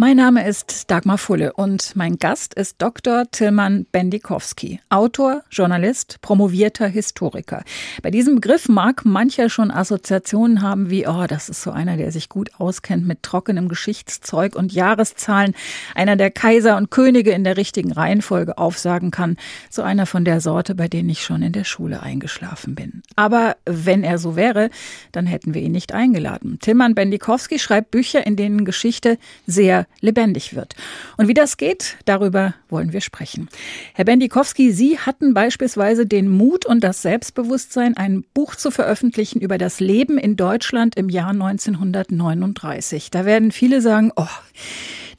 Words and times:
mein 0.00 0.16
Name 0.16 0.48
ist 0.48 0.90
Dagmar 0.90 1.18
Fulle 1.18 1.52
und 1.52 1.94
mein 1.94 2.18
Gast 2.18 2.54
ist 2.54 2.76
Dr. 2.80 3.24
Tillmann 3.30 3.84
Bendikowski, 3.92 4.80
Autor, 4.88 5.42
Journalist, 5.50 6.22
promovierter 6.22 6.88
Historiker. 6.88 7.64
Bei 8.00 8.10
diesem 8.10 8.36
Begriff 8.36 8.70
mag 8.70 9.04
mancher 9.04 9.50
schon 9.50 9.70
Assoziationen 9.70 10.62
haben 10.62 10.88
wie, 10.88 11.06
oh, 11.06 11.26
das 11.28 11.50
ist 11.50 11.60
so 11.60 11.70
einer, 11.70 11.98
der 11.98 12.12
sich 12.12 12.30
gut 12.30 12.48
auskennt 12.56 13.06
mit 13.06 13.22
trockenem 13.22 13.68
Geschichtszeug 13.68 14.56
und 14.56 14.72
Jahreszahlen, 14.72 15.54
einer 15.94 16.16
der 16.16 16.30
Kaiser 16.30 16.78
und 16.78 16.90
Könige 16.90 17.32
in 17.32 17.44
der 17.44 17.58
richtigen 17.58 17.92
Reihenfolge 17.92 18.56
aufsagen 18.56 19.10
kann, 19.10 19.36
so 19.68 19.82
einer 19.82 20.06
von 20.06 20.24
der 20.24 20.40
Sorte, 20.40 20.74
bei 20.74 20.88
denen 20.88 21.10
ich 21.10 21.22
schon 21.22 21.42
in 21.42 21.52
der 21.52 21.64
Schule 21.64 22.02
eingeschlafen 22.02 22.74
bin. 22.74 23.02
Aber 23.16 23.58
wenn 23.66 24.02
er 24.02 24.16
so 24.16 24.34
wäre, 24.34 24.70
dann 25.12 25.26
hätten 25.26 25.52
wir 25.52 25.60
ihn 25.60 25.72
nicht 25.72 25.92
eingeladen. 25.92 26.58
Tillmann 26.58 26.94
Bendikowski 26.94 27.58
schreibt 27.58 27.90
Bücher, 27.90 28.26
in 28.26 28.36
denen 28.36 28.64
Geschichte 28.64 29.18
sehr 29.46 29.86
lebendig 30.00 30.54
wird. 30.54 30.74
Und 31.16 31.28
wie 31.28 31.34
das 31.34 31.56
geht, 31.56 31.96
darüber 32.04 32.54
wollen 32.68 32.92
wir 32.92 33.00
sprechen. 33.00 33.48
Herr 33.94 34.04
Bendikowski, 34.04 34.72
Sie 34.72 34.98
hatten 34.98 35.34
beispielsweise 35.34 36.06
den 36.06 36.28
Mut 36.28 36.66
und 36.66 36.82
das 36.82 37.02
Selbstbewusstsein, 37.02 37.96
ein 37.96 38.24
Buch 38.34 38.54
zu 38.54 38.70
veröffentlichen 38.70 39.40
über 39.40 39.58
das 39.58 39.80
Leben 39.80 40.18
in 40.18 40.36
Deutschland 40.36 40.96
im 40.96 41.08
Jahr 41.08 41.30
1939. 41.30 43.10
Da 43.10 43.24
werden 43.24 43.52
viele 43.52 43.80
sagen, 43.80 44.12
oh, 44.16 44.26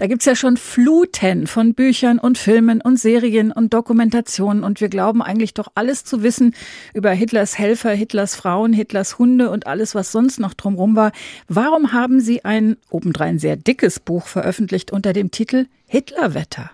da 0.02 0.08
gibt's 0.08 0.26
ja 0.26 0.36
schon 0.36 0.58
Fluten 0.58 1.46
von 1.46 1.76
Büchern 1.76 2.18
und 2.18 2.40
Filmen 2.40 2.82
und 2.82 3.00
Serien 3.00 3.52
und 3.52 3.72
Dokumentationen 3.72 4.64
und 4.64 4.82
wir 4.82 4.90
glauben 4.90 5.22
eigentlich 5.22 5.54
doch 5.54 5.68
alles 5.76 6.04
zu 6.04 6.24
wissen 6.24 6.56
über 6.96 7.12
Hitlers 7.12 7.60
Helfer, 7.60 7.92
Hitlers 7.92 8.36
Frauen, 8.36 8.74
Hitlers 8.74 9.20
Hunde 9.20 9.52
und 9.52 9.68
alles, 9.68 9.94
was 9.94 10.12
sonst 10.12 10.40
noch 10.40 10.56
drumherum 10.56 10.96
war. 10.96 11.12
Warum 11.48 11.94
haben 11.94 12.20
Sie 12.20 12.44
ein 12.44 12.78
obendrein 12.90 13.38
sehr 13.38 13.58
dickes 13.58 14.00
Buch 14.00 14.26
veröffentlicht 14.26 14.92
unter 14.92 15.14
dem 15.14 15.30
Titel 15.30 15.68
Hitlerwetter? 15.86 16.72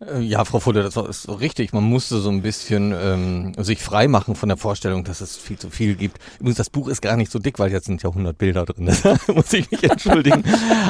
Äh, 0.00 0.20
ja, 0.20 0.44
Frau 0.44 0.60
Fuller, 0.60 0.82
das 0.82 0.96
ist 0.96 1.22
so 1.22 1.32
richtig. 1.32 1.72
Man 1.72 1.84
musste 1.84 2.18
so 2.18 2.28
ein 2.28 2.42
bisschen 2.42 2.92
ähm, 2.92 3.52
sich 3.56 3.82
frei 3.82 4.08
machen 4.08 4.36
von 4.36 4.48
der 4.48 4.58
Vorstellung, 4.58 5.04
dass 5.04 5.20
es 5.20 5.36
viel 5.36 5.58
zu 5.58 5.70
viel 5.70 5.94
gibt. 5.94 6.18
Übrigens, 6.38 6.58
das 6.58 6.70
Buch 6.70 6.88
ist 6.88 7.00
gar 7.00 7.16
nicht 7.16 7.32
so 7.32 7.38
dick, 7.38 7.58
weil 7.58 7.72
jetzt 7.72 7.86
sind 7.86 8.02
ja 8.02 8.10
100 8.10 8.36
Bilder 8.36 8.64
drin. 8.66 8.86
Das 9.06 9.28
muss 9.28 9.52
ich 9.52 9.70
mich 9.70 9.84
entschuldigen. 9.84 10.42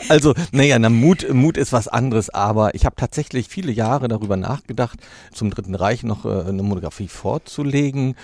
Also, 0.08 0.34
naja, 0.50 0.78
na, 0.78 0.88
Mut, 0.88 1.32
Mut 1.32 1.56
ist 1.56 1.72
was 1.72 1.86
anderes. 1.86 2.30
Aber 2.30 2.74
ich 2.74 2.84
habe 2.84 2.96
tatsächlich 2.96 3.48
viele 3.48 3.72
Jahre 3.72 4.08
darüber 4.08 4.36
nachgedacht, 4.36 4.98
zum 5.32 5.50
Dritten 5.50 5.74
Reich 5.74 6.02
noch 6.02 6.24
äh, 6.24 6.48
eine 6.48 6.62
Monographie 6.62 7.08
vorzulegen 7.08 8.16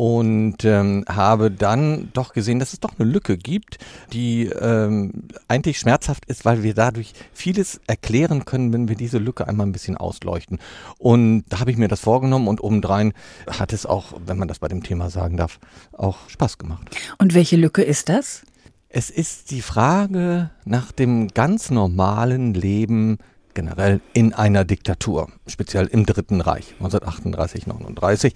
und 0.00 0.64
ähm, 0.64 1.04
habe 1.06 1.50
dann 1.50 2.08
doch 2.14 2.32
gesehen, 2.32 2.58
dass 2.58 2.72
es 2.72 2.80
doch 2.80 2.98
eine 2.98 3.06
Lücke 3.06 3.36
gibt, 3.36 3.76
die 4.14 4.46
ähm, 4.46 5.24
eigentlich 5.46 5.78
schmerzhaft 5.78 6.24
ist, 6.24 6.46
weil 6.46 6.62
wir 6.62 6.72
dadurch 6.72 7.12
vieles 7.34 7.82
erklären 7.86 8.46
können, 8.46 8.72
wenn 8.72 8.88
wir 8.88 8.96
diese 8.96 9.18
Lücke 9.18 9.46
einmal 9.46 9.66
ein 9.66 9.72
bisschen 9.72 9.98
ausleuchten. 9.98 10.58
Und 10.96 11.44
da 11.50 11.60
habe 11.60 11.70
ich 11.70 11.76
mir 11.76 11.88
das 11.88 12.00
vorgenommen 12.00 12.48
und 12.48 12.64
obendrein 12.64 13.12
hat 13.46 13.74
es 13.74 13.84
auch, 13.84 14.14
wenn 14.24 14.38
man 14.38 14.48
das 14.48 14.60
bei 14.60 14.68
dem 14.68 14.82
Thema 14.82 15.10
sagen 15.10 15.36
darf, 15.36 15.58
auch 15.92 16.30
Spaß 16.30 16.56
gemacht. 16.56 16.96
Und 17.18 17.34
welche 17.34 17.56
Lücke 17.56 17.82
ist 17.82 18.08
das? 18.08 18.46
Es 18.88 19.10
ist 19.10 19.50
die 19.50 19.60
Frage 19.60 20.48
nach 20.64 20.92
dem 20.92 21.28
ganz 21.28 21.70
normalen 21.70 22.54
Leben 22.54 23.18
generell 23.52 24.00
in 24.14 24.32
einer 24.32 24.64
Diktatur, 24.64 25.28
speziell 25.46 25.88
im 25.88 26.06
Dritten 26.06 26.40
Reich, 26.40 26.72
1938, 26.78 27.66
39. 27.66 28.34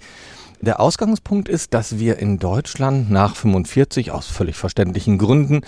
Der 0.61 0.79
Ausgangspunkt 0.79 1.49
ist, 1.49 1.73
dass 1.73 1.99
wir 1.99 2.17
in 2.17 2.39
Deutschland 2.39 3.11
nach 3.11 3.35
45 3.35 4.11
aus 4.11 4.27
völlig 4.27 4.55
verständlichen 4.55 5.17
Gründen 5.17 5.61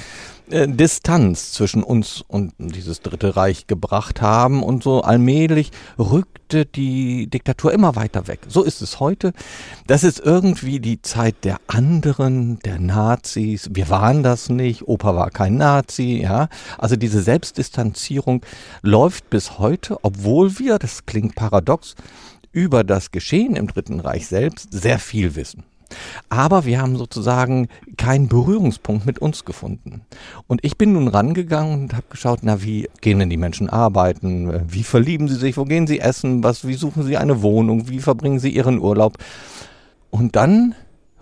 äh, 0.50 0.68
Distanz 0.68 1.52
zwischen 1.52 1.84
uns 1.84 2.24
und 2.28 2.53
dieses 2.58 3.02
Dritte 3.02 3.36
Reich 3.36 3.68
gebracht 3.68 4.22
haben 4.22 4.64
und 4.64 4.84
so 4.84 5.02
allmählich 5.02 5.72
rückte 6.00 6.66
die 6.66 7.28
Diktatur 7.28 7.74
immer 7.74 7.97
weiter 7.97 8.28
weg. 8.28 8.40
So 8.47 8.64
ist 8.64 8.81
es 8.81 9.02
heute. 9.02 9.34
Das 9.88 10.06
ist 10.06 10.20
irgendwie 10.20 10.80
die 10.80 11.02
Zeit 11.02 11.44
der 11.44 11.58
anderen, 11.68 12.59
der 12.59 12.80
Nazis. 12.80 13.70
Wir 13.74 13.90
waren 13.90 14.24
das 14.24 14.50
nicht. 14.50 14.88
Opa 14.88 15.16
war 15.16 15.31
kein 15.31 15.58
Nazi, 15.58 16.22
ja. 16.24 16.47
Also 16.78 16.96
diese 16.96 17.22
Selbstdistanzierung 17.22 18.46
läuft 18.81 19.30
bis 19.30 19.59
heute, 19.59 19.97
obwohl 20.03 20.58
wir, 20.59 20.80
das 20.80 21.06
klingt 21.06 21.36
paradox, 21.36 21.96
über 22.57 22.84
das 22.84 23.12
Geschehen 23.12 23.56
im 23.56 23.68
Dritten 23.68 24.00
Reich 24.00 24.25
selbst 24.25 24.69
sehr 24.72 24.97
viel 24.97 25.35
wissen. 25.35 25.63
Aber 26.28 26.66
wir 26.66 26.81
haben 26.81 26.97
sozusagen 26.97 27.68
keinen 27.97 28.28
Berührungspunkt 28.28 29.06
mit 29.06 29.19
uns 29.19 29.45
gefunden. 29.45 30.01
Und 30.47 30.66
ich 30.66 30.75
bin 30.75 30.94
nun 30.94 31.07
rangegangen 31.07 31.84
und 31.84 31.94
habe 31.94 32.07
geschaut, 32.09 32.40
na, 32.41 32.63
wie 32.63 32.90
gehen 33.00 33.19
denn 33.19 33.29
die 33.29 33.38
Menschen 33.38 33.69
arbeiten? 33.69 34.63
Wie 34.67 34.81
verlieben 34.81 35.28
sie 35.28 35.35
sich? 35.35 35.56
Wo 35.56 35.66
gehen 35.66 35.85
sie 35.85 36.00
essen? 36.00 36.44
Was, 36.44 36.67
wie 36.67 36.73
suchen 36.73 37.03
sie 37.03 37.16
eine 37.16 37.44
Wohnung? 37.44 37.90
Wie 37.90 38.00
verbringen 38.00 38.40
sie 38.40 38.50
ihren 38.50 38.79
Urlaub? 38.79 39.19
Und 40.09 40.35
dann 40.35 40.73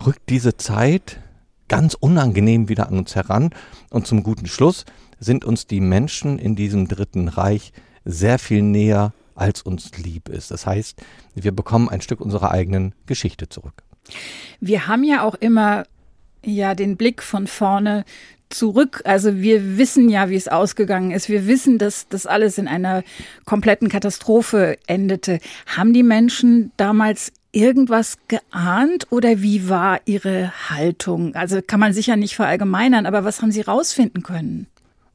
rückt 0.06 0.30
diese 0.30 0.56
Zeit 0.56 1.20
ganz 1.68 1.92
unangenehm 1.92 2.70
wieder 2.70 2.88
an 2.88 3.00
uns 3.00 3.14
heran. 3.14 3.50
Und 3.90 4.06
zum 4.06 4.22
guten 4.22 4.46
Schluss 4.46 4.86
sind 5.20 5.44
uns 5.44 5.66
die 5.66 5.82
Menschen 5.82 6.38
in 6.38 6.56
diesem 6.56 6.88
Dritten 6.88 7.28
Reich 7.28 7.74
sehr 8.06 8.38
viel 8.38 8.62
näher 8.62 9.12
als 9.36 9.62
uns 9.62 9.96
lieb 9.96 10.28
ist. 10.28 10.50
Das 10.50 10.66
heißt, 10.66 11.00
wir 11.34 11.52
bekommen 11.52 11.88
ein 11.88 12.00
Stück 12.00 12.20
unserer 12.20 12.50
eigenen 12.50 12.94
Geschichte 13.06 13.48
zurück. 13.48 13.82
Wir 14.60 14.86
haben 14.86 15.04
ja 15.04 15.22
auch 15.22 15.34
immer 15.34 15.84
ja 16.44 16.74
den 16.74 16.96
Blick 16.96 17.22
von 17.22 17.46
vorne 17.46 18.04
zurück. 18.48 19.02
Also 19.04 19.36
wir 19.36 19.76
wissen 19.76 20.08
ja, 20.08 20.30
wie 20.30 20.36
es 20.36 20.48
ausgegangen 20.48 21.10
ist. 21.10 21.28
Wir 21.28 21.46
wissen, 21.46 21.78
dass 21.78 22.08
das 22.08 22.26
alles 22.26 22.58
in 22.58 22.68
einer 22.68 23.02
kompletten 23.44 23.88
Katastrophe 23.88 24.78
endete. 24.86 25.40
Haben 25.66 25.92
die 25.92 26.04
Menschen 26.04 26.72
damals 26.76 27.32
irgendwas 27.52 28.18
geahnt 28.28 29.10
oder 29.10 29.42
wie 29.42 29.68
war 29.68 30.00
ihre 30.04 30.52
Haltung? 30.70 31.34
Also 31.34 31.60
kann 31.66 31.80
man 31.80 31.92
sicher 31.92 32.16
nicht 32.16 32.36
verallgemeinern, 32.36 33.06
aber 33.06 33.24
was 33.24 33.42
haben 33.42 33.50
sie 33.50 33.62
rausfinden 33.62 34.22
können? 34.22 34.66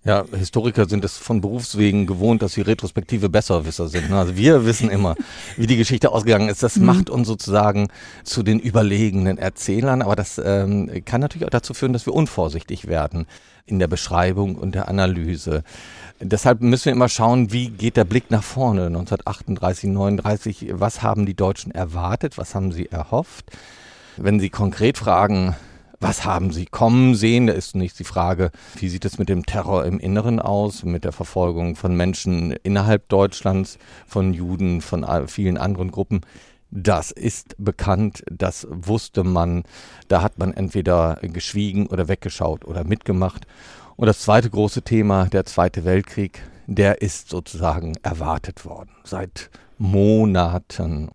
Ja, 0.03 0.25
Historiker 0.35 0.89
sind 0.89 1.05
es 1.05 1.17
von 1.17 1.41
Berufswegen 1.41 2.07
gewohnt, 2.07 2.41
dass 2.41 2.53
sie 2.53 2.61
retrospektive 2.61 3.29
Besserwisser 3.29 3.87
sind. 3.87 4.09
Ne? 4.09 4.17
Also 4.17 4.35
wir 4.35 4.65
wissen 4.65 4.89
immer, 4.89 5.15
wie 5.57 5.67
die 5.67 5.77
Geschichte 5.77 6.11
ausgegangen 6.11 6.49
ist. 6.49 6.63
Das 6.63 6.77
mhm. 6.77 6.85
macht 6.85 7.09
uns 7.11 7.27
sozusagen 7.27 7.87
zu 8.23 8.41
den 8.41 8.59
überlegenen 8.59 9.37
Erzählern, 9.37 10.01
aber 10.01 10.15
das 10.15 10.41
ähm, 10.43 10.89
kann 11.05 11.21
natürlich 11.21 11.45
auch 11.45 11.51
dazu 11.51 11.75
führen, 11.75 11.93
dass 11.93 12.07
wir 12.07 12.13
unvorsichtig 12.13 12.87
werden 12.87 13.27
in 13.67 13.77
der 13.77 13.87
Beschreibung 13.87 14.55
und 14.55 14.73
der 14.73 14.87
Analyse. 14.87 15.63
Deshalb 16.19 16.61
müssen 16.61 16.85
wir 16.85 16.93
immer 16.93 17.09
schauen, 17.09 17.51
wie 17.51 17.69
geht 17.69 17.95
der 17.95 18.05
Blick 18.05 18.31
nach 18.31 18.43
vorne. 18.43 18.87
1938, 18.87 19.87
39, 19.91 20.67
was 20.71 21.03
haben 21.03 21.27
die 21.27 21.35
Deutschen 21.35 21.71
erwartet, 21.71 22.39
was 22.39 22.55
haben 22.55 22.71
sie 22.71 22.87
erhofft? 22.87 23.51
Wenn 24.17 24.39
Sie 24.39 24.49
konkret 24.49 24.97
fragen, 24.97 25.55
was 26.01 26.25
haben 26.25 26.51
Sie 26.51 26.65
kommen 26.65 27.15
sehen? 27.15 27.47
Da 27.47 27.53
ist 27.53 27.75
nicht 27.75 27.97
die 27.99 28.03
Frage, 28.03 28.51
wie 28.75 28.89
sieht 28.89 29.05
es 29.05 29.19
mit 29.19 29.29
dem 29.29 29.45
Terror 29.45 29.85
im 29.85 29.99
Inneren 29.99 30.39
aus, 30.39 30.83
mit 30.83 31.05
der 31.05 31.11
Verfolgung 31.11 31.75
von 31.75 31.95
Menschen 31.95 32.51
innerhalb 32.63 33.07
Deutschlands, 33.07 33.77
von 34.07 34.33
Juden, 34.33 34.81
von 34.81 35.05
vielen 35.27 35.57
anderen 35.57 35.91
Gruppen. 35.91 36.21
Das 36.71 37.11
ist 37.11 37.55
bekannt, 37.57 38.23
das 38.31 38.67
wusste 38.69 39.23
man. 39.23 39.63
Da 40.07 40.21
hat 40.21 40.39
man 40.39 40.53
entweder 40.53 41.19
geschwiegen 41.21 41.87
oder 41.87 42.07
weggeschaut 42.07 42.65
oder 42.65 42.83
mitgemacht. 42.83 43.45
Und 43.95 44.07
das 44.07 44.21
zweite 44.21 44.49
große 44.49 44.81
Thema, 44.81 45.25
der 45.25 45.45
Zweite 45.45 45.85
Weltkrieg, 45.85 46.41
der 46.65 47.01
ist 47.01 47.29
sozusagen 47.29 47.93
erwartet 48.01 48.65
worden 48.65 48.89
seit 49.03 49.51
Monaten. 49.77 51.09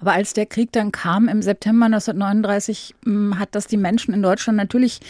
Aber 0.00 0.12
als 0.12 0.32
der 0.32 0.46
Krieg 0.46 0.72
dann 0.72 0.92
kam 0.92 1.28
im 1.28 1.42
September 1.42 1.86
1939, 1.86 2.94
hm, 3.04 3.38
hat 3.38 3.54
das 3.54 3.66
die 3.66 3.76
Menschen 3.76 4.12
in 4.14 4.22
Deutschland 4.22 4.56
natürlich 4.56 5.00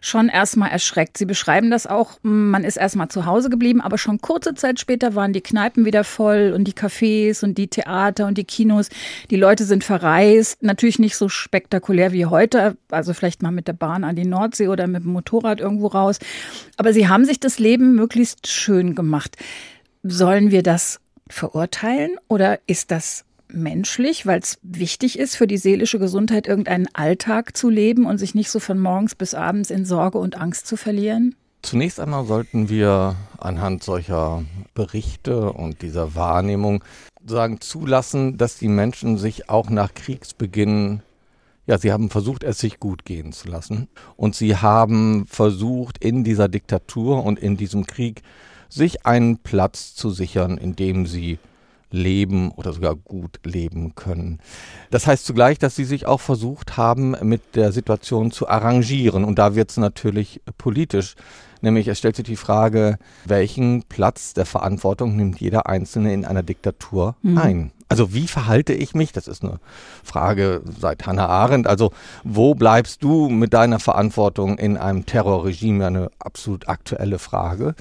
schon 0.00 0.28
erstmal 0.28 0.70
erschreckt. 0.70 1.18
Sie 1.18 1.24
beschreiben 1.24 1.70
das 1.70 1.86
auch, 1.86 2.18
hm, 2.22 2.50
man 2.50 2.64
ist 2.64 2.76
erstmal 2.76 3.08
zu 3.08 3.26
Hause 3.26 3.50
geblieben, 3.50 3.80
aber 3.80 3.98
schon 3.98 4.20
kurze 4.20 4.54
Zeit 4.54 4.78
später 4.78 5.14
waren 5.14 5.32
die 5.32 5.40
Kneipen 5.40 5.84
wieder 5.84 6.04
voll 6.04 6.52
und 6.54 6.64
die 6.64 6.72
Cafés 6.72 7.42
und 7.42 7.58
die 7.58 7.68
Theater 7.68 8.26
und 8.26 8.38
die 8.38 8.44
Kinos. 8.44 8.88
Die 9.30 9.36
Leute 9.36 9.64
sind 9.64 9.84
verreist, 9.84 10.62
natürlich 10.62 10.98
nicht 10.98 11.16
so 11.16 11.28
spektakulär 11.28 12.12
wie 12.12 12.26
heute, 12.26 12.76
also 12.90 13.14
vielleicht 13.14 13.42
mal 13.42 13.50
mit 13.50 13.68
der 13.68 13.72
Bahn 13.72 14.04
an 14.04 14.16
die 14.16 14.26
Nordsee 14.26 14.68
oder 14.68 14.86
mit 14.86 15.04
dem 15.04 15.12
Motorrad 15.12 15.60
irgendwo 15.60 15.88
raus. 15.88 16.18
Aber 16.76 16.92
sie 16.92 17.08
haben 17.08 17.24
sich 17.24 17.40
das 17.40 17.58
Leben 17.58 17.94
möglichst 17.94 18.46
schön 18.46 18.94
gemacht. 18.94 19.36
Sollen 20.02 20.50
wir 20.50 20.62
das 20.62 21.00
verurteilen 21.28 22.12
oder 22.28 22.60
ist 22.66 22.92
das 22.92 23.25
menschlich, 23.48 24.26
weil 24.26 24.40
es 24.40 24.58
wichtig 24.62 25.18
ist 25.18 25.36
für 25.36 25.46
die 25.46 25.58
seelische 25.58 25.98
Gesundheit, 25.98 26.46
irgendeinen 26.46 26.88
Alltag 26.92 27.56
zu 27.56 27.70
leben 27.70 28.06
und 28.06 28.18
sich 28.18 28.34
nicht 28.34 28.50
so 28.50 28.60
von 28.60 28.78
morgens 28.78 29.14
bis 29.14 29.34
abends 29.34 29.70
in 29.70 29.84
Sorge 29.84 30.18
und 30.18 30.36
Angst 30.36 30.66
zu 30.66 30.76
verlieren? 30.76 31.34
Zunächst 31.62 31.98
einmal 31.98 32.26
sollten 32.26 32.68
wir 32.68 33.16
anhand 33.38 33.82
solcher 33.82 34.44
Berichte 34.74 35.52
und 35.52 35.82
dieser 35.82 36.14
Wahrnehmung 36.14 36.84
sagen 37.26 37.60
zulassen, 37.60 38.38
dass 38.38 38.58
die 38.58 38.68
Menschen 38.68 39.18
sich 39.18 39.50
auch 39.50 39.68
nach 39.70 39.94
Kriegsbeginn 39.94 41.02
ja, 41.66 41.78
sie 41.78 41.92
haben 41.92 42.10
versucht, 42.10 42.44
es 42.44 42.58
sich 42.58 42.78
gut 42.78 43.04
gehen 43.04 43.32
zu 43.32 43.48
lassen. 43.48 43.88
Und 44.16 44.36
sie 44.36 44.56
haben 44.56 45.26
versucht, 45.26 45.98
in 45.98 46.22
dieser 46.22 46.48
Diktatur 46.48 47.24
und 47.24 47.40
in 47.40 47.56
diesem 47.56 47.86
Krieg 47.86 48.22
sich 48.68 49.04
einen 49.04 49.38
Platz 49.38 49.94
zu 49.94 50.10
sichern, 50.10 50.58
in 50.58 50.76
dem 50.76 51.06
sie 51.06 51.38
leben 51.96 52.50
oder 52.52 52.72
sogar 52.72 52.94
gut 52.94 53.40
leben 53.44 53.94
können. 53.94 54.38
Das 54.90 55.06
heißt 55.06 55.24
zugleich, 55.24 55.58
dass 55.58 55.74
sie 55.74 55.84
sich 55.84 56.06
auch 56.06 56.20
versucht 56.20 56.76
haben, 56.76 57.16
mit 57.22 57.56
der 57.56 57.72
Situation 57.72 58.30
zu 58.30 58.48
arrangieren. 58.48 59.24
Und 59.24 59.38
da 59.38 59.54
wird 59.54 59.70
es 59.70 59.76
natürlich 59.76 60.40
politisch. 60.58 61.14
Nämlich 61.62 61.88
es 61.88 61.98
stellt 61.98 62.16
sich 62.16 62.26
die 62.26 62.36
Frage, 62.36 62.98
welchen 63.24 63.82
Platz 63.84 64.34
der 64.34 64.46
Verantwortung 64.46 65.16
nimmt 65.16 65.40
jeder 65.40 65.66
Einzelne 65.66 66.12
in 66.12 66.24
einer 66.24 66.42
Diktatur 66.42 67.16
mhm. 67.22 67.38
ein? 67.38 67.72
Also 67.88 68.12
wie 68.12 68.26
verhalte 68.26 68.72
ich 68.72 68.94
mich? 68.94 69.12
Das 69.12 69.28
ist 69.28 69.42
eine 69.42 69.60
Frage 70.02 70.62
seit 70.78 71.06
Hannah 71.06 71.28
Arendt. 71.28 71.66
Also 71.66 71.92
wo 72.24 72.54
bleibst 72.54 73.02
du 73.02 73.28
mit 73.28 73.54
deiner 73.54 73.78
Verantwortung 73.78 74.58
in 74.58 74.76
einem 74.76 75.06
Terrorregime? 75.06 75.86
Eine 75.86 76.10
absolut 76.18 76.68
aktuelle 76.68 77.18
Frage. 77.18 77.74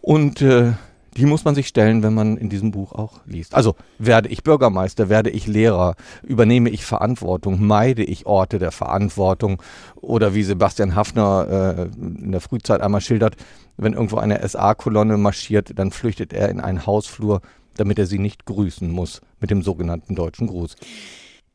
Und 0.00 0.42
äh, 0.42 0.72
die 1.16 1.26
muss 1.26 1.44
man 1.44 1.54
sich 1.54 1.68
stellen, 1.68 2.02
wenn 2.02 2.14
man 2.14 2.36
in 2.36 2.48
diesem 2.48 2.70
Buch 2.70 2.92
auch 2.92 3.20
liest. 3.26 3.54
Also 3.54 3.76
werde 3.98 4.28
ich 4.28 4.42
Bürgermeister, 4.42 5.08
werde 5.08 5.30
ich 5.30 5.46
Lehrer, 5.46 5.94
übernehme 6.22 6.70
ich 6.70 6.84
Verantwortung, 6.84 7.64
meide 7.64 8.02
ich 8.02 8.26
Orte 8.26 8.58
der 8.58 8.72
Verantwortung 8.72 9.62
oder 9.96 10.34
wie 10.34 10.42
Sebastian 10.42 10.94
Hafner 10.94 11.88
äh, 11.92 11.96
in 11.96 12.32
der 12.32 12.40
Frühzeit 12.40 12.80
einmal 12.80 13.00
schildert, 13.00 13.36
wenn 13.76 13.92
irgendwo 13.92 14.16
eine 14.16 14.46
SA-Kolonne 14.46 15.18
marschiert, 15.18 15.78
dann 15.78 15.90
flüchtet 15.90 16.32
er 16.32 16.48
in 16.48 16.60
einen 16.60 16.86
Hausflur, 16.86 17.40
damit 17.76 17.98
er 17.98 18.06
sie 18.06 18.18
nicht 18.18 18.44
grüßen 18.46 18.90
muss 18.90 19.20
mit 19.40 19.50
dem 19.50 19.62
sogenannten 19.62 20.14
deutschen 20.14 20.46
Gruß. 20.46 20.76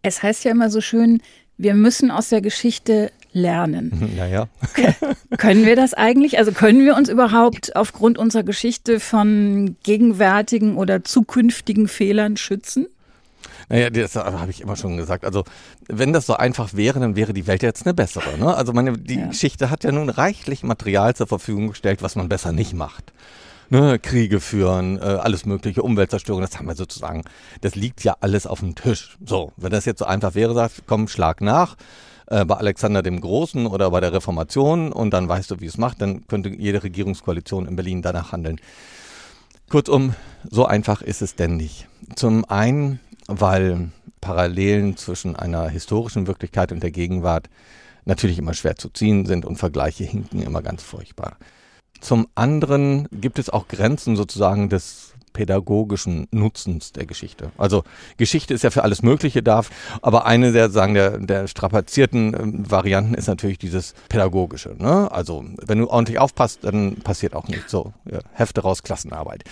Es 0.03 0.21
heißt 0.21 0.45
ja 0.45 0.51
immer 0.51 0.69
so 0.69 0.81
schön, 0.81 1.21
wir 1.57 1.74
müssen 1.74 2.12
aus 2.12 2.30
der 2.30 2.42
Geschichte 2.42 3.12
lernen. 3.38 4.12
Naja. 4.18 4.48
können 5.38 5.66
wir 5.66 5.75
das 5.75 5.94
eigentlich? 5.94 6.39
Also 6.39 6.51
können 6.51 6.84
wir 6.84 6.95
uns 6.95 7.07
überhaupt 7.07 7.75
aufgrund 7.75 8.18
unserer 8.18 8.44
Geschichte 8.44 9.00
von 9.00 9.75
gegenwärtigen 9.84 10.75
oder 10.75 11.04
zukünftigen 11.04 11.88
Fehlern 11.88 12.36
schützen? 12.36 12.88
Naja, 13.69 13.89
das 13.89 14.16
habe 14.16 14.50
ich 14.50 14.62
immer 14.62 14.75
schon 14.75 14.98
gesagt. 14.98 15.25
Also, 15.25 15.44
wenn 15.88 16.13
das 16.13 16.25
so 16.25 16.36
einfach 16.36 16.74
wäre, 16.74 17.00
dann 17.00 17.16
wäre 17.16 17.34
die 17.34 17.48
Welt 17.48 17.63
jetzt 17.63 17.86
eine 17.86 17.94
bessere. 17.94 18.38
Ne? 18.38 18.56
Also, 18.56 18.72
meine, 18.72 18.98
die 18.98 19.19
ja. 19.19 19.28
Geschichte 19.28 19.69
hat 19.69 19.84
ja 19.84 19.92
nun 19.92 20.10
reichlich 20.10 20.63
Material 20.63 21.16
zur 21.16 21.28
Verfügung 21.28 21.69
gestellt, 21.69 22.01
was 22.01 22.16
man 22.16 22.30
besser 22.30 22.54
nicht 22.54 22.74
macht. 22.74 23.12
Ne, 23.69 24.00
Kriege 24.00 24.39
führen, 24.39 24.98
äh, 24.98 25.01
alles 25.01 25.45
mögliche, 25.45 25.84
Umweltzerstörung, 25.84 26.42
das 26.42 26.57
haben 26.57 26.68
wir 26.68 26.75
sozusagen, 26.75 27.24
das 27.60 27.75
liegt 27.75 28.01
ja 28.01 28.16
alles 28.22 28.48
auf 28.48 28.62
dem 28.62 28.75
Tisch. 28.75 29.18
So, 29.25 29.51
wenn 29.57 29.72
das 29.72 29.84
jetzt 29.84 30.00
so 30.00 30.06
einfach 30.06 30.36
wäre, 30.36 30.54
sagt, 30.54 30.84
komm, 30.88 31.10
schlag 31.10 31.42
nach, 31.42 31.75
äh, 32.27 32.45
bei 32.45 32.56
Alexander 32.56 33.01
dem 33.01 33.21
Großen 33.21 33.68
oder 33.68 33.91
bei 33.91 34.00
der 34.00 34.13
Reformation 34.13 34.91
und 34.91 35.12
dann 35.12 35.29
weißt 35.29 35.51
du, 35.51 35.59
wie 35.59 35.65
es 35.65 35.77
macht, 35.77 36.01
dann 36.01 36.27
könnte 36.27 36.50
jede 36.50 36.83
Regierungskoalition 36.83 37.68
in 37.68 37.75
Berlin 37.75 38.01
danach 38.01 38.31
handeln. 38.31 38.59
Kurzum, 39.69 40.13
so 40.50 40.65
einfach 40.65 41.01
ist 41.01 41.21
es 41.21 41.35
denn 41.35 41.57
nicht. 41.57 41.88
Zum 42.15 42.45
einen, 42.45 43.00
weil 43.27 43.91
Parallelen 44.21 44.97
zwischen 44.97 45.35
einer 45.35 45.69
historischen 45.69 46.27
Wirklichkeit 46.27 46.71
und 46.71 46.81
der 46.81 46.91
Gegenwart 46.91 47.50
natürlich 48.06 48.39
immer 48.39 48.53
schwer 48.53 48.77
zu 48.77 48.89
ziehen 48.89 49.25
sind 49.25 49.45
und 49.45 49.57
Vergleiche 49.57 50.06
hinken 50.06 50.41
immer 50.41 50.62
ganz 50.62 50.83
furchtbar. 50.83 51.38
Zum 52.00 52.27
anderen 52.35 53.07
gibt 53.12 53.39
es 53.39 53.50
auch 53.50 53.68
Grenzen 53.68 54.15
sozusagen 54.15 54.69
des 54.69 55.13
pädagogischen 55.38 56.28
Nutzens 56.31 56.94
der 56.94 57.06
Geschichte. 57.06 57.51
Also 57.60 57.84
Geschichte 58.18 58.56
ist 58.56 58.63
ja 58.63 58.72
für 58.72 58.84
alles 58.84 59.04
Mögliche 59.04 59.44
da, 59.44 59.62
aber 60.01 60.25
eine 60.25 60.51
der 60.51 60.72
sagen 60.72 60.95
der, 60.95 61.19
der 61.19 61.48
strapazierten 61.48 62.34
äh, 62.34 62.72
Varianten 62.72 63.13
ist 63.13 63.28
natürlich 63.28 63.60
dieses 63.60 63.94
pädagogische. 64.10 64.75
Ne? 64.80 65.12
Also 65.12 65.45
wenn 65.63 65.78
du 65.78 65.92
ordentlich 65.92 66.18
aufpasst, 66.18 66.63
dann 66.63 66.95
passiert 66.95 67.36
auch 67.36 67.48
nichts. 67.48 67.69
So 67.69 67.94
ja, 68.12 68.18
Hefte 68.34 68.62
raus, 68.62 68.81
Klassenarbeit. 68.81 69.44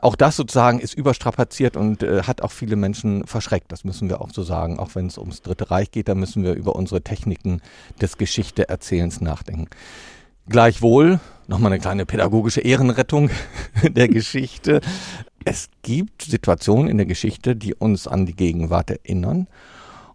Auch 0.00 0.16
das 0.16 0.34
sozusagen 0.34 0.80
ist 0.80 0.94
überstrapaziert 0.94 1.76
und 1.76 2.02
äh, 2.02 2.22
hat 2.22 2.40
auch 2.40 2.52
viele 2.52 2.76
Menschen 2.76 3.26
verschreckt. 3.26 3.70
Das 3.70 3.84
müssen 3.84 4.08
wir 4.08 4.22
auch 4.22 4.30
so 4.32 4.42
sagen. 4.42 4.78
Auch 4.78 4.94
wenn 4.94 5.08
es 5.08 5.18
ums 5.18 5.42
Dritte 5.42 5.70
Reich 5.70 5.90
geht, 5.90 6.08
da 6.08 6.14
müssen 6.14 6.42
wir 6.42 6.54
über 6.54 6.74
unsere 6.74 7.02
Techniken 7.02 7.60
des 8.00 8.16
Geschichteerzählens 8.16 9.20
nachdenken. 9.20 9.68
Gleichwohl, 10.48 11.20
nochmal 11.46 11.72
eine 11.72 11.80
kleine 11.80 12.04
pädagogische 12.04 12.60
Ehrenrettung 12.60 13.30
der 13.82 14.08
Geschichte. 14.08 14.80
Es 15.44 15.68
gibt 15.82 16.22
Situationen 16.22 16.88
in 16.88 16.96
der 16.96 17.06
Geschichte, 17.06 17.54
die 17.54 17.74
uns 17.74 18.06
an 18.08 18.26
die 18.26 18.34
Gegenwart 18.34 18.90
erinnern 18.90 19.46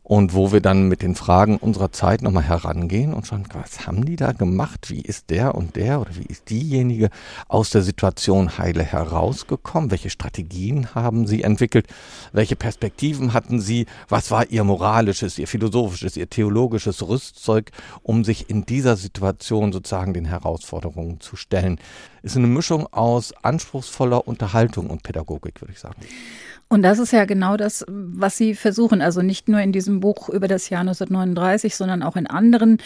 und 0.07 0.33
wo 0.33 0.54
wir 0.54 0.62
dann 0.62 0.88
mit 0.88 1.01
den 1.01 1.15
Fragen 1.15 1.57
unserer 1.57 1.92
Zeit 1.92 2.21
nochmal 2.21 2.44
herangehen 2.44 3.13
und 3.13 3.27
schauen, 3.27 3.44
was 3.51 3.86
haben 3.86 4.06
die 4.06 4.15
da 4.15 4.31
gemacht? 4.31 4.89
Wie 4.89 5.01
ist 5.01 5.30
der 5.30 5.54
und 5.54 5.75
der 5.75 6.00
oder 6.00 6.15
wie 6.15 6.24
ist 6.24 6.50
diejenige 6.50 7.09
aus 7.50 7.71
der 7.71 7.81
Situation 7.81 8.57
heile 8.57 8.83
herausgekommen? 8.83 9.92
Welche 9.92 10.09
Strategien 10.09 10.95
haben 10.95 11.27
sie 11.27 11.44
entwickelt? 11.44 11.88
Welche 12.31 12.56
Perspektiven 12.56 13.33
hatten 13.33 13.59
sie? 13.59 13.86
Was 14.07 14.31
war 14.31 14.50
ihr 14.50 14.63
moralisches, 14.63 15.38
ihr 15.39 15.48
philosophisches, 15.48 16.15
ihr 16.15 16.30
theologisches 16.30 17.06
Rüstzeug, 17.06 17.71
um 18.01 18.24
sich 18.24 18.50
in 18.50 18.65
dieser 18.65 18.95
Situation 18.95 19.74
sozusagen 19.74 20.13
den 20.13 20.24
Herausforderungen 20.24 21.19
zu 21.19 21.36
stellen? 21.36 21.81
Ist 22.24 22.38
eine 22.38 22.48
Mischung 22.48 22.88
aus 22.94 23.33
anspruchsvoller 23.44 24.25
Unterhaltung 24.25 24.89
und 24.89 25.04
Pädagogik, 25.04 25.59
würde 25.59 25.74
ich 25.74 25.80
sagen. 25.80 26.00
Und 26.69 26.81
das 26.81 26.99
ist 26.99 27.13
ja 27.13 27.23
genau 27.25 27.55
das, 27.55 27.85
was 27.87 28.37
Sie 28.37 28.53
versuchen. 28.53 29.01
Also 29.01 29.21
nicht 29.21 29.47
nur 29.47 29.61
in 29.61 29.71
diesem 29.71 30.01
Buch 30.01 30.27
über 30.27 30.47
das 30.47 30.69
Jahr 30.69 30.81
1939, 30.81 31.75
sondern 31.75 32.03
auch 32.03 32.17
in 32.17 32.27
anderen, 32.27 32.79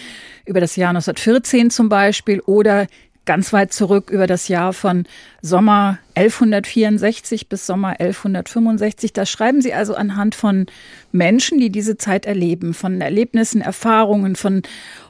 über 0.45 0.61
das 0.61 0.75
Jahr 0.75 0.89
1914 0.89 1.71
zum 1.71 1.89
Beispiel 1.89 2.41
oder 2.41 2.87
ganz 3.25 3.53
weit 3.53 3.71
zurück 3.71 4.09
über 4.09 4.25
das 4.25 4.47
Jahr 4.47 4.73
von 4.73 5.05
Sommer 5.41 5.99
1164 6.15 7.49
bis 7.49 7.65
Sommer 7.65 7.99
1165. 7.99 9.13
Da 9.13 9.25
schreiben 9.25 9.61
Sie 9.61 9.73
also 9.73 9.95
anhand 9.95 10.35
von 10.35 10.65
Menschen, 11.11 11.59
die 11.59 11.69
diese 11.69 11.97
Zeit 11.97 12.25
erleben, 12.25 12.73
von 12.73 12.99
Erlebnissen, 12.99 13.61
Erfahrungen, 13.61 14.35
von 14.35 14.63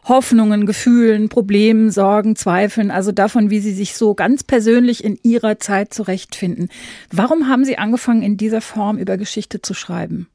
Hoffnungen, 0.03 0.65
Gefühlen, 0.65 1.29
Problemen, 1.29 1.89
Sorgen, 1.89 2.35
Zweifeln, 2.35 2.91
also 2.91 3.11
davon, 3.11 3.49
wie 3.49 3.59
Sie 3.59 3.73
sich 3.73 3.95
so 3.95 4.13
ganz 4.13 4.43
persönlich 4.43 5.03
in 5.03 5.17
Ihrer 5.23 5.59
Zeit 5.59 5.93
zurechtfinden. 5.93 6.69
Warum 7.11 7.47
haben 7.47 7.65
Sie 7.65 7.77
angefangen, 7.77 8.23
in 8.23 8.37
dieser 8.37 8.61
Form 8.61 8.97
über 8.97 9.17
Geschichte 9.17 9.61
zu 9.61 9.73
schreiben? 9.73 10.27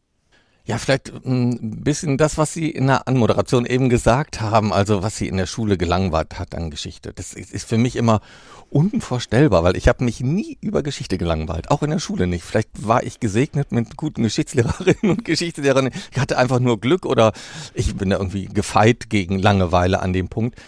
Ja, 0.66 0.78
vielleicht 0.78 1.12
ein 1.24 1.84
bisschen 1.84 2.18
das, 2.18 2.38
was 2.38 2.52
Sie 2.52 2.68
in 2.68 2.88
der 2.88 3.06
Anmoderation 3.06 3.66
eben 3.66 3.88
gesagt 3.88 4.40
haben, 4.40 4.72
also 4.72 5.00
was 5.00 5.16
Sie 5.16 5.28
in 5.28 5.36
der 5.36 5.46
Schule 5.46 5.78
gelangweilt 5.78 6.40
hat 6.40 6.56
an 6.56 6.72
Geschichte. 6.72 7.12
Das 7.14 7.34
ist 7.34 7.68
für 7.68 7.78
mich 7.78 7.94
immer 7.94 8.20
unvorstellbar, 8.68 9.62
weil 9.62 9.76
ich 9.76 9.86
habe 9.86 10.02
mich 10.02 10.18
nie 10.18 10.58
über 10.60 10.82
Geschichte 10.82 11.18
gelangweilt, 11.18 11.70
auch 11.70 11.84
in 11.84 11.90
der 11.90 12.00
Schule 12.00 12.26
nicht. 12.26 12.42
Vielleicht 12.42 12.68
war 12.84 13.04
ich 13.04 13.20
gesegnet 13.20 13.70
mit 13.70 13.96
guten 13.96 14.24
Geschichtslehrerinnen 14.24 14.96
und 15.02 15.24
Geschichtslehrerinnen. 15.24 15.92
Ich 16.10 16.18
hatte 16.18 16.36
einfach 16.36 16.58
nur 16.58 16.80
Glück 16.80 17.06
oder 17.06 17.32
ich 17.72 17.94
bin 17.94 18.10
da 18.10 18.16
irgendwie 18.16 18.46
gefeit 18.46 19.08
gegen 19.08 19.38
Langeweile 19.38 20.00
an 20.00 20.12
dem 20.12 20.26
Punkt. 20.26 20.60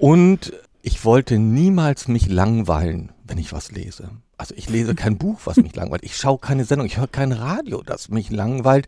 Und 0.00 0.54
ich 0.82 1.04
wollte 1.04 1.38
niemals 1.38 2.08
mich 2.08 2.28
langweilen, 2.28 3.12
wenn 3.22 3.38
ich 3.38 3.52
was 3.52 3.70
lese. 3.70 4.10
Also 4.38 4.54
ich 4.54 4.68
lese 4.68 4.94
kein 4.94 5.16
Buch, 5.16 5.40
was 5.44 5.56
mich 5.56 5.74
langweilt. 5.74 6.04
Ich 6.04 6.16
schaue 6.16 6.38
keine 6.38 6.64
Sendung, 6.64 6.86
ich 6.86 6.98
höre 6.98 7.06
kein 7.06 7.32
Radio, 7.32 7.82
das 7.82 8.10
mich 8.10 8.30
langweilt. 8.30 8.86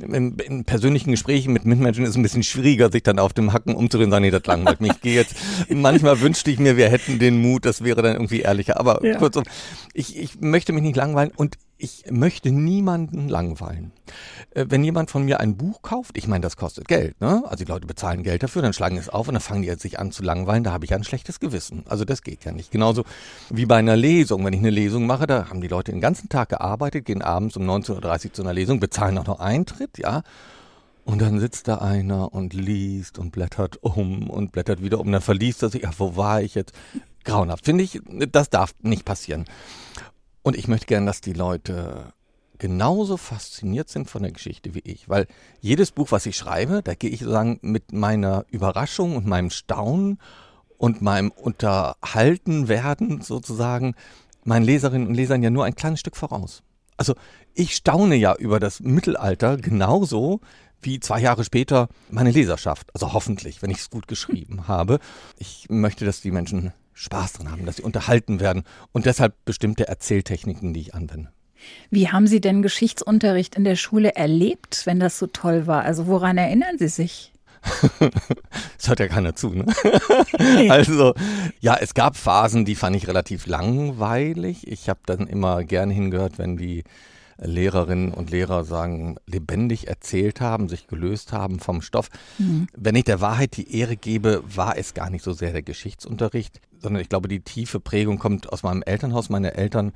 In, 0.00 0.38
in, 0.38 0.64
persönlichen 0.64 1.10
Gesprächen 1.10 1.52
mit 1.52 1.66
Mitmenschen 1.66 2.04
ist 2.04 2.10
es 2.10 2.16
ein 2.16 2.22
bisschen 2.22 2.42
schwieriger, 2.42 2.90
sich 2.90 3.02
dann 3.02 3.18
auf 3.18 3.34
dem 3.34 3.52
Hacken 3.52 3.74
umzudrehen 3.74 4.08
und 4.08 4.12
sagen, 4.12 4.24
nee, 4.24 4.30
das 4.30 4.46
langweilt 4.46 4.80
mich. 4.80 4.92
Ich 4.92 5.00
gehe 5.02 5.14
jetzt, 5.14 5.36
manchmal 5.68 6.20
wünschte 6.20 6.50
ich 6.50 6.58
mir, 6.58 6.78
wir 6.78 6.88
hätten 6.88 7.18
den 7.18 7.42
Mut, 7.42 7.66
das 7.66 7.84
wäre 7.84 8.00
dann 8.00 8.14
irgendwie 8.14 8.40
ehrlicher. 8.40 8.80
Aber 8.80 9.04
ja. 9.04 9.18
kurzum, 9.18 9.44
ich, 9.92 10.16
ich 10.16 10.40
möchte 10.40 10.72
mich 10.72 10.82
nicht 10.82 10.96
langweilen 10.96 11.30
und 11.36 11.58
ich 11.78 12.04
möchte 12.10 12.50
niemanden 12.50 13.28
langweilen. 13.28 13.92
Äh, 14.50 14.66
wenn 14.68 14.82
jemand 14.82 15.10
von 15.10 15.24
mir 15.24 15.40
ein 15.40 15.56
Buch 15.56 15.82
kauft, 15.82 16.16
ich 16.16 16.26
meine, 16.26 16.42
das 16.42 16.56
kostet 16.56 16.88
Geld, 16.88 17.20
ne? 17.20 17.42
Also 17.46 17.64
die 17.64 17.70
Leute 17.70 17.86
bezahlen 17.86 18.22
Geld 18.22 18.42
dafür, 18.42 18.62
dann 18.62 18.72
schlagen 18.72 18.96
es 18.96 19.08
auf 19.08 19.28
und 19.28 19.34
dann 19.34 19.42
fangen 19.42 19.62
die 19.62 19.68
jetzt 19.68 19.82
sich 19.82 19.98
an 19.98 20.10
zu 20.10 20.22
langweilen, 20.22 20.64
da 20.64 20.72
habe 20.72 20.84
ich 20.84 20.94
ein 20.94 21.04
schlechtes 21.04 21.40
Gewissen. 21.40 21.84
Also 21.88 22.04
das 22.04 22.22
geht 22.22 22.44
ja 22.44 22.52
nicht. 22.52 22.70
Genauso 22.70 23.04
wie 23.50 23.66
bei 23.66 23.76
einer 23.76 23.96
Lesung. 23.96 24.44
Wenn 24.44 24.54
ich 24.54 24.60
eine 24.60 24.70
Lesung 24.70 25.06
mache, 25.06 25.26
da 25.26 25.50
haben 25.50 25.60
die 25.60 25.68
Leute 25.68 25.92
den 25.92 26.00
ganzen 26.00 26.28
Tag 26.28 26.48
gearbeitet, 26.48 27.04
gehen 27.04 27.22
abends 27.22 27.56
um 27.56 27.68
19.30 27.68 28.26
Uhr 28.26 28.32
zu 28.32 28.42
einer 28.42 28.54
Lesung, 28.54 28.80
bezahlen 28.80 29.18
auch 29.18 29.26
noch 29.26 29.40
Eintritt, 29.40 29.98
ja. 29.98 30.22
Und 31.04 31.20
dann 31.20 31.38
sitzt 31.38 31.68
da 31.68 31.76
einer 31.76 32.32
und 32.34 32.52
liest 32.52 33.18
und 33.18 33.30
blättert 33.30 33.78
um 33.80 34.28
und 34.28 34.50
blättert 34.50 34.82
wieder 34.82 34.98
um. 34.98 35.12
Dann 35.12 35.22
verliest 35.22 35.62
er 35.62 35.68
sich, 35.68 35.82
ja, 35.82 35.90
wo 35.98 36.16
war 36.16 36.42
ich 36.42 36.56
jetzt? 36.56 36.72
Grauenhaft. 37.22 37.64
Finde 37.64 37.84
ich, 37.84 38.00
das 38.32 38.50
darf 38.50 38.74
nicht 38.82 39.04
passieren. 39.04 39.44
Und 40.46 40.56
ich 40.56 40.68
möchte 40.68 40.86
gerne, 40.86 41.06
dass 41.06 41.20
die 41.20 41.32
Leute 41.32 42.12
genauso 42.58 43.16
fasziniert 43.16 43.88
sind 43.88 44.08
von 44.08 44.22
der 44.22 44.30
Geschichte 44.30 44.76
wie 44.76 44.82
ich. 44.84 45.08
Weil 45.08 45.26
jedes 45.60 45.90
Buch, 45.90 46.12
was 46.12 46.24
ich 46.24 46.36
schreibe, 46.36 46.82
da 46.84 46.94
gehe 46.94 47.10
ich 47.10 47.18
sozusagen 47.18 47.58
mit 47.62 47.90
meiner 47.90 48.44
Überraschung 48.48 49.16
und 49.16 49.26
meinem 49.26 49.50
Staunen 49.50 50.20
und 50.78 51.02
meinem 51.02 51.32
Unterhaltenwerden 51.32 53.22
sozusagen 53.22 53.96
meinen 54.44 54.64
Leserinnen 54.64 55.08
und 55.08 55.14
Lesern 55.14 55.42
ja 55.42 55.50
nur 55.50 55.64
ein 55.64 55.74
kleines 55.74 55.98
Stück 55.98 56.16
voraus. 56.16 56.62
Also 56.96 57.16
ich 57.54 57.74
staune 57.74 58.14
ja 58.14 58.36
über 58.36 58.60
das 58.60 58.78
Mittelalter 58.78 59.56
genauso 59.56 60.38
wie 60.80 61.00
zwei 61.00 61.20
Jahre 61.20 61.42
später 61.42 61.88
meine 62.08 62.30
Leserschaft. 62.30 62.94
Also 62.94 63.12
hoffentlich, 63.14 63.62
wenn 63.62 63.70
ich 63.70 63.78
es 63.78 63.90
gut 63.90 64.06
geschrieben 64.06 64.68
habe. 64.68 65.00
Ich 65.38 65.66
möchte, 65.70 66.04
dass 66.04 66.20
die 66.20 66.30
Menschen 66.30 66.72
Spaß 66.96 67.34
dran 67.34 67.50
haben, 67.50 67.66
dass 67.66 67.76
sie 67.76 67.82
unterhalten 67.82 68.40
werden 68.40 68.64
und 68.92 69.06
deshalb 69.06 69.34
bestimmte 69.44 69.86
Erzähltechniken, 69.86 70.72
die 70.72 70.80
ich 70.80 70.94
anwende. 70.94 71.30
Wie 71.90 72.08
haben 72.08 72.26
Sie 72.26 72.40
denn 72.40 72.62
Geschichtsunterricht 72.62 73.54
in 73.54 73.64
der 73.64 73.76
Schule 73.76 74.14
erlebt, 74.14 74.82
wenn 74.86 74.98
das 74.98 75.18
so 75.18 75.26
toll 75.26 75.66
war? 75.66 75.82
Also 75.82 76.06
woran 76.06 76.38
erinnern 76.38 76.78
Sie 76.78 76.88
sich? 76.88 77.32
das 78.78 78.88
hört 78.88 79.00
ja 79.00 79.08
keiner 79.08 79.34
zu, 79.34 79.50
ne? 79.50 79.66
also, 80.70 81.14
ja, 81.60 81.76
es 81.80 81.94
gab 81.94 82.16
Phasen, 82.16 82.64
die 82.64 82.76
fand 82.76 82.94
ich 82.94 83.08
relativ 83.08 83.46
langweilig. 83.46 84.68
Ich 84.68 84.88
habe 84.88 85.00
dann 85.04 85.26
immer 85.26 85.64
gern 85.64 85.90
hingehört, 85.90 86.38
wenn 86.38 86.56
die 86.56 86.84
Lehrerinnen 87.38 88.12
und 88.12 88.30
Lehrer 88.30 88.64
sagen, 88.64 89.16
lebendig 89.26 89.88
erzählt 89.88 90.40
haben, 90.40 90.68
sich 90.68 90.86
gelöst 90.86 91.32
haben 91.32 91.60
vom 91.60 91.82
Stoff. 91.82 92.08
Mhm. 92.38 92.68
Wenn 92.76 92.94
ich 92.94 93.04
der 93.04 93.20
Wahrheit 93.20 93.56
die 93.56 93.78
Ehre 93.78 93.96
gebe, 93.96 94.42
war 94.46 94.76
es 94.78 94.94
gar 94.94 95.10
nicht 95.10 95.24
so 95.24 95.32
sehr 95.32 95.52
der 95.52 95.62
Geschichtsunterricht, 95.62 96.60
sondern 96.78 97.02
ich 97.02 97.08
glaube, 97.08 97.28
die 97.28 97.40
tiefe 97.40 97.80
Prägung 97.80 98.18
kommt 98.18 98.52
aus 98.52 98.62
meinem 98.62 98.82
Elternhaus. 98.82 99.28
Meine 99.28 99.54
Eltern 99.54 99.92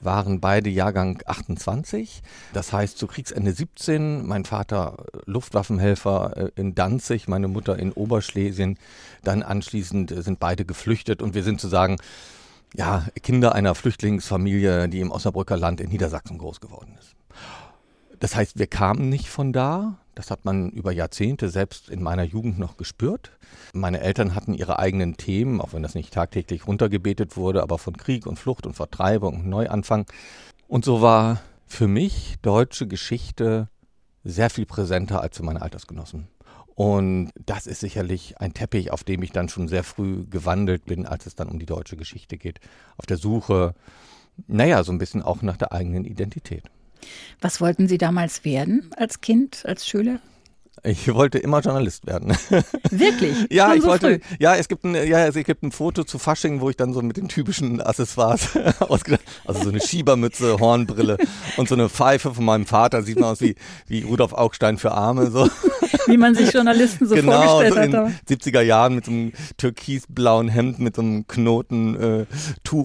waren 0.00 0.40
beide 0.40 0.70
Jahrgang 0.70 1.22
28. 1.26 2.22
Das 2.52 2.72
heißt 2.72 2.98
zu 2.98 3.06
Kriegsende 3.06 3.52
17. 3.52 4.26
Mein 4.26 4.44
Vater 4.44 4.96
äh, 5.12 5.18
Luftwaffenhelfer 5.26 6.36
äh, 6.36 6.50
in 6.60 6.74
Danzig, 6.74 7.28
meine 7.28 7.48
Mutter 7.48 7.78
in 7.78 7.92
Oberschlesien. 7.92 8.78
Dann 9.22 9.42
anschließend 9.42 10.12
äh, 10.12 10.22
sind 10.22 10.38
beide 10.38 10.64
geflüchtet 10.64 11.22
und 11.22 11.34
wir 11.34 11.42
sind 11.42 11.60
sozusagen 11.60 11.96
ja, 12.74 13.06
Kinder 13.22 13.54
einer 13.54 13.74
Flüchtlingsfamilie, 13.74 14.88
die 14.88 15.00
im 15.00 15.10
Osnabrücker 15.10 15.56
Land 15.56 15.80
in 15.80 15.90
Niedersachsen 15.90 16.38
groß 16.38 16.60
geworden 16.60 16.96
ist. 16.98 17.14
Das 18.18 18.34
heißt, 18.34 18.58
wir 18.58 18.66
kamen 18.66 19.08
nicht 19.08 19.28
von 19.28 19.52
da. 19.52 19.98
Das 20.14 20.30
hat 20.30 20.46
man 20.46 20.70
über 20.70 20.92
Jahrzehnte 20.92 21.50
selbst 21.50 21.90
in 21.90 22.02
meiner 22.02 22.22
Jugend 22.22 22.58
noch 22.58 22.78
gespürt. 22.78 23.32
Meine 23.74 24.00
Eltern 24.00 24.34
hatten 24.34 24.54
ihre 24.54 24.78
eigenen 24.78 25.18
Themen, 25.18 25.60
auch 25.60 25.74
wenn 25.74 25.82
das 25.82 25.94
nicht 25.94 26.14
tagtäglich 26.14 26.66
runtergebetet 26.66 27.36
wurde, 27.36 27.62
aber 27.62 27.76
von 27.76 27.96
Krieg 27.96 28.26
und 28.26 28.38
Flucht 28.38 28.66
und 28.66 28.74
Vertreibung 28.74 29.40
und 29.40 29.46
Neuanfang. 29.46 30.06
Und 30.68 30.86
so 30.86 31.02
war 31.02 31.40
für 31.66 31.88
mich 31.88 32.36
deutsche 32.40 32.86
Geschichte 32.86 33.68
sehr 34.24 34.48
viel 34.48 34.64
präsenter 34.64 35.20
als 35.20 35.36
für 35.36 35.42
meine 35.42 35.60
Altersgenossen. 35.60 36.28
Und 36.76 37.30
das 37.46 37.66
ist 37.66 37.80
sicherlich 37.80 38.38
ein 38.38 38.52
Teppich, 38.52 38.92
auf 38.92 39.02
dem 39.02 39.22
ich 39.22 39.32
dann 39.32 39.48
schon 39.48 39.66
sehr 39.66 39.82
früh 39.82 40.26
gewandelt 40.26 40.84
bin, 40.84 41.06
als 41.06 41.24
es 41.24 41.34
dann 41.34 41.48
um 41.48 41.58
die 41.58 41.64
deutsche 41.64 41.96
Geschichte 41.96 42.36
geht. 42.36 42.60
Auf 42.98 43.06
der 43.06 43.16
Suche, 43.16 43.74
naja, 44.46 44.84
so 44.84 44.92
ein 44.92 44.98
bisschen 44.98 45.22
auch 45.22 45.40
nach 45.40 45.56
der 45.56 45.72
eigenen 45.72 46.04
Identität. 46.04 46.64
Was 47.40 47.62
wollten 47.62 47.88
Sie 47.88 47.96
damals 47.96 48.44
werden 48.44 48.90
als 48.94 49.22
Kind, 49.22 49.64
als 49.64 49.88
Schüler? 49.88 50.20
Ich 50.82 51.12
wollte 51.12 51.38
immer 51.38 51.60
Journalist 51.60 52.06
werden. 52.06 52.36
Wirklich? 52.90 53.46
ja, 53.50 53.68
Schon 53.68 53.76
ich 53.76 53.82
so 53.82 53.88
wollte. 53.88 54.06
Früh? 54.06 54.36
Ja, 54.38 54.56
es 54.56 54.68
gibt 54.68 54.84
ein, 54.84 54.94
ja, 54.94 55.26
es 55.26 55.34
gibt 55.34 55.62
ein 55.62 55.72
Foto 55.72 56.04
zu 56.04 56.18
Fasching, 56.18 56.60
wo 56.60 56.70
ich 56.70 56.76
dann 56.76 56.92
so 56.92 57.02
mit 57.02 57.16
den 57.16 57.28
typischen 57.28 57.80
Accessoires 57.80 58.50
ausgedacht, 58.80 59.22
also 59.44 59.62
so 59.62 59.70
eine 59.70 59.80
Schiebermütze, 59.80 60.58
Hornbrille 60.58 61.18
und 61.56 61.68
so 61.68 61.74
eine 61.74 61.88
Pfeife 61.88 62.34
von 62.34 62.44
meinem 62.44 62.66
Vater 62.66 63.02
sieht 63.02 63.18
man 63.18 63.30
aus 63.30 63.40
wie 63.40 63.56
wie 63.86 64.02
Rudolf 64.02 64.32
Augstein 64.32 64.78
für 64.78 64.92
Arme 64.92 65.30
so. 65.30 65.48
Wie 66.06 66.16
man 66.16 66.34
sich 66.34 66.52
Journalisten 66.52 67.06
so 67.06 67.14
genau, 67.14 67.42
vorgestellt 67.42 67.92
so 67.92 67.98
hat. 67.98 68.12
in 68.28 68.36
70er 68.36 68.60
Jahren 68.60 68.94
mit 68.94 69.06
so 69.06 69.10
einem 69.10 69.32
türkisblauen 69.56 70.48
Hemd 70.48 70.78
mit 70.78 70.96
so 70.96 71.02
einem 71.02 71.26
Knoten 71.26 71.96
äh, 71.96 72.26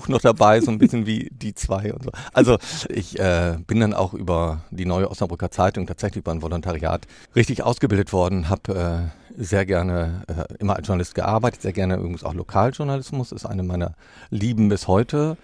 noch 0.08 0.22
dabei, 0.22 0.62
so 0.62 0.72
ein 0.72 0.78
bisschen 0.78 1.06
wie 1.06 1.30
die 1.32 1.54
zwei 1.54 1.94
und 1.94 2.04
so. 2.04 2.12
Also 2.34 2.58
ich 2.90 3.20
äh, 3.20 3.58
bin 3.68 3.80
dann 3.80 3.94
auch 3.94 4.14
über 4.14 4.64
die 4.72 4.86
neue 4.86 5.10
Osnabrücker 5.10 5.52
Zeitung 5.52 5.86
tatsächlich 5.86 6.22
über 6.22 6.32
ein 6.32 6.42
Volontariat 6.42 7.06
richtig 7.36 7.64
ausgebildet 7.82 8.14
worden, 8.14 8.48
habe 8.48 9.12
äh, 9.36 9.42
sehr 9.42 9.66
gerne 9.66 10.22
äh, 10.28 10.54
immer 10.60 10.76
als 10.76 10.86
Journalist 10.86 11.16
gearbeitet, 11.16 11.64
sehr 11.64 11.74
gerne 11.74 11.96
übrigens 11.96 12.24
auch 12.24 12.36
Lokaljournalismus, 12.36 13.32
ist 13.32 13.48
eine 13.48 13.64
meiner 13.64 13.96
Lieben 14.30 14.70
bis 14.70 14.88
heute. 14.88 15.36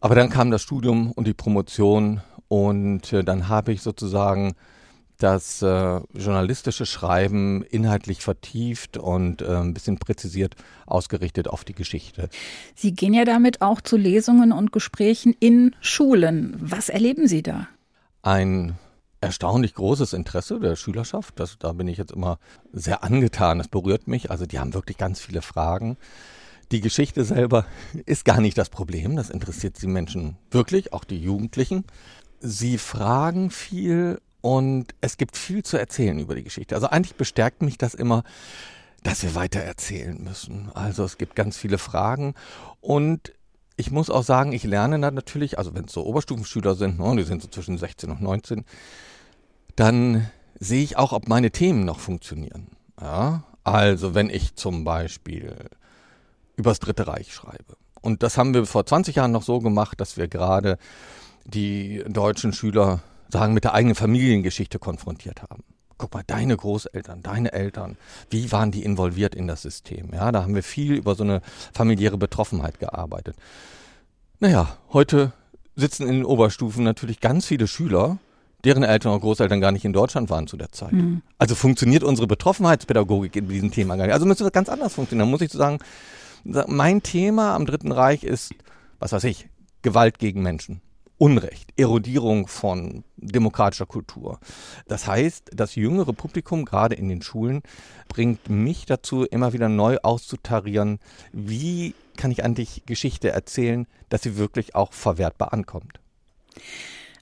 Aber 0.00 0.16
dann 0.16 0.28
kam 0.28 0.50
das 0.50 0.60
Studium 0.60 1.12
und 1.12 1.28
die 1.28 1.34
Promotion 1.34 2.20
und 2.48 3.12
äh, 3.12 3.22
dann 3.22 3.48
habe 3.48 3.70
ich 3.70 3.80
sozusagen 3.80 4.54
das 5.18 5.62
äh, 5.62 6.00
journalistische 6.14 6.84
Schreiben 6.84 7.62
inhaltlich 7.62 8.22
vertieft 8.22 8.96
und 8.96 9.42
äh, 9.42 9.54
ein 9.54 9.72
bisschen 9.72 9.98
präzisiert 9.98 10.56
ausgerichtet 10.86 11.46
auf 11.46 11.62
die 11.62 11.74
Geschichte. 11.74 12.28
Sie 12.74 12.92
gehen 12.92 13.14
ja 13.14 13.24
damit 13.24 13.62
auch 13.62 13.80
zu 13.80 13.96
Lesungen 13.96 14.50
und 14.50 14.72
Gesprächen 14.72 15.32
in 15.38 15.76
Schulen. 15.80 16.56
Was 16.58 16.88
erleben 16.88 17.28
Sie 17.28 17.44
da? 17.44 17.68
Ein 18.22 18.74
erstaunlich 19.24 19.74
großes 19.74 20.12
Interesse 20.12 20.60
der 20.60 20.76
Schülerschaft. 20.76 21.38
Das, 21.38 21.58
da 21.58 21.72
bin 21.72 21.88
ich 21.88 21.98
jetzt 21.98 22.12
immer 22.12 22.38
sehr 22.72 23.02
angetan. 23.02 23.58
Das 23.58 23.68
berührt 23.68 24.08
mich. 24.08 24.30
Also 24.30 24.46
die 24.46 24.58
haben 24.58 24.74
wirklich 24.74 24.98
ganz 24.98 25.20
viele 25.20 25.42
Fragen. 25.42 25.96
Die 26.72 26.80
Geschichte 26.80 27.24
selber 27.24 27.66
ist 28.06 28.24
gar 28.24 28.40
nicht 28.40 28.58
das 28.58 28.70
Problem. 28.70 29.16
Das 29.16 29.30
interessiert 29.30 29.80
die 29.80 29.86
Menschen 29.86 30.36
wirklich, 30.50 30.92
auch 30.92 31.04
die 31.04 31.18
Jugendlichen. 31.18 31.84
Sie 32.40 32.78
fragen 32.78 33.50
viel 33.50 34.20
und 34.40 34.94
es 35.00 35.16
gibt 35.16 35.36
viel 35.36 35.62
zu 35.62 35.78
erzählen 35.78 36.18
über 36.18 36.34
die 36.34 36.44
Geschichte. 36.44 36.74
Also 36.74 36.88
eigentlich 36.88 37.14
bestärkt 37.14 37.62
mich 37.62 37.78
das 37.78 37.94
immer, 37.94 38.24
dass 39.02 39.22
wir 39.22 39.34
weiter 39.34 39.60
erzählen 39.60 40.22
müssen. 40.22 40.70
Also 40.74 41.04
es 41.04 41.18
gibt 41.18 41.36
ganz 41.36 41.56
viele 41.56 41.78
Fragen 41.78 42.34
und 42.80 43.32
ich 43.76 43.90
muss 43.90 44.10
auch 44.10 44.22
sagen, 44.22 44.52
ich 44.52 44.64
lerne 44.64 45.00
dann 45.00 45.14
natürlich, 45.14 45.58
also 45.58 45.74
wenn 45.74 45.86
es 45.86 45.92
so 45.92 46.04
Oberstufenschüler 46.04 46.74
sind, 46.74 46.98
ne, 46.98 47.16
die 47.16 47.24
sind 47.24 47.42
so 47.42 47.48
zwischen 47.48 47.76
16 47.76 48.10
und 48.10 48.20
19, 48.20 48.64
dann 49.76 50.30
sehe 50.58 50.82
ich 50.82 50.96
auch, 50.96 51.12
ob 51.12 51.28
meine 51.28 51.50
Themen 51.50 51.84
noch 51.84 51.98
funktionieren. 51.98 52.68
Ja? 53.00 53.44
Also 53.64 54.14
wenn 54.14 54.30
ich 54.30 54.54
zum 54.56 54.84
Beispiel 54.84 55.54
übers 56.56 56.78
Dritte 56.78 57.06
Reich 57.06 57.32
schreibe. 57.32 57.76
Und 58.00 58.22
das 58.22 58.36
haben 58.36 58.54
wir 58.54 58.66
vor 58.66 58.84
20 58.84 59.16
Jahren 59.16 59.32
noch 59.32 59.42
so 59.42 59.60
gemacht, 59.60 60.00
dass 60.00 60.16
wir 60.16 60.28
gerade 60.28 60.78
die 61.44 62.04
deutschen 62.06 62.52
Schüler 62.52 63.00
sagen 63.28 63.54
mit 63.54 63.64
der 63.64 63.74
eigenen 63.74 63.94
Familiengeschichte 63.94 64.78
konfrontiert 64.78 65.42
haben. 65.42 65.64
Guck 65.96 66.12
mal, 66.12 66.22
deine 66.26 66.56
Großeltern, 66.56 67.22
deine 67.22 67.52
Eltern, 67.52 67.96
wie 68.28 68.52
waren 68.52 68.70
die 68.70 68.84
involviert 68.84 69.34
in 69.34 69.46
das 69.46 69.62
System? 69.62 70.10
Ja, 70.12 70.32
da 70.32 70.42
haben 70.42 70.54
wir 70.54 70.62
viel 70.62 70.94
über 70.94 71.14
so 71.14 71.24
eine 71.24 71.40
familiäre 71.72 72.18
Betroffenheit 72.18 72.78
gearbeitet. 72.78 73.36
Naja, 74.40 74.76
heute 74.92 75.32
sitzen 75.76 76.06
in 76.06 76.14
den 76.14 76.24
Oberstufen 76.24 76.84
natürlich 76.84 77.20
ganz 77.20 77.46
viele 77.46 77.66
Schüler, 77.66 78.18
deren 78.64 78.82
Eltern 78.82 79.12
und 79.12 79.20
Großeltern 79.20 79.60
gar 79.60 79.72
nicht 79.72 79.84
in 79.84 79.92
Deutschland 79.92 80.30
waren 80.30 80.46
zu 80.46 80.56
der 80.56 80.72
Zeit. 80.72 80.92
Mhm. 80.92 81.22
Also 81.38 81.54
funktioniert 81.54 82.02
unsere 82.02 82.26
Betroffenheitspädagogik 82.26 83.36
in 83.36 83.48
diesem 83.48 83.70
Thema 83.70 83.96
gar 83.96 84.04
nicht. 84.06 84.14
Also 84.14 84.26
müsste 84.26 84.44
das 84.44 84.52
ganz 84.52 84.68
anders 84.68 84.94
funktionieren. 84.94 85.28
Da 85.28 85.30
muss 85.30 85.40
ich 85.40 85.52
so 85.52 85.58
sagen, 85.58 85.78
mein 86.44 87.02
Thema 87.02 87.54
am 87.54 87.66
Dritten 87.66 87.92
Reich 87.92 88.24
ist, 88.24 88.54
was 88.98 89.12
weiß 89.12 89.24
ich, 89.24 89.48
Gewalt 89.82 90.18
gegen 90.18 90.42
Menschen. 90.42 90.80
Unrecht, 91.16 91.70
Erodierung 91.76 92.48
von 92.48 93.04
demokratischer 93.16 93.86
Kultur. 93.86 94.40
Das 94.88 95.06
heißt, 95.06 95.52
das 95.54 95.76
jüngere 95.76 96.12
Publikum, 96.12 96.64
gerade 96.64 96.96
in 96.96 97.08
den 97.08 97.22
Schulen, 97.22 97.62
bringt 98.08 98.50
mich 98.50 98.84
dazu, 98.84 99.24
immer 99.24 99.52
wieder 99.52 99.68
neu 99.68 99.98
auszutarieren, 100.02 100.98
wie 101.32 101.94
kann 102.16 102.30
ich 102.30 102.44
eigentlich 102.44 102.82
Geschichte 102.86 103.30
erzählen, 103.30 103.86
dass 104.08 104.22
sie 104.22 104.36
wirklich 104.36 104.74
auch 104.74 104.92
verwertbar 104.92 105.52
ankommt. 105.52 106.00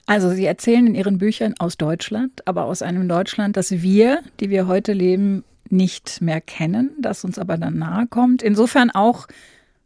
Also 0.05 0.31
Sie 0.31 0.45
erzählen 0.45 0.87
in 0.87 0.95
Ihren 0.95 1.17
Büchern 1.17 1.53
aus 1.59 1.77
Deutschland, 1.77 2.45
aber 2.45 2.65
aus 2.65 2.81
einem 2.81 3.07
Deutschland, 3.07 3.55
das 3.55 3.71
wir, 3.71 4.21
die 4.39 4.49
wir 4.49 4.67
heute 4.67 4.93
leben, 4.93 5.43
nicht 5.69 6.21
mehr 6.21 6.41
kennen, 6.41 6.91
das 6.99 7.23
uns 7.23 7.39
aber 7.39 7.57
dann 7.57 7.77
nahe 7.77 8.07
kommt. 8.07 8.43
Insofern 8.43 8.91
auch 8.91 9.27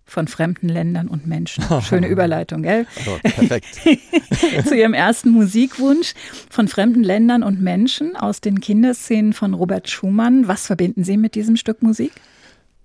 von 0.05 0.27
fremden 0.27 0.69
Ländern 0.69 1.07
und 1.07 1.27
Menschen. 1.27 1.63
Schöne 1.81 2.07
Überleitung, 2.07 2.63
gell? 2.63 2.88
Also, 2.95 3.19
perfekt. 3.21 3.67
Zu 4.65 4.75
Ihrem 4.75 4.93
ersten 4.93 5.29
Musikwunsch 5.31 6.13
von 6.50 6.67
fremden 6.67 7.03
Ländern 7.03 7.43
und 7.43 7.62
Menschen 7.62 8.15
aus 8.15 8.41
den 8.41 8.62
Kinderszenen 8.62 9.33
von 9.33 9.53
Robert 9.53 9.89
Schumann. 9.89 10.47
Was 10.47 10.65
verbinden 10.65 11.03
Sie 11.03 11.17
mit 11.17 11.36
diesem 11.36 11.57
Stück 11.57 11.83
Musik? 11.83 12.13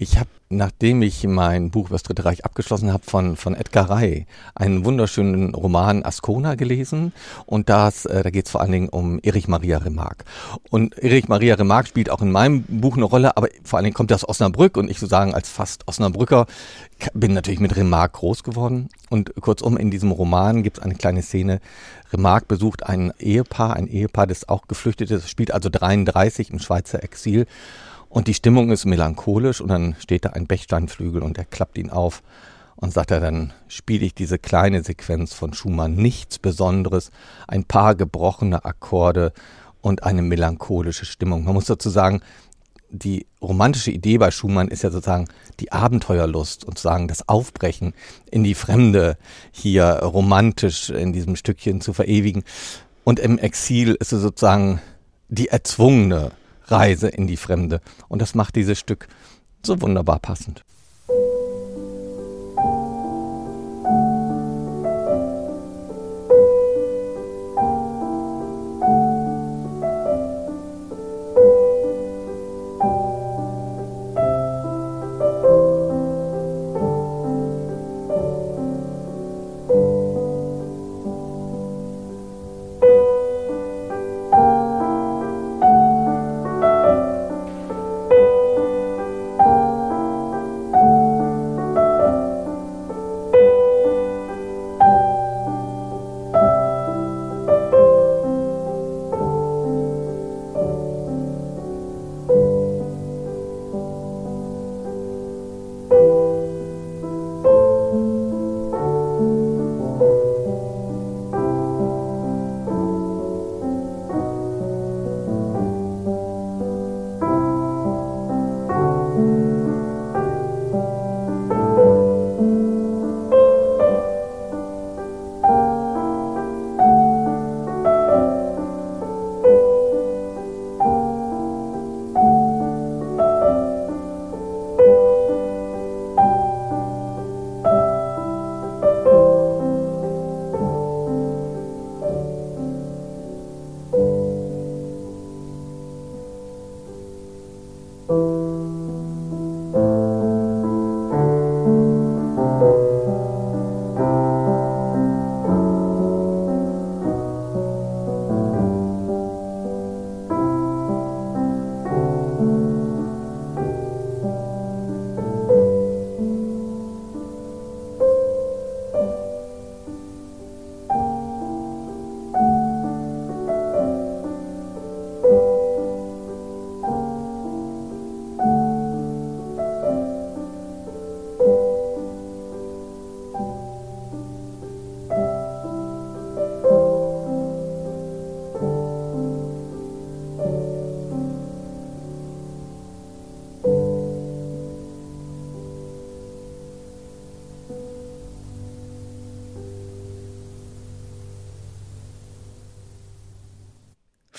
Ich 0.02 0.18
habe, 0.18 0.28
nachdem 0.48 1.00
ich 1.00 1.22
mein 1.28 1.70
Buch 1.70 1.86
über 1.86 1.94
das 1.94 2.02
Dritte 2.02 2.24
Reich 2.24 2.44
abgeschlossen 2.44 2.92
habe, 2.92 3.04
von, 3.04 3.36
von 3.36 3.54
Edgar 3.54 3.88
Ray 3.88 4.26
einen 4.52 4.84
wunderschönen 4.84 5.54
Roman 5.54 6.04
Ascona 6.04 6.56
gelesen. 6.56 7.12
Und 7.46 7.68
das, 7.68 8.04
äh, 8.06 8.24
da 8.24 8.30
geht 8.30 8.46
es 8.46 8.50
vor 8.50 8.62
allen 8.62 8.72
Dingen 8.72 8.88
um 8.88 9.20
Erich 9.22 9.46
Maria 9.46 9.78
Remarque. 9.78 10.24
Und 10.70 10.98
Erich 10.98 11.28
Maria 11.28 11.54
Remarque 11.54 11.86
spielt 11.86 12.10
auch 12.10 12.20
in 12.20 12.32
meinem 12.32 12.64
Buch 12.64 12.96
eine 12.96 13.04
Rolle, 13.04 13.36
aber 13.36 13.46
vor 13.62 13.76
allen 13.76 13.84
Dingen 13.84 13.94
kommt 13.94 14.10
er 14.10 14.16
aus 14.16 14.28
Osnabrück 14.28 14.76
und 14.76 14.90
ich 14.90 14.98
sozusagen 14.98 15.36
als 15.36 15.48
fast 15.48 15.86
Osnabrücker 15.86 16.46
bin 17.14 17.32
natürlich 17.32 17.60
mit 17.60 17.76
Remarque 17.76 18.18
groß 18.18 18.42
geworden. 18.42 18.88
Und 19.08 19.32
kurzum, 19.40 19.76
in 19.76 19.92
diesem 19.92 20.10
Roman 20.10 20.64
gibt 20.64 20.78
es 20.78 20.82
eine 20.82 20.96
kleine 20.96 21.22
Szene. 21.22 21.60
Remarque 22.12 22.46
besucht 22.48 22.84
ein 22.84 23.12
Ehepaar, 23.20 23.76
ein 23.76 23.86
Ehepaar, 23.86 24.26
das 24.26 24.48
auch 24.48 24.66
geflüchtet 24.66 25.12
ist, 25.12 25.30
spielt 25.30 25.52
also 25.52 25.68
33 25.68 26.50
im 26.50 26.58
Schweizer 26.58 27.04
Exil 27.04 27.46
Und 28.12 28.28
die 28.28 28.34
Stimmung 28.34 28.70
ist 28.70 28.84
melancholisch 28.84 29.62
und 29.62 29.68
dann 29.68 29.96
steht 29.98 30.26
da 30.26 30.30
ein 30.30 30.46
Bechsteinflügel 30.46 31.22
und 31.22 31.38
er 31.38 31.46
klappt 31.46 31.78
ihn 31.78 31.88
auf 31.88 32.22
und 32.76 32.92
sagt 32.92 33.10
er, 33.10 33.20
dann 33.20 33.54
spiele 33.68 34.04
ich 34.04 34.14
diese 34.14 34.38
kleine 34.38 34.82
Sequenz 34.82 35.32
von 35.32 35.54
Schumann, 35.54 35.94
nichts 35.94 36.38
Besonderes, 36.38 37.10
ein 37.48 37.64
paar 37.64 37.94
gebrochene 37.94 38.66
Akkorde 38.66 39.32
und 39.80 40.02
eine 40.02 40.20
melancholische 40.20 41.06
Stimmung. 41.06 41.44
Man 41.44 41.54
muss 41.54 41.64
dazu 41.64 41.88
sagen, 41.88 42.20
die 42.90 43.24
romantische 43.40 43.90
Idee 43.90 44.18
bei 44.18 44.30
Schumann 44.30 44.68
ist 44.68 44.82
ja 44.82 44.90
sozusagen 44.90 45.28
die 45.58 45.72
Abenteuerlust 45.72 46.64
und 46.66 46.76
sozusagen 46.76 47.08
das 47.08 47.26
Aufbrechen 47.30 47.94
in 48.30 48.44
die 48.44 48.54
Fremde 48.54 49.16
hier 49.52 49.86
romantisch 49.86 50.90
in 50.90 51.14
diesem 51.14 51.34
Stückchen 51.34 51.80
zu 51.80 51.94
verewigen. 51.94 52.44
Und 53.04 53.20
im 53.20 53.38
Exil 53.38 53.94
ist 53.94 54.12
es 54.12 54.20
sozusagen 54.20 54.82
die 55.30 55.48
erzwungene 55.48 56.32
Reise 56.66 57.08
in 57.08 57.26
die 57.26 57.36
Fremde. 57.36 57.80
Und 58.08 58.22
das 58.22 58.34
macht 58.34 58.56
dieses 58.56 58.78
Stück 58.78 59.08
so 59.64 59.80
wunderbar 59.80 60.18
passend. 60.18 60.64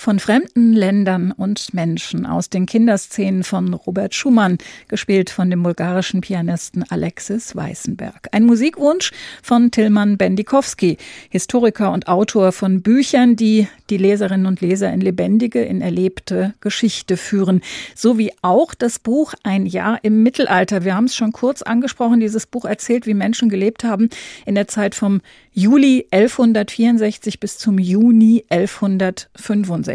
Von 0.04 0.18
fremden 0.18 0.74
Ländern 0.74 1.32
und 1.32 1.72
Menschen 1.72 2.26
aus 2.26 2.50
den 2.50 2.66
Kinderszenen 2.66 3.42
von 3.42 3.72
Robert 3.72 4.14
Schumann, 4.14 4.58
gespielt 4.88 5.30
von 5.30 5.48
dem 5.48 5.62
bulgarischen 5.62 6.20
Pianisten 6.20 6.84
Alexis 6.86 7.56
Weißenberg. 7.56 8.28
Ein 8.30 8.44
Musikwunsch 8.44 9.12
von 9.42 9.70
Tilman 9.70 10.18
Bendikowski, 10.18 10.98
Historiker 11.30 11.90
und 11.90 12.06
Autor 12.06 12.52
von 12.52 12.82
Büchern, 12.82 13.34
die 13.34 13.66
die 13.88 13.96
Leserinnen 13.96 14.44
und 14.44 14.60
Leser 14.60 14.92
in 14.92 15.00
lebendige, 15.00 15.62
in 15.62 15.80
erlebte 15.80 16.52
Geschichte 16.60 17.16
führen. 17.16 17.62
So 17.94 18.18
wie 18.18 18.30
auch 18.42 18.74
das 18.74 18.98
Buch 18.98 19.32
Ein 19.42 19.64
Jahr 19.64 20.00
im 20.02 20.22
Mittelalter. 20.22 20.84
Wir 20.84 20.96
haben 20.96 21.04
es 21.04 21.16
schon 21.16 21.32
kurz 21.32 21.62
angesprochen. 21.62 22.20
Dieses 22.20 22.44
Buch 22.46 22.66
erzählt, 22.66 23.06
wie 23.06 23.14
Menschen 23.14 23.48
gelebt 23.48 23.84
haben 23.84 24.10
in 24.44 24.54
der 24.54 24.68
Zeit 24.68 24.94
vom 24.94 25.22
Juli 25.52 26.06
1164 26.10 27.40
bis 27.40 27.56
zum 27.58 27.78
Juni 27.78 28.44
1165. 28.50 29.93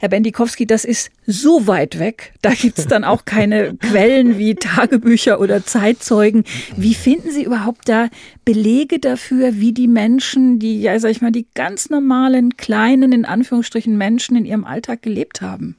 Herr 0.00 0.08
Bendikowski, 0.08 0.66
das 0.66 0.84
ist 0.84 1.10
so 1.26 1.66
weit 1.66 1.98
weg. 1.98 2.32
Da 2.42 2.50
gibt 2.54 2.78
es 2.78 2.86
dann 2.86 3.04
auch 3.04 3.24
keine 3.24 3.74
Quellen 3.80 4.38
wie 4.38 4.54
Tagebücher 4.54 5.40
oder 5.40 5.64
Zeitzeugen. 5.64 6.44
Wie 6.76 6.94
finden 6.94 7.30
Sie 7.30 7.44
überhaupt 7.44 7.88
da 7.88 8.08
Belege 8.44 8.98
dafür, 8.98 9.54
wie 9.54 9.72
die 9.72 9.88
Menschen, 9.88 10.58
die, 10.58 10.80
ja, 10.80 10.98
sag 10.98 11.10
ich 11.10 11.22
mal, 11.22 11.32
die 11.32 11.46
ganz 11.54 11.90
normalen, 11.90 12.56
kleinen, 12.56 13.12
in 13.12 13.24
Anführungsstrichen 13.24 13.96
Menschen 13.96 14.36
in 14.36 14.44
ihrem 14.44 14.64
Alltag 14.64 15.02
gelebt 15.02 15.40
haben? 15.40 15.76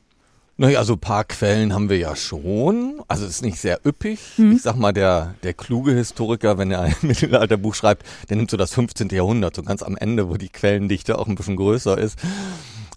Naja, 0.58 0.80
also 0.80 0.94
ein 0.94 1.00
paar 1.00 1.26
Quellen 1.26 1.74
haben 1.74 1.90
wir 1.90 1.98
ja 1.98 2.16
schon. 2.16 3.02
Also 3.10 3.26
es 3.26 3.32
ist 3.32 3.42
nicht 3.42 3.60
sehr 3.60 3.80
üppig. 3.86 4.20
Hm. 4.38 4.54
Ich 4.54 4.62
sag 4.62 4.78
mal, 4.78 4.94
der, 4.94 5.36
der 5.44 5.54
kluge 5.54 5.92
Historiker, 5.92 6.58
wenn 6.58 6.72
er 6.72 6.82
ein 6.82 6.96
Mittelalterbuch 7.02 7.76
schreibt, 7.76 8.06
der 8.30 8.38
nimmt 8.38 8.50
so 8.50 8.56
das 8.56 8.74
15. 8.74 9.10
Jahrhundert, 9.10 9.56
so 9.56 9.64
ganz 9.64 9.84
am 9.84 9.98
Ende, 9.98 10.30
wo 10.30 10.36
die 10.36 10.48
Quellendichte 10.48 11.20
auch 11.20 11.28
ein 11.28 11.36
bisschen 11.36 11.58
größer 11.58 11.98
ist. 11.98 12.18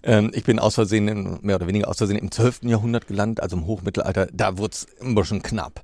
Ähm, 0.03 0.31
ich 0.33 0.43
bin 0.43 0.59
aus 0.59 0.75
Versehen, 0.75 1.39
mehr 1.41 1.55
oder 1.55 1.67
weniger 1.67 1.87
aus 1.87 1.97
Versehen 1.97 2.17
im 2.17 2.31
12. 2.31 2.63
Jahrhundert 2.63 3.07
gelandet, 3.07 3.41
also 3.41 3.57
im 3.57 3.65
Hochmittelalter. 3.65 4.27
Da 4.31 4.57
wurde 4.57 4.73
es 4.73 4.87
ein 5.01 5.15
bisschen 5.15 5.41
knapp. 5.41 5.81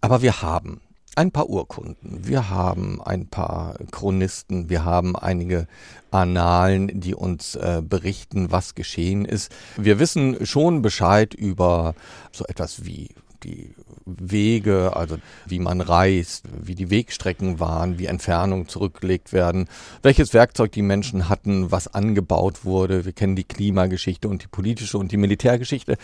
Aber 0.00 0.22
wir 0.22 0.42
haben 0.42 0.80
ein 1.16 1.32
paar 1.32 1.50
Urkunden, 1.50 2.28
wir 2.28 2.48
haben 2.48 3.02
ein 3.02 3.26
paar 3.26 3.76
Chronisten, 3.90 4.70
wir 4.70 4.84
haben 4.84 5.16
einige 5.16 5.66
Annalen, 6.12 7.00
die 7.00 7.14
uns 7.14 7.56
äh, 7.56 7.82
berichten, 7.84 8.52
was 8.52 8.76
geschehen 8.76 9.24
ist. 9.24 9.50
Wir 9.76 9.98
wissen 9.98 10.46
schon 10.46 10.80
Bescheid 10.80 11.34
über 11.34 11.96
so 12.30 12.44
etwas 12.44 12.84
wie 12.84 13.08
die 13.44 13.74
Wege, 14.04 14.96
also 14.96 15.16
wie 15.46 15.58
man 15.58 15.80
reist, 15.80 16.44
wie 16.60 16.74
die 16.74 16.90
Wegstrecken 16.90 17.60
waren, 17.60 17.98
wie 17.98 18.06
Entfernungen 18.06 18.68
zurückgelegt 18.68 19.32
werden, 19.32 19.68
welches 20.02 20.34
Werkzeug 20.34 20.72
die 20.72 20.82
Menschen 20.82 21.28
hatten, 21.28 21.70
was 21.70 21.92
angebaut 21.92 22.64
wurde. 22.64 23.04
Wir 23.04 23.12
kennen 23.12 23.36
die 23.36 23.44
Klimageschichte 23.44 24.28
und 24.28 24.42
die 24.42 24.48
politische 24.48 24.98
und 24.98 25.12
die 25.12 25.16
Militärgeschichte. 25.16 25.96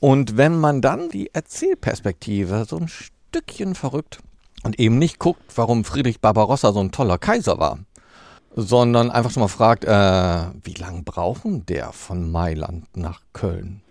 Und 0.00 0.36
wenn 0.36 0.58
man 0.58 0.80
dann 0.80 1.08
die 1.08 1.34
Erzählperspektive 1.34 2.66
so 2.68 2.76
ein 2.76 2.88
Stückchen 2.88 3.74
verrückt 3.74 4.18
und 4.62 4.78
eben 4.78 4.98
nicht 4.98 5.18
guckt, 5.18 5.42
warum 5.54 5.84
Friedrich 5.84 6.20
Barbarossa 6.20 6.72
so 6.72 6.80
ein 6.80 6.92
toller 6.92 7.18
Kaiser 7.18 7.58
war, 7.58 7.78
sondern 8.56 9.10
einfach 9.10 9.30
schon 9.30 9.42
mal 9.42 9.48
fragt, 9.48 9.84
äh, 9.84 10.44
wie 10.62 10.74
lange 10.74 11.02
brauchen 11.02 11.66
der 11.66 11.92
von 11.92 12.30
Mailand 12.30 12.96
nach 12.96 13.20
Köln? 13.32 13.83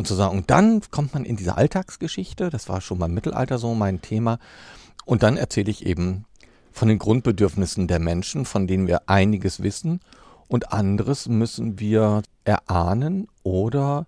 Und 0.00 0.06
zu 0.06 0.14
sagen, 0.14 0.38
und 0.38 0.48
dann 0.50 0.80
kommt 0.90 1.12
man 1.12 1.26
in 1.26 1.36
diese 1.36 1.58
Alltagsgeschichte, 1.58 2.48
das 2.48 2.70
war 2.70 2.80
schon 2.80 2.98
beim 2.98 3.12
Mittelalter 3.12 3.58
so 3.58 3.74
mein 3.74 4.00
Thema, 4.00 4.38
und 5.04 5.22
dann 5.22 5.36
erzähle 5.36 5.70
ich 5.70 5.84
eben 5.84 6.24
von 6.72 6.88
den 6.88 6.98
Grundbedürfnissen 6.98 7.86
der 7.86 7.98
Menschen, 7.98 8.46
von 8.46 8.66
denen 8.66 8.86
wir 8.86 9.10
einiges 9.10 9.62
wissen, 9.62 10.00
und 10.48 10.72
anderes 10.72 11.28
müssen 11.28 11.80
wir 11.80 12.22
erahnen 12.44 13.28
oder 13.42 14.06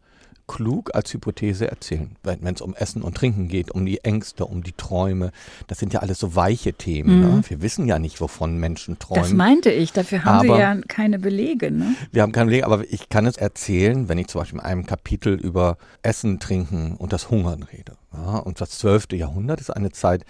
klug 0.53 0.95
als 0.95 1.15
Hypothese 1.15 1.67
erzählen, 1.71 2.15
wenn 2.23 2.55
es 2.55 2.61
um 2.61 2.75
Essen 2.75 3.01
und 3.01 3.17
Trinken 3.17 3.49
geht, 3.49 3.71
um 3.71 3.87
die 3.87 4.05
Ängste, 4.05 4.45
um 4.45 4.63
die 4.63 4.73
Träume. 4.73 5.33
Das 5.67 5.79
sind 5.79 5.95
ja 5.95 6.01
alles 6.01 6.19
so 6.19 6.37
weiche 6.37 6.75
Themen. 6.75 7.17
Mhm. 7.17 7.37
Ne? 7.37 7.43
Wir 7.49 7.63
wissen 7.63 7.89
ja 7.89 7.99
nicht, 7.99 8.21
wovon 8.21 8.59
Menschen 8.59 8.99
träumen. 8.99 9.23
Das 9.23 9.33
meinte 9.33 9.71
ich, 9.71 9.93
dafür 9.93 10.27
haben 10.27 10.51
aber, 10.51 10.57
Sie 10.57 10.61
ja 10.61 10.77
keine 10.89 11.19
Belege. 11.19 11.71
Ne? 11.71 11.95
Wir 12.11 12.21
haben 12.21 12.33
keine 12.33 12.51
Belege, 12.51 12.67
aber 12.67 12.85
ich 12.93 13.09
kann 13.09 13.25
es 13.25 13.39
erzählen, 13.39 14.11
wenn 14.11 14.19
ich 14.19 14.29
zum 14.29 14.43
Beispiel 14.43 14.59
in 14.59 14.65
einem 14.67 14.85
Kapitel 14.85 15.41
über 15.41 15.79
Essen, 16.03 16.39
Trinken 16.39 16.97
und 16.97 17.15
das 17.15 17.31
Hungern 17.31 17.63
rede. 17.63 17.97
Ja? 18.13 18.37
Und 18.37 18.61
das 18.61 18.79
12. 18.79 19.13
Jahrhundert 19.13 19.59
ist 19.59 19.71
eine 19.71 19.91
Zeit, 19.91 20.27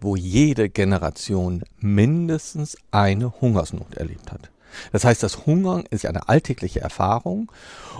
wo 0.00 0.16
jede 0.16 0.70
Generation 0.70 1.64
mindestens 1.80 2.78
eine 2.92 3.38
Hungersnot 3.42 3.94
erlebt 3.94 4.32
hat. 4.32 4.50
Das 4.92 5.04
heißt, 5.04 5.22
das 5.22 5.44
Hungern 5.44 5.84
ist 5.90 6.04
ja 6.04 6.10
eine 6.10 6.30
alltägliche 6.30 6.80
Erfahrung 6.80 7.52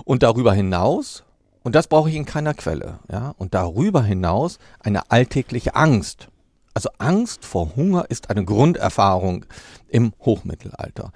und 0.05 0.23
darüber 0.23 0.53
hinaus, 0.53 1.23
und 1.63 1.75
das 1.75 1.87
brauche 1.87 2.09
ich 2.09 2.15
in 2.15 2.25
keiner 2.25 2.53
Quelle, 2.53 2.99
ja, 3.11 3.33
und 3.37 3.53
darüber 3.53 4.03
hinaus 4.03 4.57
eine 4.79 5.11
alltägliche 5.11 5.75
Angst. 5.75 6.27
Also 6.73 6.89
Angst 6.97 7.45
vor 7.45 7.75
Hunger 7.75 8.05
ist 8.09 8.29
eine 8.29 8.45
Grunderfahrung 8.45 9.45
im 9.89 10.13
Hochmittelalter. 10.21 11.11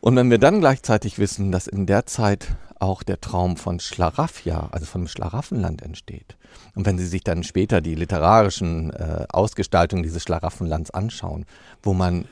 Und 0.00 0.16
wenn 0.16 0.30
wir 0.30 0.38
dann 0.38 0.60
gleichzeitig 0.60 1.18
wissen, 1.18 1.52
dass 1.52 1.66
in 1.66 1.86
der 1.86 2.06
Zeit 2.06 2.48
auch 2.78 3.02
der 3.02 3.20
Traum 3.20 3.56
von 3.56 3.78
Schlaraffia, 3.78 4.68
also 4.72 4.86
von 4.86 5.06
Schlaraffenland 5.06 5.82
entsteht. 5.82 6.36
Und 6.74 6.86
wenn 6.86 6.98
Sie 6.98 7.06
sich 7.06 7.22
dann 7.22 7.44
später 7.44 7.80
die 7.80 7.94
literarischen 7.94 8.90
äh, 8.90 9.26
Ausgestaltungen 9.28 10.02
dieses 10.02 10.22
Schlaraffenlands 10.22 10.90
anschauen, 10.90 11.44
wo 11.82 11.92
man 11.92 12.24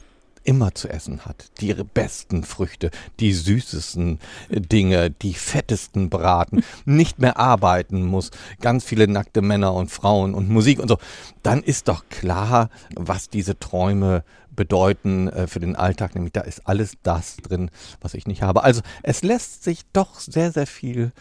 immer 0.48 0.74
zu 0.74 0.88
essen 0.88 1.26
hat. 1.26 1.50
Die 1.60 1.74
besten 1.74 2.42
Früchte, 2.42 2.90
die 3.20 3.34
süßesten 3.34 4.18
äh, 4.48 4.62
Dinge, 4.62 5.10
die 5.10 5.34
fettesten 5.34 6.08
Braten, 6.08 6.64
nicht 6.86 7.18
mehr 7.18 7.36
arbeiten 7.36 8.02
muss, 8.02 8.30
ganz 8.62 8.82
viele 8.82 9.08
nackte 9.08 9.42
Männer 9.42 9.74
und 9.74 9.90
Frauen 9.90 10.34
und 10.34 10.48
Musik 10.48 10.78
und 10.80 10.88
so. 10.88 10.96
Dann 11.42 11.62
ist 11.62 11.88
doch 11.88 12.08
klar, 12.08 12.70
was 12.96 13.28
diese 13.28 13.58
Träume 13.58 14.24
bedeuten 14.56 15.28
äh, 15.28 15.46
für 15.46 15.60
den 15.60 15.76
Alltag, 15.76 16.14
nämlich 16.14 16.32
da 16.32 16.40
ist 16.40 16.66
alles 16.66 16.94
das 17.02 17.36
drin, 17.36 17.70
was 18.00 18.14
ich 18.14 18.26
nicht 18.26 18.40
habe. 18.40 18.64
Also 18.64 18.80
es 19.02 19.22
lässt 19.22 19.62
sich 19.62 19.82
doch 19.92 20.18
sehr, 20.18 20.50
sehr 20.50 20.66
viel 20.66 21.12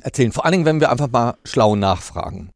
erzählen. 0.00 0.30
Vor 0.30 0.44
allen 0.44 0.52
Dingen, 0.52 0.64
wenn 0.64 0.80
wir 0.80 0.92
einfach 0.92 1.10
mal 1.10 1.34
schlau 1.42 1.74
nachfragen. 1.74 2.50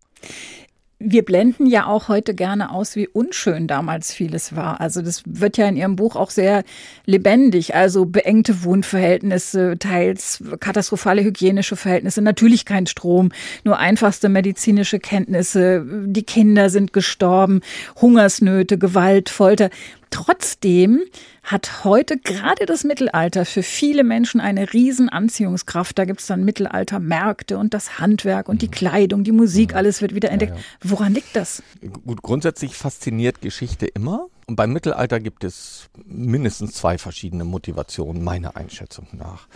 Wir 1.00 1.24
blenden 1.24 1.66
ja 1.66 1.86
auch 1.86 2.08
heute 2.08 2.34
gerne 2.34 2.72
aus, 2.72 2.96
wie 2.96 3.06
unschön 3.06 3.68
damals 3.68 4.12
vieles 4.12 4.56
war. 4.56 4.80
Also 4.80 5.00
das 5.00 5.22
wird 5.26 5.56
ja 5.56 5.68
in 5.68 5.76
Ihrem 5.76 5.94
Buch 5.94 6.16
auch 6.16 6.30
sehr 6.30 6.64
lebendig. 7.06 7.76
Also 7.76 8.04
beengte 8.04 8.64
Wohnverhältnisse, 8.64 9.76
teils 9.78 10.42
katastrophale 10.58 11.22
hygienische 11.22 11.76
Verhältnisse, 11.76 12.20
natürlich 12.20 12.64
kein 12.64 12.88
Strom, 12.88 13.30
nur 13.62 13.78
einfachste 13.78 14.28
medizinische 14.28 14.98
Kenntnisse. 14.98 15.86
Die 15.86 16.24
Kinder 16.24 16.68
sind 16.68 16.92
gestorben, 16.92 17.60
Hungersnöte, 18.00 18.76
Gewalt, 18.76 19.28
Folter. 19.28 19.70
Trotzdem 20.10 21.02
hat 21.42 21.84
heute 21.84 22.18
gerade 22.18 22.66
das 22.66 22.84
Mittelalter 22.84 23.44
für 23.44 23.62
viele 23.62 24.04
Menschen 24.04 24.40
eine 24.40 24.72
riesen 24.72 25.08
Anziehungskraft. 25.08 25.98
Da 25.98 26.04
gibt 26.04 26.20
es 26.20 26.26
dann 26.26 26.44
Mittelaltermärkte 26.44 27.58
und 27.58 27.74
das 27.74 27.98
Handwerk 27.98 28.48
und 28.48 28.62
die 28.62 28.66
mhm. 28.66 28.72
Kleidung, 28.72 29.24
die 29.24 29.32
Musik, 29.32 29.70
mhm. 29.70 29.76
alles 29.76 30.02
wird 30.02 30.14
wieder 30.14 30.30
entdeckt. 30.30 30.56
Woran 30.82 31.14
liegt 31.14 31.34
das? 31.34 31.62
Gut, 32.04 32.22
grundsätzlich 32.22 32.74
fasziniert 32.74 33.40
Geschichte 33.40 33.86
immer. 33.86 34.28
Und 34.48 34.56
beim 34.56 34.72
Mittelalter 34.72 35.20
gibt 35.20 35.44
es 35.44 35.90
mindestens 36.06 36.72
zwei 36.72 36.96
verschiedene 36.96 37.44
Motivationen, 37.44 38.24
meiner 38.24 38.56
Einschätzung 38.56 39.06
nach. 39.12 39.46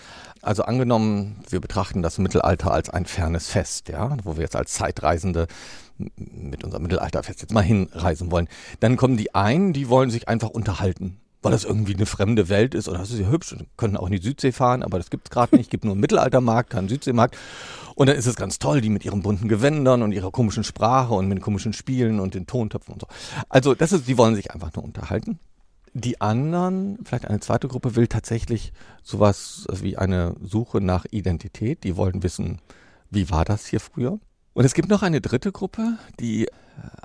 Also 0.42 0.64
angenommen, 0.64 1.42
wir 1.48 1.62
betrachten 1.62 2.02
das 2.02 2.18
Mittelalter 2.18 2.72
als 2.72 2.90
ein 2.90 3.06
fernes 3.06 3.48
Fest, 3.48 3.88
ja, 3.88 4.14
wo 4.22 4.36
wir 4.36 4.42
jetzt 4.42 4.54
als 4.54 4.74
Zeitreisende 4.74 5.46
mit 5.96 6.62
unserem 6.62 6.82
Mittelalterfest 6.82 7.40
jetzt 7.40 7.54
mal 7.54 7.62
hinreisen 7.62 8.30
wollen. 8.30 8.48
Dann 8.80 8.98
kommen 8.98 9.16
die 9.16 9.34
einen, 9.34 9.72
die 9.72 9.88
wollen 9.88 10.10
sich 10.10 10.28
einfach 10.28 10.50
unterhalten, 10.50 11.21
weil 11.42 11.52
das 11.52 11.64
irgendwie 11.64 11.94
eine 11.94 12.06
fremde 12.06 12.48
Welt 12.48 12.74
ist 12.74 12.88
oder 12.88 12.98
das 12.98 13.10
ist 13.10 13.18
ja 13.18 13.28
hübsch 13.28 13.52
und 13.52 13.66
können 13.76 13.96
auch 13.96 14.06
in 14.06 14.12
die 14.12 14.22
Südsee 14.22 14.52
fahren, 14.52 14.82
aber 14.82 14.98
das 14.98 15.10
gibt 15.10 15.26
es 15.26 15.30
gerade 15.30 15.56
nicht. 15.56 15.70
Gibt 15.70 15.84
nur 15.84 15.92
einen 15.92 16.00
Mittelaltermarkt, 16.00 16.70
keinen 16.70 16.88
Südseemarkt. 16.88 17.36
Und 17.94 18.08
dann 18.08 18.16
ist 18.16 18.26
es 18.26 18.36
ganz 18.36 18.58
toll, 18.58 18.80
die 18.80 18.88
mit 18.88 19.04
ihren 19.04 19.22
bunten 19.22 19.48
Gewändern 19.48 20.02
und 20.02 20.12
ihrer 20.12 20.30
komischen 20.30 20.64
Sprache 20.64 21.14
und 21.14 21.28
mit 21.28 21.38
den 21.38 21.42
komischen 21.42 21.72
Spielen 21.72 22.20
und 22.20 22.34
den 22.34 22.46
Tontöpfen 22.46 22.94
und 22.94 23.00
so. 23.02 23.08
Also 23.48 23.74
das 23.74 23.92
ist, 23.92 24.08
die 24.08 24.16
wollen 24.16 24.34
sich 24.34 24.52
einfach 24.52 24.72
nur 24.74 24.84
unterhalten. 24.84 25.38
Die 25.94 26.20
anderen, 26.20 26.98
vielleicht 27.04 27.26
eine 27.26 27.40
zweite 27.40 27.68
Gruppe, 27.68 27.96
will 27.96 28.06
tatsächlich 28.06 28.72
sowas 29.02 29.66
wie 29.70 29.98
eine 29.98 30.36
Suche 30.40 30.80
nach 30.80 31.04
Identität. 31.10 31.84
Die 31.84 31.96
wollen 31.96 32.22
wissen, 32.22 32.60
wie 33.10 33.28
war 33.28 33.44
das 33.44 33.66
hier 33.66 33.80
früher? 33.80 34.18
Und 34.54 34.64
es 34.64 34.74
gibt 34.74 34.88
noch 34.88 35.02
eine 35.02 35.20
dritte 35.20 35.50
Gruppe, 35.50 35.98
die 36.20 36.46
äh, 36.46 36.50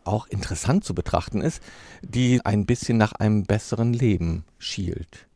auch 0.04 0.28
interessant 0.28 0.84
zu 0.84 0.94
betrachten 0.94 1.42
ist, 1.42 1.62
die 2.02 2.46
ein 2.46 2.66
bisschen 2.66 2.98
nach 2.98 3.14
einem 3.14 3.44
besseren 3.44 3.94
Leben 3.94 4.46
schielt. 4.58 5.28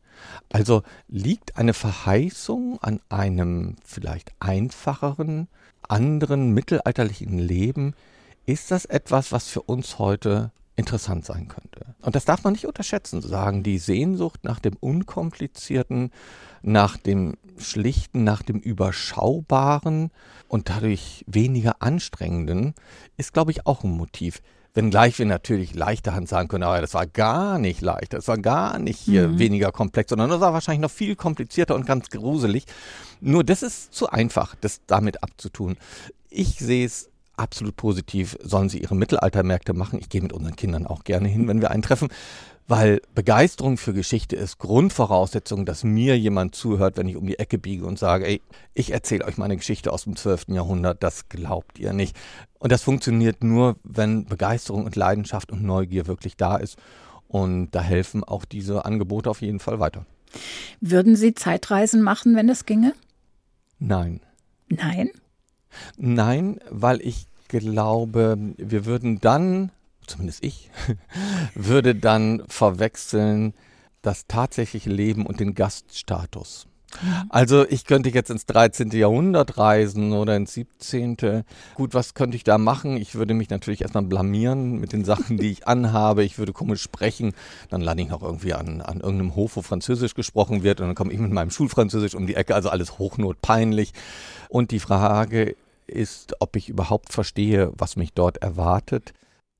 Also 0.51 0.83
liegt 1.07 1.57
eine 1.57 1.73
Verheißung 1.73 2.79
an 2.81 2.99
einem 3.09 3.77
vielleicht 3.83 4.31
einfacheren, 4.39 5.47
anderen 5.87 6.53
mittelalterlichen 6.53 7.39
Leben, 7.39 7.95
ist 8.45 8.71
das 8.71 8.85
etwas, 8.85 9.31
was 9.31 9.47
für 9.47 9.61
uns 9.61 9.97
heute 9.97 10.51
interessant 10.75 11.25
sein 11.25 11.47
könnte. 11.47 11.70
Und 12.01 12.15
das 12.15 12.25
darf 12.25 12.43
man 12.43 12.53
nicht 12.53 12.65
unterschätzen, 12.65 13.21
sagen, 13.21 13.63
die 13.63 13.77
Sehnsucht 13.77 14.43
nach 14.43 14.59
dem 14.59 14.75
Unkomplizierten, 14.79 16.11
nach 16.61 16.97
dem 16.97 17.37
Schlichten, 17.57 18.23
nach 18.23 18.41
dem 18.41 18.59
Überschaubaren 18.59 20.11
und 20.47 20.69
dadurch 20.69 21.23
weniger 21.27 21.81
Anstrengenden 21.81 22.73
ist, 23.17 23.33
glaube 23.33 23.51
ich, 23.51 23.67
auch 23.67 23.83
ein 23.83 23.91
Motiv. 23.91 24.41
Wenngleich 24.73 25.19
wir 25.19 25.25
natürlich 25.25 25.75
leichter 25.75 26.13
Hand 26.13 26.29
sagen 26.29 26.47
können, 26.47 26.63
aber 26.63 26.79
das 26.79 26.93
war 26.93 27.05
gar 27.05 27.59
nicht 27.59 27.81
leicht, 27.81 28.13
das 28.13 28.29
war 28.29 28.37
gar 28.37 28.79
nicht 28.79 28.99
hier 28.99 29.27
mhm. 29.27 29.39
weniger 29.39 29.71
komplex, 29.71 30.09
sondern 30.09 30.29
das 30.29 30.39
war 30.39 30.53
wahrscheinlich 30.53 30.81
noch 30.81 30.91
viel 30.91 31.17
komplizierter 31.17 31.75
und 31.75 31.85
ganz 31.85 32.09
gruselig. 32.09 32.65
Nur 33.19 33.43
das 33.43 33.63
ist 33.63 33.93
zu 33.93 34.09
einfach, 34.09 34.55
das 34.55 34.81
damit 34.87 35.23
abzutun. 35.23 35.75
Ich 36.29 36.57
sehe 36.59 36.85
es 36.85 37.10
absolut 37.41 37.75
positiv, 37.75 38.37
sollen 38.41 38.69
sie 38.69 38.79
ihre 38.79 38.95
Mittelaltermärkte 38.95 39.73
machen. 39.73 39.99
Ich 39.99 40.09
gehe 40.09 40.21
mit 40.21 40.31
unseren 40.31 40.55
Kindern 40.55 40.85
auch 40.85 41.03
gerne 41.03 41.27
hin, 41.27 41.47
wenn 41.47 41.59
wir 41.59 41.71
einen 41.71 41.81
treffen, 41.81 42.09
weil 42.67 43.01
Begeisterung 43.15 43.77
für 43.77 43.93
Geschichte 43.93 44.35
ist 44.35 44.59
Grundvoraussetzung, 44.59 45.65
dass 45.65 45.83
mir 45.83 46.17
jemand 46.17 46.55
zuhört, 46.55 46.95
wenn 46.97 47.09
ich 47.09 47.17
um 47.17 47.25
die 47.25 47.39
Ecke 47.39 47.57
biege 47.57 47.85
und 47.85 47.99
sage, 47.99 48.27
ey, 48.27 48.41
ich 48.73 48.91
erzähle 48.91 49.25
euch 49.25 49.37
meine 49.37 49.57
Geschichte 49.57 49.91
aus 49.91 50.03
dem 50.03 50.15
12. 50.15 50.49
Jahrhundert, 50.49 51.03
das 51.03 51.27
glaubt 51.27 51.79
ihr 51.79 51.91
nicht. 51.91 52.15
Und 52.59 52.71
das 52.71 52.83
funktioniert 52.83 53.43
nur, 53.43 53.75
wenn 53.83 54.25
Begeisterung 54.25 54.85
und 54.85 54.95
Leidenschaft 54.95 55.51
und 55.51 55.63
Neugier 55.63 56.07
wirklich 56.07 56.37
da 56.37 56.55
ist. 56.55 56.77
Und 57.27 57.71
da 57.71 57.81
helfen 57.81 58.23
auch 58.23 58.45
diese 58.45 58.85
Angebote 58.85 59.29
auf 59.29 59.41
jeden 59.41 59.59
Fall 59.59 59.79
weiter. 59.79 60.05
Würden 60.79 61.15
Sie 61.15 61.33
Zeitreisen 61.33 62.01
machen, 62.01 62.35
wenn 62.35 62.49
es 62.49 62.65
ginge? 62.65 62.93
Nein. 63.79 64.21
Nein? 64.69 65.09
Nein, 65.97 66.59
weil 66.69 67.01
ich 67.01 67.27
glaube, 67.59 68.37
wir 68.57 68.85
würden 68.85 69.19
dann, 69.19 69.71
zumindest 70.07 70.43
ich, 70.43 70.69
würde 71.55 71.95
dann 71.95 72.43
verwechseln 72.47 73.53
das 74.01 74.25
tatsächliche 74.27 74.89
Leben 74.89 75.25
und 75.25 75.39
den 75.39 75.53
Gaststatus. 75.53 76.67
Mhm. 77.01 77.25
Also 77.29 77.65
ich 77.67 77.85
könnte 77.85 78.09
jetzt 78.09 78.29
ins 78.29 78.45
13. 78.45 78.91
Jahrhundert 78.91 79.57
reisen 79.57 80.13
oder 80.13 80.35
ins 80.35 80.53
17. 80.53 81.43
Gut, 81.75 81.93
was 81.93 82.13
könnte 82.13 82.35
ich 82.35 82.43
da 82.43 82.57
machen? 82.57 82.97
Ich 82.97 83.15
würde 83.15 83.33
mich 83.33 83.49
natürlich 83.49 83.81
erstmal 83.81 84.03
blamieren 84.03 84.79
mit 84.79 84.93
den 84.93 85.05
Sachen, 85.05 85.37
die 85.37 85.51
ich 85.51 85.67
anhabe. 85.67 86.23
Ich 86.23 86.37
würde 86.37 86.53
komisch 86.53 86.81
sprechen. 86.81 87.33
Dann 87.69 87.81
lande 87.81 88.03
ich 88.03 88.09
noch 88.09 88.21
irgendwie 88.21 88.53
an, 88.53 88.81
an 88.81 88.99
irgendeinem 88.99 89.35
Hof, 89.35 89.55
wo 89.55 89.61
Französisch 89.61 90.13
gesprochen 90.13 90.63
wird. 90.63 90.81
Und 90.81 90.87
dann 90.87 90.95
komme 90.95 91.13
ich 91.13 91.19
mit 91.19 91.31
meinem 91.31 91.51
Schulfranzösisch 91.51 92.15
um 92.15 92.27
die 92.27 92.35
Ecke. 92.35 92.55
Also 92.55 92.69
alles 92.69 92.97
hochnotpeinlich. 92.97 93.93
Und 94.49 94.71
die 94.71 94.79
Frage 94.79 95.55
ist, 95.91 96.35
ob 96.39 96.55
ich 96.55 96.69
überhaupt 96.69 97.11
verstehe, 97.13 97.71
was 97.75 97.95
mich 97.95 98.13
dort 98.13 98.37
erwartet. 98.37 99.13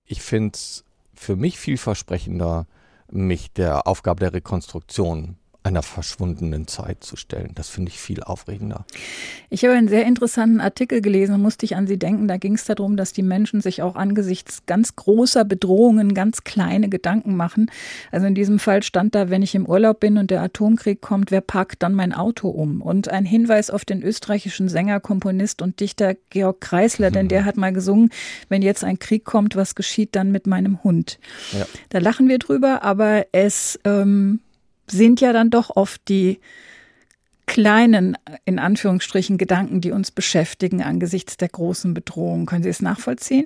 Ich 0.06 0.22
finde 0.22 0.56
es 0.56 0.84
für 1.14 1.36
mich 1.36 1.60
vielversprechender, 1.60 2.68
mich 3.12 3.52
der 3.52 3.88
Aufgabe 3.88 4.22
der 4.22 4.34
Rekonstruktion 4.34 5.38
einer 5.64 5.84
verschwundenen 5.84 6.68
Zeit 6.68 7.04
zu 7.04 7.16
stellen. 7.16 7.52
Das 7.54 7.70
finde 7.70 7.90
ich 7.92 8.00
viel 8.00 8.24
aufregender. 8.24 8.86
Ich 9.52 9.64
habe 9.64 9.76
einen 9.76 9.90
sehr 9.90 10.06
interessanten 10.06 10.60
Artikel 10.60 11.02
gelesen, 11.02 11.40
musste 11.40 11.66
ich 11.66 11.76
an 11.76 11.86
Sie 11.86 12.00
denken. 12.00 12.28
Da 12.28 12.38
ging 12.38 12.56
es 12.56 12.66
darum, 12.66 12.98
dass 12.98 13.14
die 13.14 13.22
Menschen 13.22 13.62
sich 13.62 13.84
auch 13.84 13.96
angesichts 13.96 14.66
ganz 14.66 14.96
großer 14.96 15.46
Bedrohungen 15.46 16.16
ganz 16.16 16.44
kleine 16.44 16.90
Gedanken 16.90 17.36
machen. 17.36 17.70
Also 18.12 18.26
in 18.26 18.34
diesem 18.34 18.58
Fall 18.58 18.82
stand 18.82 19.14
da, 19.14 19.30
wenn 19.30 19.44
ich 19.44 19.54
im 19.54 19.68
Urlaub 19.68 20.00
bin 20.00 20.18
und 20.18 20.32
der 20.32 20.42
Atomkrieg 20.42 21.00
kommt, 21.00 21.30
wer 21.30 21.42
parkt 21.42 21.84
dann 21.84 21.94
mein 21.94 22.14
Auto 22.14 22.50
um? 22.50 22.82
Und 22.82 23.10
ein 23.10 23.26
Hinweis 23.26 23.70
auf 23.70 23.86
den 23.86 24.02
österreichischen 24.02 24.68
Sänger, 24.68 25.00
Komponist 25.00 25.62
und 25.62 25.80
Dichter 25.80 26.16
Georg 26.32 26.62
Kreisler, 26.62 27.08
hm. 27.08 27.14
denn 27.14 27.28
der 27.28 27.46
hat 27.46 27.58
mal 27.58 27.72
gesungen, 27.72 28.10
wenn 28.50 28.64
jetzt 28.64 28.84
ein 28.84 28.98
Krieg 28.98 29.26
kommt, 29.26 29.56
was 29.56 29.76
geschieht 29.76 30.16
dann 30.16 30.32
mit 30.32 30.48
meinem 30.48 30.84
Hund? 30.84 31.20
Ja. 31.52 31.68
Da 31.90 32.00
lachen 32.00 32.28
wir 32.30 32.40
drüber, 32.40 32.82
aber 32.82 33.28
es 33.32 33.80
ähm, 33.86 34.40
sind 34.88 35.22
ja 35.22 35.34
dann 35.34 35.50
doch 35.50 35.76
oft 35.76 36.08
die 36.10 36.40
kleinen, 37.46 38.18
in 38.46 38.60
Anführungsstrichen, 38.60 39.38
Gedanken, 39.38 39.82
die 39.82 39.92
uns 39.92 40.12
beschäftigen 40.12 40.82
angesichts 40.82 41.38
der 41.38 41.50
großen 41.50 41.94
Bedrohung. 41.94 42.46
Können 42.46 42.64
Sie 42.64 42.70
es 42.70 42.82
nachvollziehen? 42.82 43.46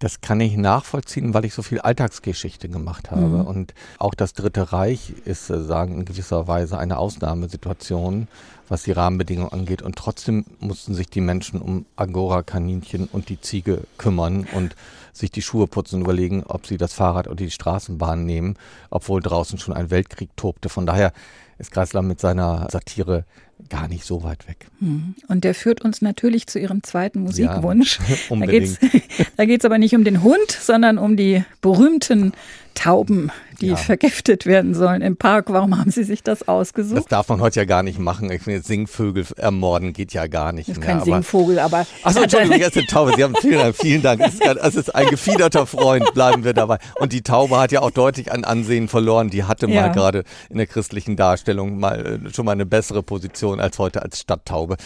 Das 0.00 0.20
kann 0.20 0.40
ich 0.40 0.56
nachvollziehen, 0.56 1.34
weil 1.34 1.44
ich 1.44 1.54
so 1.54 1.62
viel 1.62 1.80
Alltagsgeschichte 1.80 2.68
gemacht 2.68 3.10
habe. 3.10 3.22
Mhm. 3.22 3.46
Und 3.46 3.74
auch 3.98 4.14
das 4.14 4.32
Dritte 4.32 4.72
Reich 4.72 5.14
ist, 5.24 5.50
äh, 5.50 5.62
sagen, 5.62 6.00
in 6.00 6.04
gewisser 6.04 6.48
Weise 6.48 6.78
eine 6.78 6.98
Ausnahmesituation, 6.98 8.28
was 8.68 8.82
die 8.82 8.92
Rahmenbedingungen 8.92 9.52
angeht. 9.52 9.82
Und 9.82 9.96
trotzdem 9.96 10.44
mussten 10.58 10.94
sich 10.94 11.08
die 11.08 11.20
Menschen 11.20 11.60
um 11.60 11.86
Angora-Kaninchen 11.96 13.08
und 13.12 13.28
die 13.28 13.40
Ziege 13.40 13.82
kümmern 13.98 14.46
und 14.52 14.74
sich 15.12 15.30
die 15.30 15.42
Schuhe 15.42 15.68
putzen 15.68 15.96
und 15.96 16.02
überlegen, 16.02 16.42
ob 16.42 16.66
sie 16.66 16.76
das 16.76 16.92
Fahrrad 16.92 17.28
oder 17.28 17.36
die 17.36 17.50
Straßenbahn 17.50 18.26
nehmen, 18.26 18.56
obwohl 18.90 19.22
draußen 19.22 19.58
schon 19.58 19.74
ein 19.74 19.90
Weltkrieg 19.90 20.30
tobte. 20.36 20.68
Von 20.68 20.86
daher 20.86 21.12
ist 21.58 21.70
Kreisler 21.70 22.02
mit 22.02 22.20
seiner 22.20 22.68
Satire 22.70 23.24
gar 23.68 23.88
nicht 23.88 24.04
so 24.04 24.22
weit 24.22 24.46
weg. 24.48 24.66
Hm. 24.80 25.14
Und 25.28 25.44
der 25.44 25.54
führt 25.54 25.82
uns 25.82 26.02
natürlich 26.02 26.46
zu 26.46 26.58
Ihrem 26.58 26.82
zweiten 26.82 27.20
Musikwunsch. 27.20 27.98
Ja, 28.08 28.16
unbedingt. 28.28 28.78
Da 29.36 29.44
geht 29.44 29.60
es 29.60 29.64
aber 29.64 29.78
nicht 29.78 29.94
um 29.94 30.04
den 30.04 30.22
Hund, 30.22 30.50
sondern 30.50 30.98
um 30.98 31.16
die 31.16 31.44
berühmten 31.60 32.32
Tauben, 32.74 33.30
die 33.60 33.68
ja. 33.68 33.76
vergiftet 33.76 34.46
werden 34.46 34.74
sollen 34.74 35.02
im 35.02 35.16
Park. 35.16 35.46
Warum 35.48 35.78
haben 35.78 35.90
Sie 35.90 36.04
sich 36.04 36.22
das 36.22 36.46
ausgesucht? 36.48 36.98
Das 36.98 37.06
darf 37.06 37.28
man 37.28 37.40
heute 37.40 37.60
ja 37.60 37.64
gar 37.64 37.82
nicht 37.82 37.98
machen. 37.98 38.30
Ich 38.30 38.42
finde, 38.42 38.62
Singvögel 38.62 39.26
ermorden 39.36 39.92
geht 39.92 40.12
ja 40.12 40.26
gar 40.26 40.52
nicht 40.52 40.68
das 40.68 40.78
ist 40.78 40.84
mehr. 40.84 40.96
kein 40.96 41.04
Singvogel, 41.04 41.58
aber. 41.58 41.86
Achso, 42.02 42.22
Entschuldigung, 42.22 42.58
jetzt 42.58 42.76
eine 42.76 42.86
Taube. 42.86 43.12
Sie 43.16 43.24
haben 43.24 43.34
vielen 43.40 43.58
Dank, 43.58 43.76
vielen 43.76 44.02
Dank. 44.02 44.20
Es 44.20 44.34
ist, 44.34 44.42
es 44.44 44.74
ist 44.74 44.94
ein 44.94 45.06
gefiederter 45.06 45.66
Freund, 45.66 46.12
bleiben 46.14 46.44
wir 46.44 46.52
dabei. 46.52 46.78
Und 46.96 47.12
die 47.12 47.22
Taube 47.22 47.58
hat 47.58 47.72
ja 47.72 47.82
auch 47.82 47.90
deutlich 47.90 48.32
an 48.32 48.44
Ansehen 48.44 48.88
verloren. 48.88 49.30
Die 49.30 49.44
hatte 49.44 49.66
mal 49.66 49.74
ja. 49.74 49.88
gerade 49.88 50.24
in 50.50 50.58
der 50.58 50.66
christlichen 50.66 51.16
Darstellung 51.16 51.78
mal 51.78 52.20
äh, 52.26 52.34
schon 52.34 52.44
mal 52.44 52.52
eine 52.52 52.66
bessere 52.66 53.02
Position 53.02 53.60
als 53.60 53.78
heute 53.78 54.02
als 54.02 54.20
Stadttaube. 54.20 54.76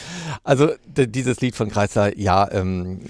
Also 0.45 0.71
dieses 0.87 1.41
Lied 1.41 1.55
von 1.55 1.71
Kreiser, 1.71 2.19
ja, 2.19 2.51
ähm, 2.51 3.01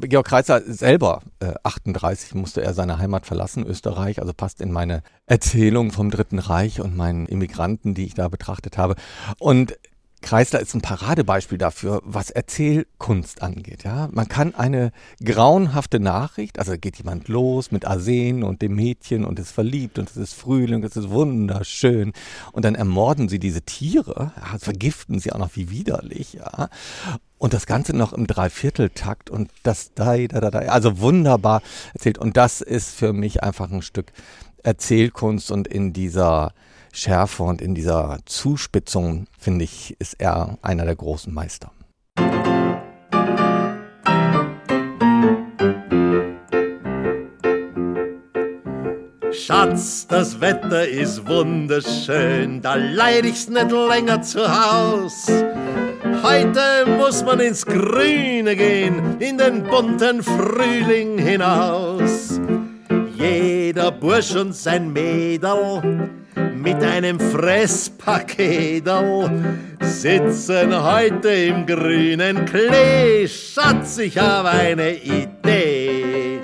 Georg 0.00 0.26
Kreitzer 0.26 0.62
selber, 0.66 1.22
äh, 1.40 1.54
38, 1.62 2.34
musste 2.34 2.62
er 2.62 2.74
seine 2.74 2.98
Heimat 2.98 3.26
verlassen, 3.26 3.66
Österreich, 3.66 4.20
also 4.20 4.32
passt 4.32 4.60
in 4.60 4.72
meine 4.72 5.02
Erzählung 5.26 5.92
vom 5.92 6.10
Dritten 6.10 6.38
Reich 6.38 6.80
und 6.80 6.96
meinen 6.96 7.26
Immigranten, 7.26 7.94
die 7.94 8.06
ich 8.06 8.14
da 8.14 8.28
betrachtet 8.28 8.78
habe. 8.78 8.96
Und 9.38 9.78
Kreisler 10.26 10.58
ist 10.58 10.74
ein 10.74 10.80
Paradebeispiel 10.80 11.56
dafür, 11.56 12.02
was 12.04 12.30
Erzählkunst 12.30 13.42
angeht. 13.42 13.84
Ja, 13.84 14.08
man 14.10 14.26
kann 14.26 14.56
eine 14.56 14.90
grauenhafte 15.24 16.00
Nachricht, 16.00 16.58
also 16.58 16.72
geht 16.76 16.96
jemand 16.96 17.28
los 17.28 17.70
mit 17.70 17.84
Arsen 17.84 18.42
und 18.42 18.60
dem 18.60 18.74
Mädchen 18.74 19.24
und 19.24 19.38
ist 19.38 19.52
verliebt 19.52 20.00
und 20.00 20.10
es 20.10 20.16
ist 20.16 20.34
Frühling, 20.34 20.82
es 20.82 20.96
ist 20.96 21.10
wunderschön 21.10 22.12
und 22.50 22.64
dann 22.64 22.74
ermorden 22.74 23.28
sie 23.28 23.38
diese 23.38 23.62
Tiere, 23.62 24.32
ja, 24.36 24.58
vergiften 24.58 25.20
sie 25.20 25.30
auch 25.30 25.38
noch 25.38 25.54
wie 25.54 25.70
widerlich, 25.70 26.32
ja. 26.32 26.70
Und 27.38 27.54
das 27.54 27.66
Ganze 27.66 27.94
noch 27.94 28.12
im 28.12 28.26
Dreivierteltakt 28.26 29.30
und 29.30 29.52
das 29.62 29.94
da, 29.94 30.16
da, 30.16 30.40
da, 30.40 30.50
da, 30.50 30.58
also 30.58 30.98
wunderbar 30.98 31.62
erzählt. 31.94 32.18
Und 32.18 32.36
das 32.36 32.62
ist 32.62 32.96
für 32.96 33.12
mich 33.12 33.44
einfach 33.44 33.70
ein 33.70 33.82
Stück 33.82 34.10
Erzählkunst 34.64 35.52
und 35.52 35.68
in 35.68 35.92
dieser 35.92 36.52
Schärfe 36.96 37.42
und 37.42 37.60
in 37.60 37.74
dieser 37.74 38.20
Zuspitzung, 38.24 39.26
finde 39.38 39.64
ich, 39.64 39.94
ist 39.98 40.14
er 40.18 40.56
einer 40.62 40.86
der 40.86 40.96
großen 40.96 41.32
Meister. 41.32 41.70
Schatz, 49.30 50.06
das 50.06 50.40
Wetter 50.40 50.88
ist 50.88 51.28
wunderschön, 51.28 52.62
da 52.62 52.76
leid 52.76 53.26
ich's 53.26 53.50
nicht 53.50 53.70
länger 53.70 54.22
zu 54.22 54.40
Haus. 54.48 55.26
Heute 56.22 56.96
muss 56.96 57.22
man 57.22 57.40
ins 57.40 57.66
Grüne 57.66 58.56
gehen, 58.56 59.20
in 59.20 59.36
den 59.36 59.64
bunten 59.64 60.22
Frühling 60.22 61.18
hinaus. 61.18 62.40
Jeder 63.66 63.90
Bursch 63.90 64.36
und 64.36 64.54
sein 64.54 64.92
Mädel 64.92 65.82
mit 66.54 66.80
einem 66.84 67.18
Fresspaketel 67.18 69.28
sitzen 69.80 70.84
heute 70.84 71.30
im 71.30 71.66
grünen 71.66 72.44
Klee. 72.44 73.26
Schatz, 73.26 73.98
ich 73.98 74.16
habe 74.18 74.50
eine 74.50 74.94
Idee. 74.94 76.38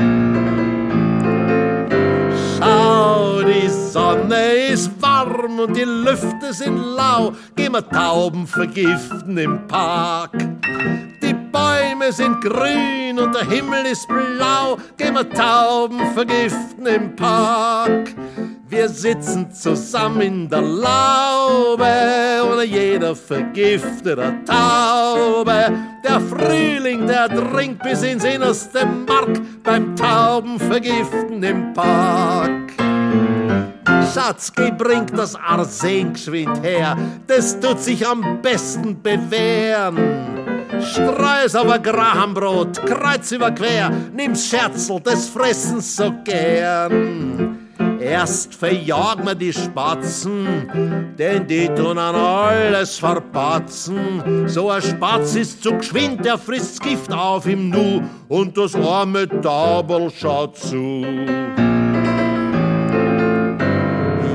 Schau, 2.59 3.43
die 3.43 3.69
Sonne 3.69 4.55
ist 4.73 4.91
warm 5.01 5.61
und 5.61 5.77
die 5.77 5.85
Lüfte 5.85 6.53
sind 6.53 6.77
lau. 6.77 7.35
Gehen 7.55 7.75
wir 7.75 7.89
Tauben 7.89 8.49
vergiften 8.49 9.39
im 9.39 9.65
Park. 9.69 10.33
Bäume 11.53 12.11
sind 12.11 12.41
grün 12.41 13.19
und 13.19 13.35
der 13.35 13.49
Himmel 13.49 13.87
ist 13.87 14.09
blau. 14.09 14.79
Gehen 14.97 15.15
wir 15.15 15.29
Tauben 15.29 16.01
vergiften 16.15 16.87
im 16.87 17.15
Park. 17.15 18.15
Wir 18.69 18.89
sitzen 18.89 19.53
zusammen 19.53 20.23
in 20.23 20.49
der 20.49 20.63
Laube 20.63 21.85
ohne 22.51 22.65
jeder 22.65 23.15
vergiftete 23.15 24.35
Taube. 24.47 25.73
Der 26.03 26.21
Frühling, 26.21 27.07
der 27.07 27.29
dringt 27.29 27.83
bis 27.83 28.03
ins 28.03 28.25
innerste 28.25 28.87
Mark 28.87 29.41
beim 29.63 29.95
Taubenvergiften 29.95 31.43
im 31.43 31.73
Park. 31.75 32.73
Schatz, 34.15 34.53
geh, 34.55 34.71
bring 34.71 35.07
das 35.07 35.35
Arsen 35.35 36.13
geschwind 36.13 36.63
her, 36.63 36.97
das 37.27 37.59
tut 37.61 37.81
sich 37.81 38.07
am 38.07 38.41
besten 38.43 39.01
bewähren. 39.03 40.32
Streus 40.83 41.55
ein 41.55 41.83
Grahambrot, 41.83 42.85
kreuz 42.85 43.33
über 43.33 43.51
quer, 43.51 43.91
nimm's 44.15 44.49
Scherzel, 44.49 45.01
das 45.01 45.29
fressen 45.29 45.81
so 45.81 46.13
gern. 46.25 47.69
Erst 48.01 48.55
verjagen 48.55 49.25
wir 49.25 49.35
die 49.37 49.53
Spatzen, 49.53 51.15
denn 51.17 51.47
die 51.47 51.69
tun 51.69 51.99
an 51.99 52.17
alles 52.17 52.99
verpatzen. 52.99 54.49
So 54.49 54.71
ein 54.71 54.83
Spatz 54.83 55.37
ist 55.37 55.63
zu 55.63 55.77
geschwind, 55.77 56.25
der 56.25 56.37
frisst 56.37 56.83
Gift 56.83 57.13
auf 57.13 57.47
im 57.47 57.71
Nu 57.71 58.03
und 58.29 58.57
das 58.59 58.75
arme 58.75 59.29
Taubel 59.41 60.11
schaut 60.11 60.59
zu. 60.59 61.05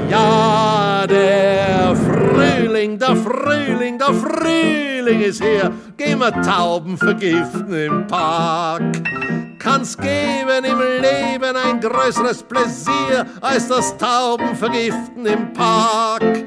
Ja, 0.10 0.77
der 1.08 1.96
Frühling, 1.96 3.00
der 3.00 3.16
Frühling, 3.16 3.98
der 3.98 4.14
Frühling 4.14 5.22
ist 5.22 5.44
hier. 5.44 5.72
Gehen 5.98 6.20
wir 6.20 6.32
Tauben 6.42 6.98
vergiften 6.98 7.74
im 7.74 8.08
Park 8.08 8.84
kann's 9.68 9.98
geben 9.98 10.64
im 10.64 10.80
Leben 10.80 11.56
ein 11.56 11.82
größeres 11.82 12.44
Pläsier 12.44 13.26
als 13.42 13.68
das 13.68 13.98
Taubenvergiften 13.98 15.26
im 15.26 15.52
Park. 15.52 16.47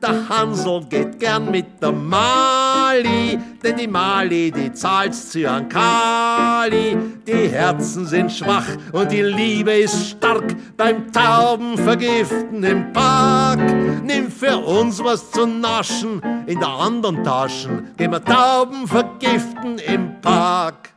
Der 0.00 0.28
Hansel 0.28 0.84
geht 0.88 1.18
gern 1.18 1.50
mit 1.50 1.82
der 1.82 1.90
Mali, 1.90 3.38
denn 3.62 3.76
die 3.76 3.88
Mali, 3.88 4.52
die 4.52 4.72
zahlt's 4.72 5.30
zu 5.30 5.48
an 5.48 5.68
Kali. 5.68 6.96
Die 7.26 7.48
Herzen 7.48 8.06
sind 8.06 8.30
schwach 8.30 8.68
und 8.92 9.10
die 9.10 9.22
Liebe 9.22 9.72
ist 9.72 10.10
stark 10.10 10.54
beim 10.76 11.12
Taubenvergiften 11.12 12.62
im 12.62 12.92
Park. 12.92 13.58
Nimm 14.04 14.30
für 14.30 14.56
uns 14.58 15.02
was 15.02 15.30
zu 15.32 15.46
naschen 15.46 16.22
in 16.46 16.60
der 16.60 16.68
anderen 16.68 17.24
Taschen, 17.24 17.88
gehen 17.96 18.12
wir 18.12 18.24
Tauben 18.24 18.86
vergiften 18.86 19.78
im 19.78 20.20
Park. 20.20 20.90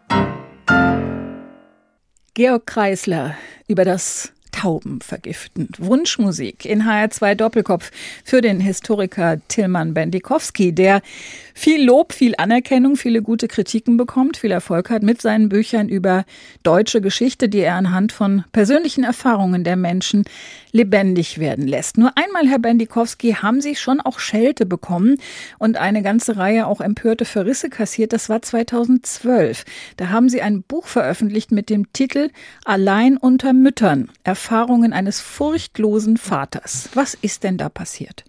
Georg 2.35 2.67
Kreisler 2.67 3.35
über 3.67 3.83
das 3.83 4.31
Tauben 4.51 5.01
vergiften. 5.01 5.69
Wunschmusik 5.77 6.65
in 6.65 6.83
HR2 6.83 7.35
Doppelkopf 7.35 7.91
für 8.23 8.41
den 8.41 8.59
Historiker 8.59 9.39
Tilman 9.47 9.93
Bendikowski, 9.93 10.73
der 10.73 11.01
viel 11.53 11.83
Lob, 11.83 12.13
viel 12.13 12.33
Anerkennung, 12.37 12.95
viele 12.95 13.21
gute 13.21 13.47
Kritiken 13.47 13.97
bekommt, 13.97 14.37
viel 14.37 14.51
Erfolg 14.51 14.89
hat 14.89 15.03
mit 15.03 15.21
seinen 15.21 15.49
Büchern 15.49 15.89
über 15.89 16.25
deutsche 16.63 17.01
Geschichte, 17.01 17.49
die 17.49 17.59
er 17.59 17.75
anhand 17.75 18.11
von 18.11 18.43
persönlichen 18.51 19.03
Erfahrungen 19.03 19.63
der 19.63 19.75
Menschen 19.75 20.23
lebendig 20.71 21.39
werden 21.39 21.67
lässt. 21.67 21.97
Nur 21.97 22.17
einmal, 22.17 22.47
Herr 22.47 22.59
Bendikowski, 22.59 23.33
haben 23.33 23.61
Sie 23.61 23.75
schon 23.75 24.01
auch 24.01 24.19
Schelte 24.19 24.65
bekommen 24.65 25.17
und 25.59 25.77
eine 25.77 26.01
ganze 26.01 26.37
Reihe 26.37 26.67
auch 26.67 26.81
empörte 26.81 27.25
Verrisse 27.25 27.69
kassiert. 27.69 28.13
Das 28.13 28.29
war 28.29 28.41
2012. 28.41 29.65
Da 29.97 30.09
haben 30.09 30.29
Sie 30.29 30.41
ein 30.41 30.63
Buch 30.63 30.87
veröffentlicht 30.87 31.51
mit 31.51 31.69
dem 31.69 31.91
Titel 31.93 32.29
Allein 32.65 33.17
unter 33.17 33.53
Müttern. 33.53 34.09
Erfahrungen 34.23 34.93
eines 34.93 35.19
furchtlosen 35.19 36.17
Vaters. 36.17 36.89
Was 36.93 37.13
ist 37.13 37.43
denn 37.43 37.57
da 37.57 37.69
passiert? 37.69 38.23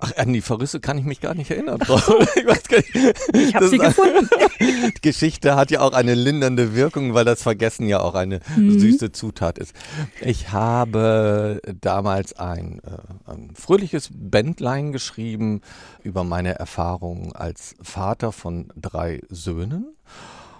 Ach, 0.00 0.16
an 0.16 0.32
die 0.32 0.40
Verrisse 0.40 0.78
kann 0.78 0.96
ich 0.96 1.04
mich 1.04 1.20
gar 1.20 1.34
nicht 1.34 1.50
erinnern. 1.50 1.80
ich 1.82 2.46
weiß 2.46 2.68
gar 2.68 2.78
nicht. 2.78 2.94
Ich 3.32 3.54
habe 3.54 3.68
sie 3.68 3.78
gefunden. 3.78 4.28
Geschichte 5.02 5.56
hat 5.56 5.70
ja 5.70 5.80
auch 5.80 5.92
eine 5.92 6.14
lindernde 6.14 6.74
Wirkung, 6.74 7.14
weil 7.14 7.24
das 7.24 7.42
Vergessen 7.42 7.86
ja 7.88 8.00
auch 8.00 8.14
eine 8.14 8.40
mhm. 8.56 8.78
süße 8.78 9.10
Zutat 9.10 9.58
ist. 9.58 9.74
Ich 10.20 10.52
habe 10.52 11.60
damals 11.80 12.38
ein, 12.38 12.80
äh, 12.84 13.30
ein 13.30 13.50
fröhliches 13.54 14.10
Bändlein 14.12 14.92
geschrieben 14.92 15.62
über 16.04 16.22
meine 16.22 16.54
Erfahrungen 16.54 17.32
als 17.32 17.74
Vater 17.82 18.30
von 18.30 18.72
drei 18.76 19.20
Söhnen. 19.28 19.96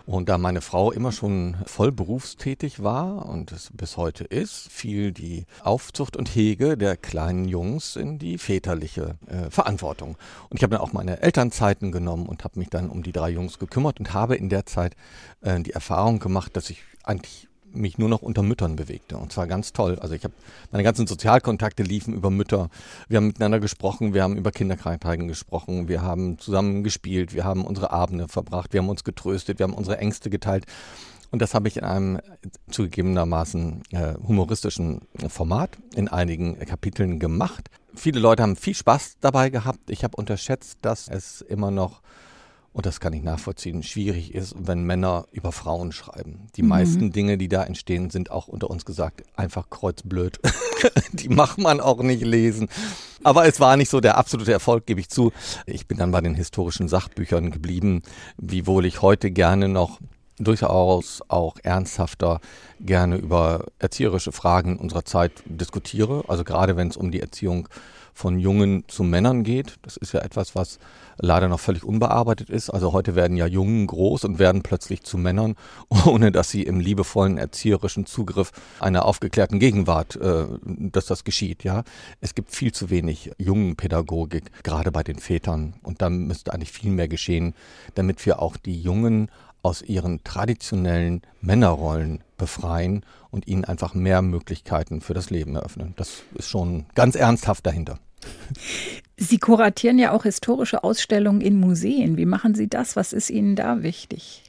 Und 0.09 0.31
da 0.31 0.38
meine 0.38 0.62
Frau 0.62 0.90
immer 0.90 1.12
schon 1.12 1.59
voll 1.66 1.92
berufstätig 1.92 2.83
war 2.83 3.27
und 3.27 3.53
es 3.53 3.68
bis 3.75 3.99
heute 3.99 4.25
ist, 4.25 4.73
fiel 4.73 5.12
die 5.12 5.44
Aufzucht 5.62 6.16
und 6.16 6.35
Hege 6.35 6.79
der 6.79 6.97
kleinen 6.97 7.44
Jungs 7.44 7.94
in 7.94 8.18
die 8.18 8.38
väterliche 8.38 9.18
äh, 9.27 9.51
Verantwortung. 9.51 10.16
Und 10.49 10.57
ich 10.57 10.62
habe 10.62 10.71
dann 10.71 10.81
auch 10.81 10.94
meine 10.94 11.21
Elternzeiten 11.21 11.92
genommen 11.92 12.27
und 12.27 12.42
habe 12.42 12.59
mich 12.59 12.71
dann 12.71 12.88
um 12.88 13.03
die 13.03 13.12
drei 13.12 13.29
Jungs 13.29 13.59
gekümmert 13.59 14.01
und 14.01 14.14
habe 14.14 14.35
in 14.37 14.49
der 14.49 14.64
Zeit 14.64 14.97
äh, 15.42 15.61
die 15.61 15.75
Erfahrung 15.75 16.21
gemacht, 16.21 16.57
dass 16.57 16.71
ich 16.71 16.83
eigentlich 17.05 17.48
mich 17.73 17.99
nur 17.99 18.09
noch 18.09 18.23
unter 18.23 18.43
Müttern 18.43 18.77
bewegte. 18.77 19.17
Und 19.17 19.33
zwar 19.33 19.47
ganz 19.47 19.73
toll. 19.73 19.99
Also 20.01 20.15
ich 20.15 20.25
habe 20.25 20.35
meine 20.71 20.85
ganzen 20.85 21.07
Sozialkontakte 21.07 21.83
liefen 21.83 22.15
über 22.15 22.31
Mütter. 22.31 22.71
Wir 23.09 23.19
haben 23.19 23.29
miteinander 23.29 23.61
gesprochen, 23.61 24.15
wir 24.15 24.23
haben 24.23 24.37
über 24.37 24.51
Kinderkrankheiten 24.51 25.29
gesprochen, 25.29 25.89
wir 25.89 26.03
haben 26.03 26.39
zusammen 26.39 26.83
gespielt, 26.85 27.35
wir 27.35 27.45
haben 27.45 27.65
unsere 27.65 27.91
Abende 27.91 28.29
verbracht, 28.29 28.73
wir 28.73 28.81
haben 28.81 28.89
uns 28.89 29.05
getröstet, 29.05 29.59
wir 29.59 29.65
haben 29.65 29.75
unsere 29.75 29.99
Ängste 29.99 30.31
geteilt. 30.31 30.67
Und 31.31 31.43
das 31.43 31.55
habe 31.55 31.69
ich 31.69 31.77
in 31.77 31.85
einem 31.85 32.21
zugegebenermaßen 32.71 33.83
äh, 33.91 34.15
humoristischen 34.27 35.03
Format 35.29 35.77
in 35.95 36.09
einigen 36.09 36.59
Kapiteln 36.61 37.19
gemacht. 37.19 37.69
Viele 37.95 38.21
Leute 38.21 38.43
haben 38.43 38.57
viel 38.57 38.75
Spaß 38.75 39.17
dabei 39.21 39.51
gehabt. 39.51 39.91
Ich 39.91 40.05
habe 40.05 40.17
unterschätzt, 40.17 40.79
dass 40.83 41.09
es 41.09 41.43
immer 41.43 41.71
noch 41.71 42.01
und 42.79 42.87
das 42.87 43.01
kann 43.01 43.12
ich 43.12 43.25
nachvollziehen, 43.25 43.83
schwierig 43.83 44.33
ist, 44.33 44.55
wenn 44.57 44.85
Männer 44.85 45.27
über 45.33 45.51
Frauen 45.51 45.91
schreiben. 45.91 46.47
Die 46.55 46.62
mhm. 46.62 46.69
meisten 46.69 47.11
Dinge, 47.11 47.37
die 47.37 47.49
da 47.49 47.64
entstehen, 47.64 48.09
sind 48.09 48.31
auch 48.31 48.47
unter 48.47 48.71
uns 48.71 48.85
gesagt 48.85 49.25
einfach 49.35 49.69
kreuzblöd. 49.69 50.38
die 51.12 51.29
macht 51.29 51.59
man 51.59 51.81
auch 51.81 52.01
nicht 52.05 52.23
lesen. 52.23 52.69
Aber 53.25 53.49
es 53.49 53.59
war 53.59 53.77
nicht 53.77 53.91
so 53.91 54.01
der 54.01 54.17
absolute 54.17 54.53
Erfolg, 54.53 54.87
gebe 54.87 55.01
ich 55.01 55.09
zu. 55.09 55.33
Ich 55.67 55.88
bin 55.88 55.99
dann 55.99 56.12
bei 56.12 56.21
den 56.21 56.37
historischen 56.37 56.87
Sachbüchern 56.87 57.51
geblieben, 57.51 58.03
wiewohl 58.37 58.87
ich 58.87 59.03
heute 59.03 59.33
gerne 59.33 59.69
noch 59.69 59.99
durchaus 60.38 61.21
auch 61.27 61.57
ernsthafter 61.64 62.38
gerne 62.79 63.17
über 63.17 63.64
erzieherische 63.81 64.31
Fragen 64.31 64.77
unserer 64.77 65.05
Zeit 65.05 65.33
diskutiere. 65.47 66.23
Also 66.29 66.45
gerade 66.45 66.77
wenn 66.77 66.87
es 66.87 66.97
um 66.97 67.11
die 67.11 67.21
Erziehung 67.21 67.69
von 68.19 68.41
Jungen 68.41 68.83
zu 68.89 69.05
Männern 69.05 69.45
geht. 69.45 69.77
Das 69.83 69.97
ist 69.97 70.13
ja 70.13 70.21
etwas, 70.21 70.57
was 70.57 70.81
leider 71.19 71.47
noch 71.47 71.61
völlig 71.61 71.85
unbearbeitet 71.85 72.51
ist. 72.51 72.69
Also 72.69 72.93
heute 72.93 73.15
werden 73.15 73.37
ja 73.37 73.47
Jungen 73.47 73.87
groß 73.87 74.25
und 74.25 74.41
werden 74.41 74.63
plötzlich 74.65 75.05
zu 75.05 75.17
Männern, 75.17 75.55
ohne 76.05 76.33
dass 76.33 76.51
sie 76.51 76.65
im 76.65 76.81
liebevollen 76.81 77.39
erzieherischen 77.39 78.07
Zugriff 78.07 78.51
einer 78.81 79.05
aufgeklärten 79.05 79.61
Gegenwart, 79.61 80.17
äh, 80.17 80.47
dass 80.65 81.07
das 81.07 81.23
geschieht. 81.23 81.63
Ja, 81.63 81.85
es 82.21 82.35
gibt 82.35 82.51
viel 82.51 82.73
zu 82.73 82.91
wenig 82.91 83.31
Jungenpädagogik, 83.39 84.65
gerade 84.65 84.91
bei 84.91 85.05
den 85.05 85.21
Vätern. 85.21 85.75
Und 85.85 86.03
da 86.03 86.11
müsste 86.11 86.53
eigentlich 86.53 86.73
viel 86.73 86.91
mehr 86.91 87.07
geschehen, 87.09 87.55
damit 87.95 88.27
wir 88.27 88.43
auch 88.43 88.57
die 88.57 88.83
Jungen 88.83 89.31
aus 89.63 89.81
ihren 89.83 90.25
traditionellen 90.25 91.23
Männerrollen 91.41 92.25
befreien 92.37 93.05
und 93.31 93.47
ihnen 93.47 93.65
einfach 93.65 93.95
mehr 93.95 94.23
Möglichkeiten 94.23 95.01
für 95.03 95.15
das 95.15 95.31
Leben 95.31 95.55
eröffnen. 95.55 95.95
Das 95.97 96.23
ist 96.35 96.49
schon 96.49 96.87
ganz 96.97 97.15
ernsthaft 97.15 97.65
dahinter. 97.65 98.01
Sie 99.17 99.39
kuratieren 99.39 99.99
ja 99.99 100.13
auch 100.13 100.23
historische 100.23 100.85
Ausstellungen 100.85 101.41
in 101.41 101.59
Museen. 101.59 102.17
Wie 102.17 102.27
machen 102.27 102.55
Sie 102.55 102.69
das? 102.69 102.97
Was 102.97 103.13
ist 103.13 103.31
Ihnen 103.31 103.57
da 103.57 103.83
wichtig? 103.83 104.45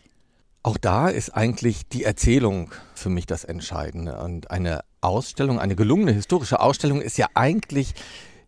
Auch 0.61 0.77
da 0.77 1.07
ist 1.07 1.29
eigentlich 1.31 1.87
die 1.87 2.03
Erzählung 2.03 2.71
für 2.93 3.09
mich 3.09 3.25
das 3.25 3.43
Entscheidende. 3.43 4.19
Und 4.19 4.51
eine 4.51 4.81
Ausstellung, 5.01 5.59
eine 5.59 5.75
gelungene 5.75 6.11
historische 6.11 6.59
Ausstellung 6.59 7.01
ist 7.01 7.17
ja 7.17 7.27
eigentlich 7.33 7.93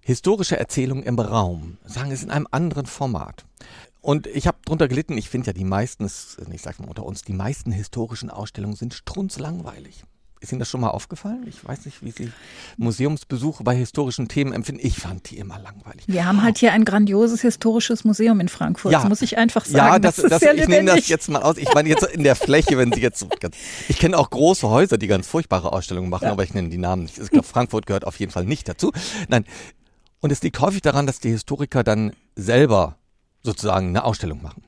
historische 0.02 0.58
Erzählung 0.58 1.04
im 1.04 1.20
Raum. 1.20 1.78
Sagen 1.86 2.12
es 2.12 2.24
in 2.24 2.32
einem 2.32 2.48
anderen 2.52 2.86
Format. 2.86 3.46
Und 4.02 4.28
ich 4.28 4.48
habe 4.48 4.58
drunter 4.66 4.88
gelitten, 4.88 5.18
ich 5.18 5.30
finde 5.30 5.48
ja 5.48 5.54
die 5.54 5.64
meisten, 5.64 6.06
ich 6.06 6.62
sage 6.62 6.82
mal 6.82 6.90
unter 6.90 7.06
uns, 7.06 7.22
die 7.22 7.34
meisten 7.34 7.72
historischen 7.72 8.30
Ausstellungen 8.30 8.76
sind 8.76 8.94
strunzlangweilig. 8.94 10.04
Ist 10.42 10.52
Ihnen 10.52 10.58
das 10.58 10.70
schon 10.70 10.82
mal 10.82 10.90
aufgefallen? 10.90 11.46
Ich 11.48 11.64
weiß 11.64 11.86
nicht, 11.86 12.04
wie 12.04 12.10
Sie 12.10 12.32
Museumsbesuche 12.78 13.64
bei 13.64 13.76
historischen 13.76 14.28
Themen 14.28 14.54
empfinden. 14.54 14.82
Ich 14.84 14.98
fand 14.98 15.30
die 15.30 15.38
immer 15.38 15.60
langweilig. 15.60 16.06
Wir 16.08 16.26
haben 16.26 16.42
halt 16.42 16.58
hier 16.58 16.74
ein 16.74 16.84
grandioses 16.84 17.42
historisches 17.42 18.06
Museum 18.06 18.40
in 18.40 18.50
Frankfurt. 18.50 18.92
Ja, 18.92 19.02
das 19.02 19.10
muss 19.10 19.22
ich 19.22 19.38
einfach 19.38 19.66
sagen. 19.66 19.94
Ja, 19.94 20.00
das, 20.00 20.16
das, 20.16 20.42
das 20.42 20.42
ich 20.42 20.68
nehme 20.68 20.96
das 20.96 21.08
jetzt 21.10 21.30
mal 21.30 21.44
aus. 21.44 21.58
Ich 21.58 21.72
meine 21.76 21.90
jetzt 21.90 22.06
in 22.08 22.24
der 22.24 22.36
Fläche, 22.36 22.76
wenn 22.80 22.92
Sie 22.92 23.02
jetzt. 23.02 23.24
Ich 23.88 24.00
kenne 24.00 24.18
auch 24.18 24.32
große 24.32 24.68
Häuser, 24.68 24.98
die 24.98 25.06
ganz 25.06 25.28
furchtbare 25.28 25.72
Ausstellungen 25.72 26.10
machen, 26.10 26.26
ja. 26.26 26.32
aber 26.32 26.44
ich 26.44 26.56
nenne 26.56 26.70
die 26.70 26.80
Namen 26.80 27.04
nicht. 27.04 27.20
Ich 27.20 27.30
glaube, 27.30 27.46
Frankfurt 27.46 27.86
gehört 27.86 28.08
auf 28.08 28.20
jeden 28.20 28.32
Fall 28.32 28.46
nicht 28.46 28.68
dazu. 28.68 28.92
Nein. 29.28 29.46
Und 30.22 30.32
es 30.32 30.42
liegt 30.42 30.60
häufig 30.60 30.82
daran, 30.82 31.06
dass 31.06 31.20
die 31.20 31.30
Historiker 31.30 31.84
dann 31.84 32.14
selber 32.36 32.98
sozusagen 33.44 33.90
eine 33.90 34.06
Ausstellung 34.06 34.42
machen. 34.42 34.64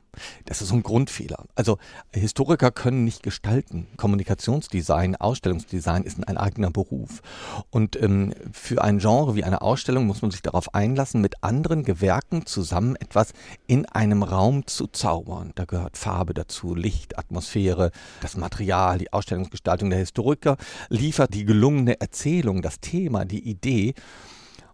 Das 0.46 0.62
ist 0.62 0.72
ein 0.72 0.84
Grundfehler. 0.84 1.46
Also 1.56 1.78
Historiker 2.12 2.72
können 2.72 3.04
nicht 3.04 3.24
gestalten. 3.24 3.88
Kommunikationsdesign, 3.98 5.16
Ausstellungsdesign 5.16 6.04
ist 6.04 6.28
ein 6.28 6.38
eigener 6.38 6.72
Beruf. 6.72 7.22
Und 7.70 8.02
ähm, 8.02 8.34
für 8.52 8.84
ein 8.84 9.00
Genre 9.00 9.36
wie 9.36 9.44
eine 9.44 9.62
Ausstellung 9.62 10.06
muss 10.06 10.22
man 10.22 10.32
sich 10.32 10.42
darauf 10.42 10.74
einlassen, 10.76 11.22
mit 11.22 11.44
anderen 11.44 11.84
Gewerken 11.84 12.46
zusammen 12.46 12.96
etwas 12.96 13.34
in 13.68 13.86
einem 13.88 14.24
Raum 14.24 14.68
zu 14.68 14.88
zaubern. 14.88 15.52
Da 15.56 15.66
gehört 15.66 15.98
Farbe 15.98 16.34
dazu, 16.34 16.76
Licht, 16.76 17.18
Atmosphäre, 17.18 17.92
das 18.22 18.38
Material, 18.38 19.00
die 19.00 19.12
Ausstellungsgestaltung. 19.12 19.90
Der 19.90 20.00
Historiker 20.00 20.58
liefert 20.90 21.34
die 21.34 21.46
gelungene 21.46 22.00
Erzählung, 22.00 22.62
das 22.62 22.80
Thema, 22.80 23.26
die 23.26 23.50
Idee. 23.50 23.94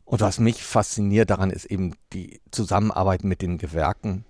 Und 0.03 0.21
was 0.21 0.39
mich 0.39 0.63
fasziniert 0.63 1.29
daran 1.29 1.51
ist 1.51 1.65
eben 1.65 1.93
die 2.13 2.41
Zusammenarbeit 2.49 3.23
mit 3.23 3.43
den 3.43 3.59
Gewerken 3.59 4.25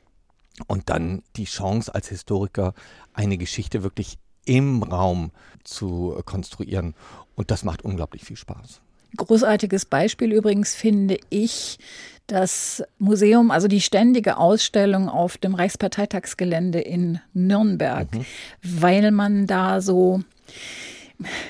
und 0.67 0.89
dann 0.89 1.23
die 1.35 1.45
Chance 1.45 1.93
als 1.93 2.09
Historiker 2.09 2.73
eine 3.13 3.37
Geschichte 3.37 3.83
wirklich 3.83 4.17
im 4.45 4.83
Raum 4.83 5.31
zu 5.63 6.19
konstruieren. 6.25 6.95
Und 7.35 7.51
das 7.51 7.63
macht 7.63 7.83
unglaublich 7.83 8.23
viel 8.23 8.37
Spaß. 8.37 8.81
Großartiges 9.17 9.85
Beispiel 9.85 10.31
übrigens 10.31 10.75
finde 10.75 11.17
ich 11.29 11.79
das 12.27 12.83
Museum, 12.99 13.49
also 13.49 13.67
die 13.67 13.81
ständige 13.81 14.37
Ausstellung 14.37 15.09
auf 15.09 15.37
dem 15.37 15.55
Reichsparteitagsgelände 15.55 16.79
in 16.79 17.19
Nürnberg, 17.33 18.13
mhm. 18.13 18.25
weil 18.61 19.11
man 19.11 19.47
da 19.47 19.81
so, 19.81 20.21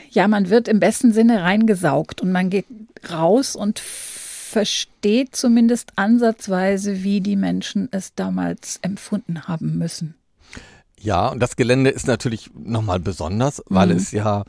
ja, 0.09 0.27
man 0.29 0.49
wird 0.49 0.69
im 0.69 0.79
besten 0.79 1.11
Sinne 1.11 1.43
reingesaugt 1.43 2.21
und 2.21 2.31
man 2.31 2.49
geht 2.49 2.65
raus 3.11 3.55
und 3.57 3.79
versteht 4.49 5.35
zumindest 5.35 5.93
ansatzweise, 5.95 7.03
wie 7.03 7.21
die 7.21 7.35
Menschen 7.35 7.87
es 7.91 8.15
damals 8.15 8.79
empfunden 8.81 9.47
haben 9.47 9.77
müssen. 9.77 10.15
Ja, 10.99 11.27
und 11.27 11.39
das 11.39 11.55
Gelände 11.55 11.91
ist 11.91 12.07
natürlich 12.07 12.49
nochmal 12.53 12.99
besonders, 12.99 13.63
weil 13.67 13.89
mhm. 13.89 13.97
es 13.97 14.11
ja 14.11 14.43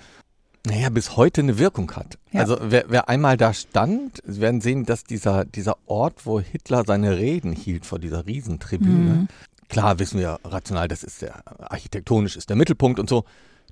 naja, 0.66 0.90
bis 0.90 1.16
heute 1.16 1.40
eine 1.40 1.58
Wirkung 1.58 1.90
hat. 1.92 2.18
Ja. 2.32 2.40
Also 2.40 2.58
wer, 2.60 2.84
wer 2.88 3.08
einmal 3.08 3.38
da 3.38 3.54
stand, 3.54 4.22
werden 4.24 4.60
sehen, 4.60 4.84
dass 4.84 5.04
dieser, 5.04 5.46
dieser 5.46 5.76
Ort, 5.86 6.26
wo 6.26 6.38
Hitler 6.38 6.84
seine 6.86 7.16
Reden 7.16 7.52
hielt 7.52 7.86
vor 7.86 7.98
dieser 7.98 8.26
Riesentribüne, 8.26 8.92
mhm. 8.92 9.28
klar 9.70 9.98
wissen 9.98 10.18
wir 10.18 10.38
rational, 10.44 10.86
das 10.86 11.02
ist 11.02 11.22
der, 11.22 11.42
architektonisch 11.72 12.36
ist 12.36 12.50
der 12.50 12.56
Mittelpunkt 12.56 13.00
und 13.00 13.08
so. 13.08 13.24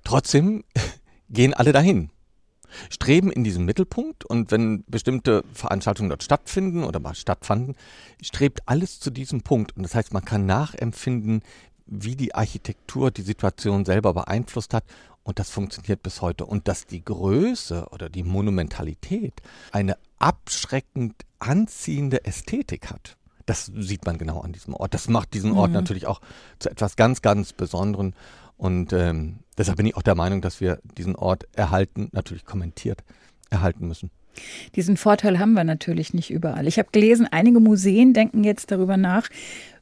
Trotzdem 0.03 0.64
gehen 1.29 1.53
alle 1.53 1.73
dahin 1.73 2.11
streben 2.90 3.31
in 3.31 3.44
diesen 3.44 3.64
Mittelpunkt 3.64 4.24
und 4.24 4.50
wenn 4.50 4.85
bestimmte 4.87 5.44
Veranstaltungen 5.52 6.09
dort 6.09 6.22
stattfinden 6.22 6.85
oder 6.85 7.00
mal 7.00 7.14
stattfanden, 7.14 7.76
strebt 8.22 8.61
alles 8.66 9.00
zu 9.00 9.11
diesem 9.11 9.42
Punkt. 9.42 9.76
Und 9.76 9.83
das 9.83 9.94
heißt, 9.94 10.12
man 10.12 10.24
kann 10.24 10.46
nachempfinden, 10.46 11.42
wie 11.87 12.16
die 12.16 12.35
Architektur 12.35 13.11
die 13.11 13.22
Situation 13.22 13.85
selber 13.85 14.14
beeinflusst 14.14 14.74
hat. 14.74 14.85
Und 15.22 15.38
das 15.38 15.50
funktioniert 15.50 16.02
bis 16.02 16.22
heute. 16.22 16.46
Und 16.46 16.68
dass 16.68 16.87
die 16.87 17.04
Größe 17.04 17.88
oder 17.90 18.09
die 18.09 18.22
Monumentalität 18.22 19.35
eine 19.72 19.96
abschreckend 20.18 21.14
anziehende 21.38 22.24
Ästhetik 22.24 22.90
hat. 22.90 23.16
Das 23.46 23.70
sieht 23.74 24.04
man 24.04 24.18
genau 24.18 24.40
an 24.40 24.52
diesem 24.52 24.74
Ort. 24.74 24.92
Das 24.92 25.09
macht 25.09 25.33
diesen 25.33 25.52
Ort 25.52 25.70
mhm. 25.70 25.74
natürlich 25.74 26.07
auch 26.07 26.20
zu 26.59 26.70
etwas 26.70 26.96
ganz, 26.96 27.22
ganz 27.22 27.52
Besonderem. 27.52 28.12
Und 28.59 28.92
ähm, 28.92 29.37
deshalb 29.57 29.79
bin 29.79 29.87
ich 29.87 29.97
auch 29.97 30.03
der 30.03 30.14
Meinung, 30.14 30.42
dass 30.42 30.61
wir 30.61 30.81
diesen 30.97 31.16
Ort 31.16 31.49
erhalten, 31.55 32.09
natürlich 32.12 32.44
kommentiert, 32.44 33.03
erhalten 33.51 33.87
müssen. 33.89 34.11
Diesen 34.74 34.97
Vorteil 34.97 35.39
haben 35.39 35.55
wir 35.55 35.64
natürlich 35.64 36.12
nicht 36.12 36.30
überall. 36.30 36.66
Ich 36.66 36.78
habe 36.78 36.91
gelesen, 36.93 37.26
einige 37.30 37.61
Museen 37.61 38.12
denken 38.12 38.45
jetzt 38.45 38.70
darüber 38.70 38.97
nach, 38.97 39.28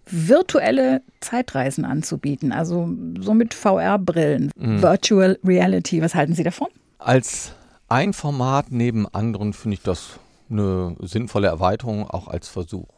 virtuelle 0.09 1.03
Zeitreisen 1.21 1.85
anzubieten, 1.85 2.53
also 2.53 2.89
so 3.19 3.35
mit 3.35 3.55
VR-Brillen, 3.55 4.53
mhm. 4.57 4.81
Virtual 4.81 5.39
Reality. 5.45 6.01
Was 6.01 6.15
halten 6.15 6.35
Sie 6.35 6.45
davon? 6.45 6.69
Als 6.99 7.53
ein 7.89 8.13
Format 8.13 8.67
neben 8.71 9.09
anderen 9.09 9.53
finde 9.53 9.75
ich 9.75 9.83
das 9.83 10.21
eine 10.49 10.95
sinnvolle 11.01 11.49
Erweiterung, 11.49 12.09
auch 12.09 12.29
als 12.29 12.49
Versuch. 12.49 12.89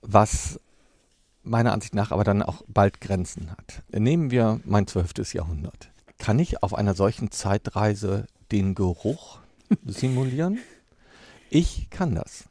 was 0.00 0.60
meiner 1.44 1.72
Ansicht 1.72 1.94
nach 1.94 2.10
aber 2.10 2.24
dann 2.24 2.42
auch 2.42 2.62
bald 2.66 3.00
Grenzen 3.00 3.50
hat. 3.50 3.82
Nehmen 3.92 4.30
wir 4.30 4.60
mein 4.64 4.86
zwölftes 4.86 5.32
Jahrhundert. 5.32 5.90
Kann 6.18 6.38
ich 6.38 6.62
auf 6.62 6.74
einer 6.74 6.94
solchen 6.94 7.30
Zeitreise 7.30 8.26
den 8.50 8.74
Geruch 8.74 9.40
simulieren? 9.84 10.58
Ich 11.50 11.88
kann 11.90 12.14
das. 12.14 12.44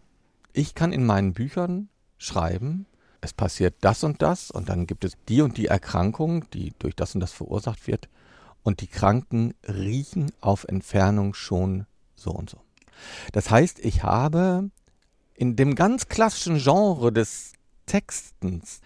Ich 0.54 0.76
kann 0.76 0.94
in 0.94 1.06
meinen 1.06 1.34
Büchern 1.34 1.90
schreiben, 2.18 2.86
es 3.22 3.34
passiert 3.34 3.76
das 3.82 4.04
und 4.04 4.22
das 4.22 4.52
und 4.52 4.70
dann 4.70 4.86
gibt 4.86 5.04
es 5.06 5.14
die 5.28 5.42
und 5.42 5.58
die 5.58 5.68
Erkrankung, 5.68 6.50
die 6.52 6.74
durch 6.80 6.96
das 6.96 7.16
und 7.16 7.22
das 7.22 7.32
verursacht 7.32 7.88
wird 7.88 8.10
und 8.64 8.82
die 8.82 8.88
Kranken 8.88 9.54
riechen 9.68 10.32
auf 10.42 10.66
Entfernung 10.66 11.34
schon 11.34 11.86
so 12.16 12.32
und 12.32 12.50
so. 12.50 12.58
Das 13.32 13.50
heißt, 13.50 13.80
ich 13.80 14.04
habe 14.04 14.70
in 15.36 15.56
dem 15.56 15.76
ganz 15.76 16.08
klassischen 16.08 16.58
Genre 16.58 17.12
des 17.12 17.54
Textens 17.86 18.82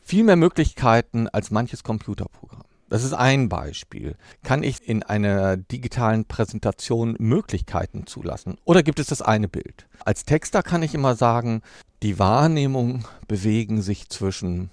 viel 0.00 0.24
mehr 0.24 0.36
Möglichkeiten 0.36 1.28
als 1.28 1.50
manches 1.50 1.82
Computerprogramm. 1.82 2.64
Das 2.88 3.04
ist 3.04 3.12
ein 3.12 3.50
Beispiel. 3.50 4.16
Kann 4.42 4.62
ich 4.62 4.88
in 4.88 5.02
einer 5.02 5.58
digitalen 5.58 6.24
Präsentation 6.24 7.16
Möglichkeiten 7.18 8.06
zulassen? 8.06 8.56
Oder 8.64 8.82
gibt 8.82 8.98
es 8.98 9.08
das 9.08 9.20
eine 9.20 9.48
Bild? 9.48 9.86
Als 10.04 10.24
Texter 10.24 10.62
kann 10.62 10.82
ich 10.82 10.94
immer 10.94 11.14
sagen, 11.14 11.60
die 12.02 12.18
Wahrnehmung 12.18 13.06
bewegen 13.26 13.82
sich 13.82 14.08
zwischen 14.08 14.70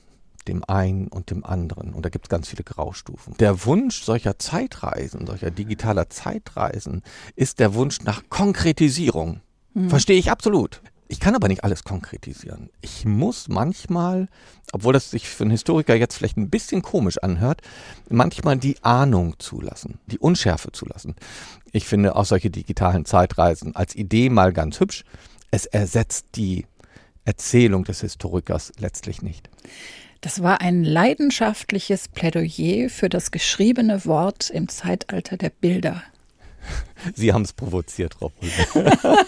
dem 0.47 0.63
einen 0.63 1.07
und 1.07 1.31
dem 1.31 1.43
anderen. 1.43 1.93
Und 1.93 2.05
da 2.05 2.09
gibt 2.09 2.27
es 2.27 2.29
ganz 2.29 2.47
viele 2.47 2.63
Graustufen. 2.63 3.35
Der 3.37 3.65
Wunsch 3.65 4.03
solcher 4.03 4.37
Zeitreisen, 4.39 5.25
solcher 5.25 5.51
digitaler 5.51 6.09
Zeitreisen, 6.09 7.01
ist 7.35 7.59
der 7.59 7.73
Wunsch 7.73 8.01
nach 8.03 8.23
Konkretisierung. 8.29 9.41
Mhm. 9.73 9.89
Verstehe 9.89 10.19
ich 10.19 10.31
absolut. 10.31 10.81
Ich 11.07 11.19
kann 11.19 11.35
aber 11.35 11.47
nicht 11.47 11.63
alles 11.63 11.83
konkretisieren. 11.83 12.69
Ich 12.81 13.05
muss 13.05 13.47
manchmal, 13.47 14.27
obwohl 14.71 14.93
das 14.93 15.11
sich 15.11 15.29
für 15.29 15.43
einen 15.43 15.51
Historiker 15.51 15.95
jetzt 15.95 16.15
vielleicht 16.17 16.37
ein 16.37 16.49
bisschen 16.49 16.81
komisch 16.81 17.19
anhört, 17.19 17.61
manchmal 18.09 18.57
die 18.57 18.83
Ahnung 18.83 19.35
zulassen, 19.37 19.99
die 20.07 20.17
Unschärfe 20.17 20.71
zulassen. 20.71 21.15
Ich 21.71 21.85
finde 21.85 22.15
auch 22.15 22.25
solche 22.25 22.49
digitalen 22.49 23.05
Zeitreisen 23.05 23.75
als 23.75 23.95
Idee 23.95 24.29
mal 24.29 24.51
ganz 24.51 24.79
hübsch. 24.79 25.03
Es 25.51 25.67
ersetzt 25.67 26.25
die 26.35 26.65
Erzählung 27.23 27.83
des 27.83 28.01
Historikers 28.01 28.71
letztlich 28.79 29.21
nicht. 29.21 29.49
Das 30.21 30.41
war 30.41 30.61
ein 30.61 30.83
leidenschaftliches 30.83 32.07
Plädoyer 32.07 32.89
für 32.89 33.09
das 33.09 33.29
geschriebene 33.29 34.05
Wort 34.05 34.49
im 34.49 34.69
Zeitalter 34.69 35.37
der 35.37 35.51
Bilder. 35.51 36.01
Sie 37.15 37.33
haben 37.33 37.43
es 37.43 37.53
provoziert, 37.53 38.15
Frau 38.15 38.31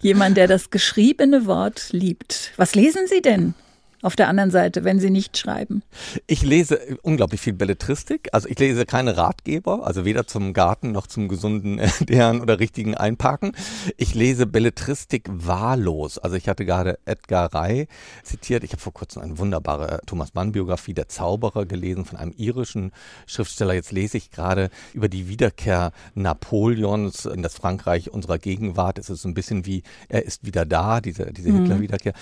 Jemand, 0.00 0.36
der 0.36 0.46
das 0.46 0.70
geschriebene 0.70 1.46
Wort 1.46 1.88
liebt. 1.92 2.52
Was 2.56 2.74
lesen 2.74 3.06
Sie 3.06 3.22
denn? 3.22 3.54
Auf 4.02 4.14
der 4.14 4.28
anderen 4.28 4.50
Seite, 4.50 4.84
wenn 4.84 5.00
Sie 5.00 5.10
nicht 5.10 5.36
schreiben? 5.36 5.82
Ich 6.28 6.42
lese 6.42 6.78
unglaublich 7.02 7.40
viel 7.40 7.52
Belletristik. 7.52 8.28
Also 8.32 8.48
ich 8.48 8.58
lese 8.58 8.86
keine 8.86 9.16
Ratgeber, 9.16 9.84
also 9.84 10.04
weder 10.04 10.26
zum 10.26 10.52
Garten 10.52 10.92
noch 10.92 11.08
zum 11.08 11.28
gesunden 11.28 11.78
Ernähren 12.08 12.40
oder 12.40 12.60
richtigen 12.60 12.94
Einparken. 12.94 13.52
Ich 13.96 14.14
lese 14.14 14.46
Belletristik 14.46 15.28
wahllos. 15.30 16.18
Also 16.18 16.36
ich 16.36 16.48
hatte 16.48 16.64
gerade 16.64 16.98
Edgar 17.06 17.52
Ray 17.52 17.88
zitiert. 18.22 18.62
Ich 18.62 18.70
habe 18.70 18.80
vor 18.80 18.92
kurzem 18.92 19.22
eine 19.22 19.38
wunderbare 19.38 20.00
Thomas 20.06 20.34
Mann-Biografie, 20.34 20.94
Der 20.94 21.08
Zauberer, 21.08 21.66
gelesen 21.66 22.04
von 22.04 22.18
einem 22.18 22.32
irischen 22.36 22.92
Schriftsteller. 23.26 23.74
Jetzt 23.74 23.90
lese 23.90 24.16
ich 24.16 24.30
gerade 24.30 24.70
über 24.92 25.08
die 25.08 25.28
Wiederkehr 25.28 25.90
Napoleons 26.14 27.26
in 27.26 27.42
das 27.42 27.54
Frankreich 27.54 28.10
unserer 28.12 28.38
Gegenwart. 28.38 28.98
Es 28.98 29.10
ist 29.10 29.22
so 29.22 29.28
ein 29.28 29.34
bisschen 29.34 29.66
wie, 29.66 29.82
er 30.08 30.24
ist 30.24 30.46
wieder 30.46 30.64
da, 30.64 31.00
diese, 31.00 31.32
diese 31.32 31.50
mhm. 31.50 31.62
Hitler-Wiederkehr. 31.62 32.12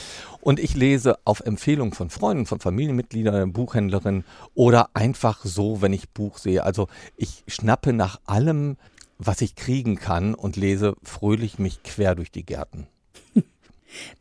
Und 0.41 0.59
ich 0.59 0.75
lese 0.75 1.19
auf 1.25 1.41
Empfehlung 1.41 1.66
Empfehlung 1.67 1.95
von 1.95 2.11
Freunden, 2.11 2.47
von 2.47 2.61
Familienmitgliedern, 2.61 3.53
Buchhändlerin 3.53 4.23
oder 4.55 4.91
einfach 4.95 5.45
so, 5.45 5.83
wenn 5.83 5.93
ich 5.93 6.11
Buch 6.11 6.39
sehe. 6.39 6.63
Also 6.63 6.87
ich 7.17 7.43
schnappe 7.49 7.93
nach 7.93 8.21
allem, 8.25 8.77
was 9.19 9.41
ich 9.41 9.57
kriegen 9.57 9.97
kann 9.97 10.37
und 10.37 10.55
lese 10.55 10.95
fröhlich 11.03 11.59
mich 11.59 11.83
quer 11.83 12.15
durch 12.15 12.31
die 12.31 12.47
Gärten. 12.47 12.87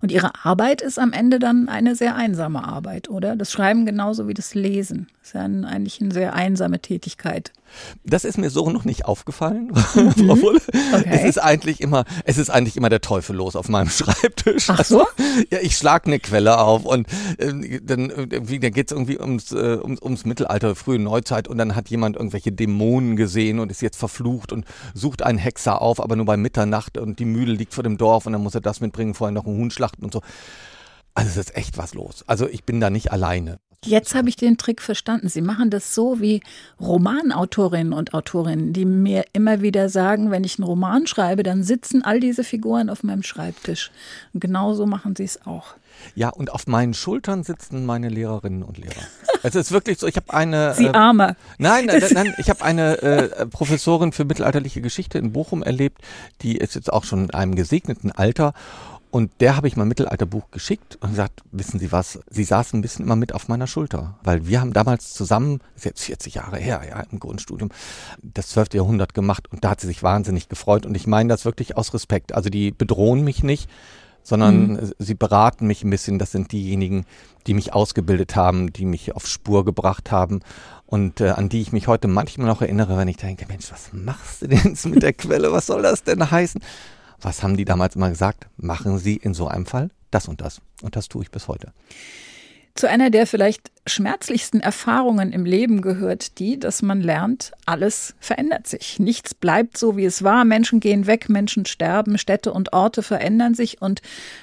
Und 0.02 0.12
Ihre 0.12 0.46
Arbeit 0.46 0.82
ist 0.82 0.98
am 0.98 1.12
Ende 1.12 1.38
dann 1.38 1.70
eine 1.70 1.96
sehr 1.96 2.16
einsame 2.16 2.64
Arbeit, 2.64 3.10
oder? 3.10 3.36
Das 3.36 3.52
Schreiben 3.52 3.86
genauso 3.86 4.28
wie 4.28 4.34
das 4.34 4.56
Lesen. 4.56 5.08
Ist 5.22 5.34
ja 5.34 5.42
eigentlich 5.42 6.00
eine 6.02 6.14
sehr 6.14 6.34
einsame 6.34 6.80
Tätigkeit. 6.80 7.52
Das 8.04 8.26
ist 8.26 8.38
mir 8.38 8.50
so 8.50 8.70
noch 8.70 8.86
nicht 8.86 9.06
aufgefallen, 9.06 9.68
mhm. 9.96 10.12
Frau 10.12 10.36
Fulle. 10.36 10.62
Okay. 10.94 11.10
Es 11.10 11.24
ist 11.24 11.38
eigentlich 11.38 11.82
immer, 11.82 12.06
es 12.24 12.38
ist 12.38 12.50
eigentlich 12.50 12.78
immer 12.78 12.90
der 12.90 13.02
Teufel 13.02 13.36
los 13.36 13.56
auf 13.56 13.70
meinem 13.70 13.90
Schreibtisch. 13.90 14.70
Ach 14.70 14.84
so? 14.84 15.02
Also, 15.02 15.08
ja, 15.50 15.60
ich 15.62 15.78
schlage 15.78 16.08
eine 16.08 16.20
Quelle 16.20 16.60
auf 16.60 16.86
und 16.86 17.08
äh, 17.38 17.80
dann, 17.82 18.10
äh, 18.10 18.28
dann 18.28 18.46
geht 18.46 18.92
es 18.92 18.92
irgendwie 18.92 19.20
ums, 19.20 19.52
äh, 19.52 19.78
ums, 19.82 20.02
ums 20.02 20.26
Mittelalter, 20.26 20.76
frühe 20.76 21.00
Neuzeit 21.00 21.48
und 21.48 21.58
dann 21.58 21.76
hat 21.76 21.90
jemand 21.90 22.16
irgendwelche 22.16 22.52
Dämonen 22.52 23.16
gesehen 23.16 23.60
und 23.60 23.72
ist 23.72 23.82
jetzt 23.82 23.98
verflucht 23.98 24.52
und 24.52 24.66
sucht 24.94 25.24
einen 25.24 25.38
Hexer 25.38 25.82
auf, 25.82 26.02
aber 26.02 26.16
nur 26.16 26.26
bei 26.26 26.38
Mitternacht 26.38 26.98
und 26.98 27.20
die 27.20 27.26
Mühle 27.26 27.54
liegt 27.54 27.74
vor 27.74 27.84
dem 27.84 27.98
Dorf 27.98 28.26
und 28.26 28.34
dann 28.34 28.44
muss 28.44 28.56
er 28.56 28.62
das 28.62 28.82
mitbringen, 28.82 29.14
vorher 29.14 29.34
noch 29.34 29.46
einen 29.46 29.58
Huhn 29.58 29.72
schlachten 29.72 30.04
und 30.04 30.14
so. 30.14 30.22
Also 31.16 31.30
es 31.30 31.38
ist 31.38 31.56
echt 31.56 31.78
was 31.78 31.94
los. 31.94 32.24
Also 32.28 32.48
ich 32.48 32.66
bin 32.66 32.80
da 32.80 32.90
nicht 32.90 33.12
alleine. 33.12 33.60
Jetzt 33.86 34.16
habe 34.16 34.30
ich 34.30 34.36
den 34.36 34.58
Trick 34.58 34.82
verstanden. 34.82 35.30
Sie 35.30 35.42
machen 35.42 35.70
das 35.70 35.94
so 35.94 36.20
wie 36.20 36.42
Romanautorinnen 36.80 37.94
und 37.94 38.14
Autorinnen, 38.14 38.74
die 38.74 38.86
mir 38.86 39.26
immer 39.32 39.62
wieder 39.62 39.90
sagen, 39.90 40.32
wenn 40.32 40.44
ich 40.44 40.58
einen 40.58 40.68
Roman 40.68 41.06
schreibe, 41.06 41.44
dann 41.44 41.64
sitzen 41.64 42.04
all 42.04 42.20
diese 42.20 42.44
Figuren 42.44 42.90
auf 42.90 43.04
meinem 43.04 43.22
Schreibtisch. 43.22 43.92
Und 44.34 44.40
genauso 44.40 44.88
machen 44.88 45.16
Sie 45.16 45.24
es 45.24 45.46
auch. 45.46 45.76
Ja, 46.16 46.30
und 46.30 46.52
auf 46.52 46.68
meinen 46.68 46.94
Schultern 46.94 47.44
sitzen 47.44 47.86
meine 47.86 48.10
Lehrerinnen 48.10 48.64
und 48.64 48.78
Lehrer. 48.78 49.02
Es 49.44 49.56
ist 49.56 49.72
wirklich 49.72 50.00
so, 50.00 50.08
ich 50.08 50.16
habe 50.16 50.34
eine. 50.34 50.74
Sie 50.78 50.86
äh, 50.86 50.94
Arme. 50.94 51.36
Nein, 51.58 51.86
nein, 51.86 52.04
nein 52.12 52.34
ich 52.38 52.50
habe 52.50 52.64
eine 52.64 53.02
äh, 53.02 53.46
Professorin 53.46 54.12
für 54.12 54.26
mittelalterliche 54.26 54.82
Geschichte 54.82 55.20
in 55.20 55.32
Bochum 55.32 55.64
erlebt, 55.64 56.02
die 56.42 56.58
ist 56.58 56.76
jetzt 56.76 56.92
auch 56.92 57.04
schon 57.04 57.26
in 57.26 57.32
einem 57.32 57.56
gesegneten 57.56 58.12
Alter 58.12 58.54
und 59.12 59.32
der 59.40 59.56
habe 59.56 59.68
ich 59.68 59.78
mal 59.78 59.86
Mittelalterbuch 59.86 60.52
geschickt 60.52 60.98
und 61.02 61.12
gesagt, 61.12 61.42
wissen 61.52 61.80
Sie 61.80 61.92
was, 61.92 62.20
Sie 62.30 62.44
saßen 62.44 62.78
ein 62.78 62.82
bisschen 62.82 63.06
immer 63.06 63.16
mit 63.16 63.34
auf 63.34 63.48
meiner 63.48 63.68
Schulter. 63.68 64.20
Weil 64.24 64.48
wir 64.48 64.60
haben 64.60 64.74
damals 64.74 65.14
zusammen, 65.14 65.60
das 65.74 65.84
ist 65.84 65.86
jetzt 65.86 66.04
40 66.04 66.36
Jahre 66.36 66.58
her, 66.58 66.82
ja, 66.88 67.00
im 67.12 67.20
Grundstudium, 67.20 67.70
das 68.22 68.50
12. 68.50 68.74
Jahrhundert 68.74 69.14
gemacht 69.14 69.48
und 69.52 69.64
da 69.64 69.72
hat 69.72 69.82
sie 69.82 69.88
sich 69.88 70.04
wahnsinnig 70.04 70.50
gefreut. 70.50 70.86
Und 70.86 70.96
ich 70.96 71.08
meine 71.08 71.30
das 71.30 71.46
wirklich 71.46 71.78
aus 71.78 71.94
Respekt. 71.94 72.34
Also 72.34 72.50
die 72.50 72.72
bedrohen 72.72 73.24
mich 73.24 73.44
nicht, 73.44 73.70
sondern 74.24 74.74
mhm. 74.74 74.92
sie 75.00 75.16
beraten 75.16 75.68
mich 75.68 75.84
ein 75.84 75.90
bisschen. 75.90 76.20
Das 76.20 76.32
sind 76.32 76.52
diejenigen, 76.52 77.06
die 77.48 77.54
mich 77.54 77.74
ausgebildet 77.74 78.36
haben, 78.36 78.74
die 78.74 78.86
mich 78.86 79.16
auf 79.16 79.28
Spur 79.28 79.64
gebracht 79.64 80.12
haben 80.12 80.42
und 80.88 81.22
äh, 81.22 81.30
an 81.30 81.50
die 81.50 81.62
ich 81.62 81.72
mich 81.72 81.88
heute 81.88 82.08
manchmal 82.08 82.48
noch 82.48 82.62
erinnere, 82.62 82.98
wenn 82.98 83.08
ich 83.08 83.18
denke, 83.18 83.46
Mensch, 83.48 83.72
was 83.72 83.92
machst 83.94 84.42
du 84.42 84.48
denn 84.48 84.62
jetzt 84.64 84.86
mit 84.86 85.04
der 85.04 85.14
Quelle? 85.14 85.52
Was 85.52 85.68
soll 85.68 85.84
das 85.84 86.04
denn 86.04 86.30
heißen? 86.30 86.62
Was 87.22 87.44
haben 87.44 87.58
die 87.58 87.66
damals 87.66 87.96
immer 87.96 88.10
gesagt? 88.10 88.48
Machen 88.58 88.98
Sie 88.98 89.16
in 89.16 89.34
so 89.34 89.48
einem 89.48 89.66
Fall 89.66 89.90
das 90.12 90.28
und 90.28 90.42
das. 90.42 90.62
Und 90.82 90.96
das 90.96 91.10
tue 91.10 91.24
ich 91.24 91.32
bis 91.32 91.48
heute. 91.48 91.74
Zu 92.78 92.90
einer 92.90 93.10
der 93.10 93.26
vielleicht 93.26 93.72
schmerzlichsten 93.88 94.60
Erfahrungen 94.60 95.32
im 95.32 95.46
Leben 95.46 95.82
gehört 95.82 96.40
die, 96.40 96.60
dass 96.60 96.82
man 96.82 97.00
lernt, 97.00 97.54
alles 97.66 98.16
verändert 98.20 98.68
sich. 98.68 99.00
Nichts 99.00 99.34
bleibt 99.34 99.78
so, 99.78 99.96
wie 99.96 100.04
es 100.04 100.24
war. 100.24 100.44
Menschen 100.44 100.82
gehen 100.82 101.08
weg, 101.08 101.30
Menschen 101.30 101.66
sterben, 101.66 102.18
Städte 102.18 102.52
und 102.52 102.74
Orte 102.74 103.02
verändern 103.02 103.54
sich. 103.54 103.82
Und 103.82 104.02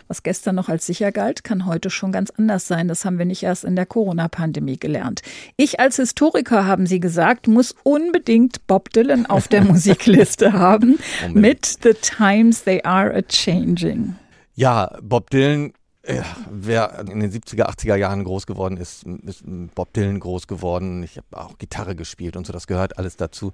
was 0.08 0.22
gestern 0.22 0.54
noch 0.54 0.70
als 0.70 0.86
sicher 0.86 1.12
galt, 1.12 1.44
kann 1.44 1.66
heute 1.66 1.90
schon 1.90 2.10
ganz 2.10 2.30
anders 2.30 2.66
sein. 2.66 2.88
Das 2.88 3.04
haben 3.04 3.18
wir 3.18 3.26
nicht 3.26 3.42
erst 3.42 3.64
in 3.64 3.76
der 3.76 3.84
Corona-Pandemie 3.84 4.78
gelernt. 4.78 5.20
Ich 5.58 5.78
als 5.78 5.96
Historiker, 5.96 6.66
haben 6.66 6.86
Sie 6.86 7.00
gesagt, 7.00 7.48
muss 7.48 7.74
unbedingt 7.82 8.66
Bob 8.66 8.94
Dylan 8.94 9.26
auf 9.26 9.46
der 9.46 9.62
Musikliste 9.64 10.54
haben 10.54 10.98
mit 11.34 11.66
The 11.82 11.92
Times 11.92 12.64
They 12.64 12.82
Are 12.82 13.14
a 13.14 13.20
Changing. 13.20 14.16
Ja, 14.54 14.96
Bob 15.02 15.28
Dylan 15.28 15.74
ja, 16.06 16.24
wer 16.50 16.98
in 17.00 17.20
den 17.20 17.30
70er, 17.30 17.66
80er 17.66 17.94
Jahren 17.94 18.24
groß 18.24 18.46
geworden 18.46 18.76
ist, 18.76 19.04
ist 19.04 19.44
Bob 19.74 19.92
Dylan 19.92 20.18
groß 20.18 20.46
geworden. 20.46 21.02
Ich 21.02 21.16
habe 21.16 21.26
auch 21.32 21.58
Gitarre 21.58 21.94
gespielt 21.94 22.36
und 22.36 22.46
so, 22.46 22.52
das 22.52 22.66
gehört 22.66 22.98
alles 22.98 23.16
dazu. 23.16 23.52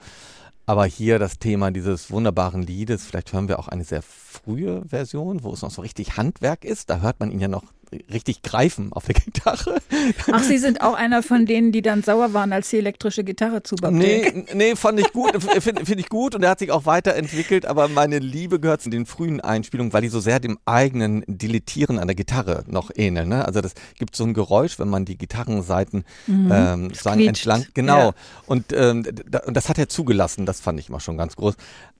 Aber 0.64 0.84
hier 0.84 1.18
das 1.18 1.38
Thema 1.38 1.70
dieses 1.70 2.10
wunderbaren 2.10 2.62
Liedes, 2.62 3.06
vielleicht 3.06 3.32
hören 3.32 3.48
wir 3.48 3.58
auch 3.58 3.68
eine 3.68 3.84
sehr 3.84 4.02
frühe 4.02 4.82
Version, 4.86 5.42
wo 5.42 5.52
es 5.52 5.62
noch 5.62 5.70
so 5.70 5.80
richtig 5.80 6.18
Handwerk 6.18 6.64
ist. 6.64 6.90
Da 6.90 7.00
hört 7.00 7.20
man 7.20 7.30
ihn 7.30 7.40
ja 7.40 7.48
noch 7.48 7.64
richtig 8.12 8.42
greifen 8.42 8.92
auf 8.92 9.06
der 9.06 9.14
Gitarre. 9.24 9.78
Ach, 10.32 10.42
Sie 10.42 10.58
sind 10.58 10.80
auch 10.80 10.94
einer 10.94 11.22
von 11.22 11.46
denen, 11.46 11.72
die 11.72 11.82
dann 11.82 12.02
sauer 12.02 12.32
waren, 12.34 12.52
als 12.52 12.70
die 12.70 12.78
elektrische 12.78 13.24
Gitarre 13.24 13.62
zu 13.62 13.76
Nee, 13.90 14.44
nee, 14.54 14.76
fand 14.76 15.00
ich 15.00 15.12
gut, 15.12 15.30
finde 15.60 15.84
find 15.84 16.00
ich 16.00 16.08
gut 16.08 16.34
und 16.34 16.42
er 16.42 16.50
hat 16.50 16.58
sich 16.58 16.70
auch 16.70 16.86
weiterentwickelt, 16.86 17.66
aber 17.66 17.88
meine 17.88 18.18
Liebe 18.18 18.60
gehört 18.60 18.82
zu 18.82 18.90
den 18.90 19.06
frühen 19.06 19.40
Einspielungen, 19.40 19.92
weil 19.92 20.02
die 20.02 20.08
so 20.08 20.20
sehr 20.20 20.40
dem 20.40 20.58
eigenen 20.64 21.24
Dilettieren 21.26 21.98
an 21.98 22.08
der 22.08 22.16
Gitarre 22.16 22.64
noch 22.66 22.90
ähneln. 22.94 23.28
Ne? 23.28 23.44
Also 23.44 23.60
das 23.60 23.74
gibt 23.98 24.16
so 24.16 24.24
ein 24.24 24.34
Geräusch, 24.34 24.78
wenn 24.78 24.88
man 24.88 25.04
die 25.04 25.16
Gitarrenseiten 25.16 26.04
mhm. 26.26 26.50
ähm, 26.52 26.94
sagen 26.94 27.26
entlang, 27.26 27.66
genau. 27.74 27.98
Ja. 27.98 28.14
Und, 28.46 28.72
ähm, 28.72 29.04
da, 29.28 29.40
und 29.40 29.56
das 29.56 29.68
hat 29.68 29.78
er 29.78 29.88
zugelassen, 29.88 30.46
das 30.46 30.60
fand 30.60 30.78
ich 30.80 30.88
mal 30.88 31.00
schon 31.00 31.16
ganz 31.16 31.36
groß. 31.36 31.54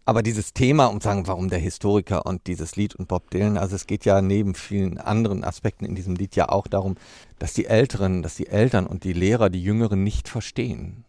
Aber 0.09 0.22
dieses 0.22 0.55
Thema, 0.55 0.86
um 0.86 1.03
zu 1.03 1.05
sagen, 1.05 1.26
warum 1.26 1.51
der 1.51 1.59
Historiker 1.59 2.24
und 2.24 2.47
dieses 2.47 2.76
Lied 2.76 2.95
und 2.95 3.09
Bob 3.09 3.30
Dylan, 3.30 3.59
also 3.59 3.76
es 3.76 3.86
geht 3.86 4.07
ja 4.07 4.22
neben 4.22 4.55
vielen 4.55 4.97
anderen 4.97 5.45
Aspekten 5.45 5.78
Zeiten 5.79 5.85
in 5.85 5.95
diesem 5.95 6.14
Lied 6.14 6.37
ja 6.37 6.49
auch 6.49 6.66
darum, 6.66 6.97
dass 7.39 7.55
die 7.55 7.66
Älteren, 7.66 8.22
dass 8.22 8.37
die 8.37 8.49
Eltern 8.49 8.87
und 8.87 9.05
die 9.05 9.12
Lehrer 9.12 9.51
die 9.51 9.62
Jüngeren 9.62 10.03
nicht 10.03 10.29
verstehen. 10.29 11.05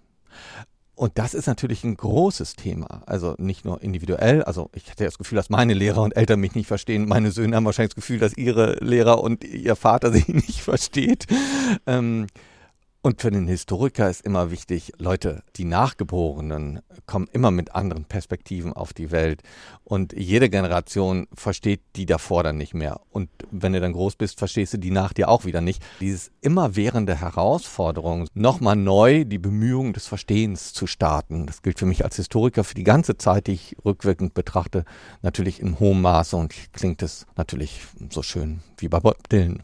Und 0.95 1.17
das 1.17 1.33
ist 1.33 1.47
natürlich 1.47 1.85
ein 1.85 1.95
großes 1.95 2.55
Thema. 2.55 3.03
Also 3.05 3.33
nicht 3.37 3.63
nur 3.63 3.81
individuell. 3.81 4.43
Also 4.43 4.69
ich 4.73 4.89
hatte 4.91 5.05
das 5.05 5.17
Gefühl, 5.17 5.37
dass 5.37 5.49
meine 5.49 5.73
Lehrer 5.73 6.01
und 6.01 6.15
Eltern 6.15 6.41
mich 6.41 6.55
nicht 6.55 6.67
verstehen. 6.67 7.07
Meine 7.07 7.31
Söhne 7.31 7.55
haben 7.55 7.63
wahrscheinlich 7.65 7.91
das 7.95 8.03
Gefühl, 8.03 8.19
dass 8.19 8.35
ihre 8.35 8.75
Lehrer 8.83 9.23
und 9.23 9.45
ihr 9.45 9.77
Vater 9.77 10.11
sie 10.13 10.25
nicht 10.27 10.61
versteht. 10.61 11.25
Ähm, 11.87 12.27
und 13.01 13.21
für 13.21 13.31
den 13.31 13.47
Historiker 13.47 14.09
ist 14.09 14.25
immer 14.25 14.51
wichtig, 14.51 14.91
Leute, 14.97 15.41
die 15.55 15.63
Nachgeborenen 15.63 16.81
kommen 17.05 17.29
immer 17.31 17.49
mit 17.49 17.73
anderen 17.73 18.03
Perspektiven 18.03 18.73
auf 18.73 18.91
die 18.91 19.09
Welt. 19.09 19.41
Und 19.85 20.11
jede 20.11 20.49
Generation 20.49 21.27
versteht 21.33 21.79
die 21.95 22.05
davor 22.05 22.43
dann 22.43 22.57
nicht 22.57 22.73
mehr. 22.73 22.99
Und 23.09 23.29
wenn 23.51 23.71
du 23.71 23.79
dann 23.79 23.93
groß 23.93 24.17
bist, 24.17 24.37
verstehst 24.37 24.73
du 24.73 24.77
die 24.77 24.91
nach 24.91 25.13
dir 25.13 25.29
auch 25.29 25.45
wieder 25.45 25.61
nicht. 25.61 25.81
Dieses 26.01 26.31
immerwährende 26.41 27.15
Herausforderung, 27.15 28.27
nochmal 28.33 28.75
neu 28.75 29.23
die 29.23 29.39
Bemühungen 29.39 29.93
des 29.93 30.05
Verstehens 30.07 30.73
zu 30.73 30.85
starten, 30.85 31.45
das 31.45 31.61
gilt 31.61 31.79
für 31.79 31.85
mich 31.85 32.03
als 32.03 32.17
Historiker 32.17 32.65
für 32.65 32.75
die 32.75 32.83
ganze 32.83 33.17
Zeit, 33.17 33.47
die 33.47 33.53
ich 33.53 33.77
rückwirkend 33.85 34.33
betrachte, 34.33 34.83
natürlich 35.21 35.61
in 35.61 35.79
hohem 35.79 36.01
Maße. 36.01 36.35
Und 36.35 36.53
klingt 36.73 37.01
es 37.01 37.27
natürlich 37.37 37.81
so 38.09 38.23
schön 38.23 38.59
wie 38.77 38.89
bei 38.89 38.99
Bob 38.99 39.29
Dylan. 39.29 39.63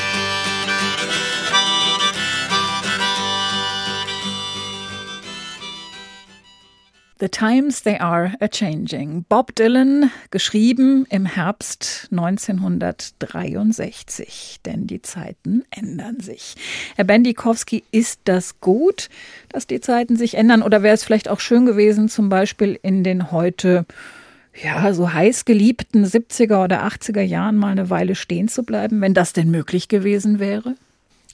The 7.21 7.29
Times 7.29 7.83
They 7.83 7.99
Are 7.99 8.33
a 8.39 8.47
Changing. 8.47 9.25
Bob 9.29 9.53
Dylan, 9.53 10.09
geschrieben 10.31 11.05
im 11.11 11.27
Herbst 11.27 12.07
1963. 12.09 14.61
Denn 14.65 14.87
die 14.87 15.03
Zeiten 15.03 15.63
ändern 15.69 16.19
sich. 16.19 16.55
Herr 16.95 17.05
Bendikowski, 17.05 17.83
ist 17.91 18.21
das 18.23 18.59
gut, 18.59 19.09
dass 19.49 19.67
die 19.67 19.81
Zeiten 19.81 20.15
sich 20.15 20.33
ändern? 20.33 20.63
Oder 20.63 20.81
wäre 20.81 20.95
es 20.95 21.03
vielleicht 21.03 21.29
auch 21.29 21.39
schön 21.39 21.67
gewesen, 21.67 22.09
zum 22.09 22.29
Beispiel 22.29 22.79
in 22.81 23.03
den 23.03 23.31
heute 23.31 23.85
ja, 24.59 24.91
so 24.91 25.13
heiß 25.13 25.45
geliebten 25.45 26.03
70er 26.03 26.63
oder 26.63 26.83
80er 26.87 27.21
Jahren 27.21 27.55
mal 27.55 27.69
eine 27.69 27.91
Weile 27.91 28.15
stehen 28.15 28.47
zu 28.47 28.63
bleiben, 28.63 28.99
wenn 28.99 29.13
das 29.13 29.33
denn 29.33 29.51
möglich 29.51 29.89
gewesen 29.89 30.39
wäre? 30.39 30.73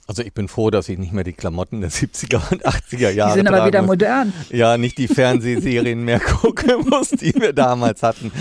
Also 0.08 0.22
ich 0.22 0.32
bin 0.32 0.48
froh, 0.48 0.70
dass 0.70 0.88
ich 0.88 0.98
nicht 0.98 1.12
mehr 1.12 1.22
die 1.22 1.34
Klamotten 1.34 1.82
der 1.82 1.90
70er 1.92 2.50
und 2.50 2.66
80er 2.66 3.10
Jahre 3.10 3.32
Die 3.34 3.38
sind 3.40 3.46
aber 3.46 3.66
wieder 3.66 3.82
muss. 3.82 3.88
modern. 3.88 4.32
Ja, 4.48 4.78
nicht 4.78 4.96
die 4.96 5.06
Fernsehserien 5.06 6.02
mehr 6.02 6.18
gucken 6.40 6.88
muss, 6.88 7.10
die 7.10 7.34
wir 7.34 7.52
damals 7.52 8.02
hatten. 8.02 8.32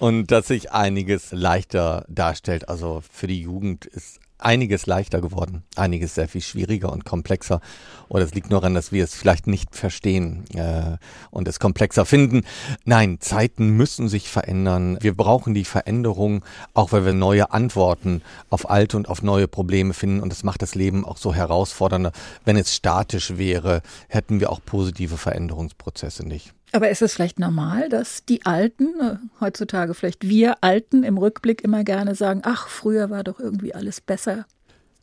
Und 0.00 0.32
dass 0.32 0.48
sich 0.48 0.72
einiges 0.72 1.30
leichter 1.30 2.04
darstellt. 2.08 2.68
Also 2.68 3.00
für 3.12 3.28
die 3.28 3.40
Jugend 3.40 3.86
ist 3.86 4.18
einiges 4.38 4.86
leichter 4.86 5.20
geworden, 5.20 5.62
einiges 5.76 6.14
sehr 6.14 6.28
viel 6.28 6.40
schwieriger 6.40 6.92
und 6.92 7.04
komplexer. 7.04 7.60
Oder 8.08 8.24
es 8.24 8.34
liegt 8.34 8.50
nur 8.50 8.60
daran, 8.60 8.74
dass 8.74 8.92
wir 8.92 9.04
es 9.04 9.14
vielleicht 9.14 9.46
nicht 9.46 9.74
verstehen 9.74 10.44
äh, 10.54 10.96
und 11.30 11.48
es 11.48 11.60
komplexer 11.60 12.04
finden. 12.04 12.42
Nein, 12.84 13.18
Zeiten 13.20 13.70
müssen 13.70 14.08
sich 14.08 14.28
verändern. 14.28 14.98
Wir 15.00 15.16
brauchen 15.16 15.54
die 15.54 15.64
Veränderung, 15.64 16.44
auch 16.74 16.92
weil 16.92 17.04
wir 17.04 17.14
neue 17.14 17.52
Antworten 17.52 18.22
auf 18.50 18.68
alte 18.68 18.96
und 18.96 19.08
auf 19.08 19.22
neue 19.22 19.48
Probleme 19.48 19.94
finden. 19.94 20.20
Und 20.20 20.30
das 20.30 20.44
macht 20.44 20.62
das 20.62 20.74
Leben 20.74 21.04
auch 21.04 21.16
so 21.16 21.34
herausfordernder. 21.34 22.12
Wenn 22.44 22.56
es 22.56 22.74
statisch 22.74 23.36
wäre, 23.36 23.82
hätten 24.08 24.40
wir 24.40 24.50
auch 24.50 24.60
positive 24.64 25.16
Veränderungsprozesse 25.16 26.26
nicht. 26.26 26.53
Aber 26.74 26.90
ist 26.90 27.02
es 27.02 27.14
vielleicht 27.14 27.38
normal, 27.38 27.88
dass 27.88 28.24
die 28.24 28.44
Alten, 28.46 29.00
äh, 29.00 29.16
heutzutage 29.38 29.94
vielleicht 29.94 30.28
wir 30.28 30.56
Alten 30.60 31.04
im 31.04 31.18
Rückblick 31.18 31.62
immer 31.62 31.84
gerne 31.84 32.16
sagen, 32.16 32.42
ach, 32.42 32.66
früher 32.66 33.10
war 33.10 33.22
doch 33.22 33.38
irgendwie 33.38 33.72
alles 33.76 34.00
besser? 34.00 34.44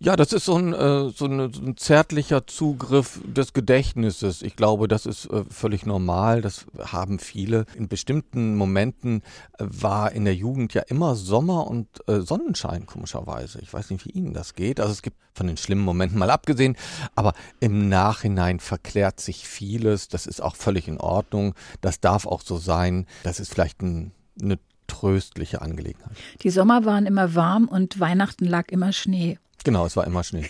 Ja, 0.03 0.15
das 0.15 0.33
ist 0.33 0.45
so 0.45 0.55
ein, 0.55 0.73
äh, 0.73 1.11
so, 1.11 1.25
eine, 1.25 1.51
so, 1.53 1.61
ein 1.61 1.77
zärtlicher 1.77 2.47
Zugriff 2.47 3.21
des 3.23 3.53
Gedächtnisses. 3.53 4.41
Ich 4.41 4.55
glaube, 4.55 4.87
das 4.87 5.05
ist 5.05 5.27
äh, 5.27 5.43
völlig 5.47 5.85
normal. 5.85 6.41
Das 6.41 6.65
haben 6.79 7.19
viele. 7.19 7.67
In 7.75 7.87
bestimmten 7.87 8.55
Momenten 8.55 9.21
äh, 9.59 9.65
war 9.67 10.11
in 10.11 10.25
der 10.25 10.33
Jugend 10.33 10.73
ja 10.73 10.81
immer 10.81 11.15
Sommer 11.15 11.67
und 11.67 11.87
Sonnenschein, 12.07 12.87
komischerweise. 12.87 13.59
Ich 13.61 13.71
weiß 13.71 13.91
nicht, 13.91 14.05
wie 14.05 14.09
Ihnen 14.09 14.33
das 14.33 14.55
geht. 14.55 14.79
Also 14.79 14.91
es 14.91 15.03
gibt 15.03 15.17
von 15.35 15.45
den 15.45 15.57
schlimmen 15.57 15.83
Momenten 15.83 16.17
mal 16.17 16.31
abgesehen, 16.31 16.77
aber 17.13 17.33
im 17.59 17.87
Nachhinein 17.87 18.59
verklärt 18.59 19.19
sich 19.19 19.47
vieles. 19.47 20.07
Das 20.07 20.25
ist 20.25 20.41
auch 20.41 20.55
völlig 20.55 20.87
in 20.87 20.99
Ordnung. 20.99 21.53
Das 21.79 21.99
darf 21.99 22.25
auch 22.25 22.41
so 22.41 22.57
sein. 22.57 23.05
Das 23.23 23.39
ist 23.39 23.53
vielleicht 23.53 23.83
ein, 23.83 24.13
eine 24.41 24.57
tröstliche 24.91 25.61
Angelegenheit. 25.61 26.17
Die 26.43 26.49
Sommer 26.49 26.85
waren 26.85 27.05
immer 27.05 27.33
warm 27.33 27.65
und 27.65 27.99
Weihnachten 27.99 28.45
lag 28.45 28.69
immer 28.69 28.91
Schnee. 28.91 29.37
Genau, 29.63 29.85
es 29.85 29.95
war 29.95 30.05
immer 30.05 30.23
Schnee. 30.23 30.45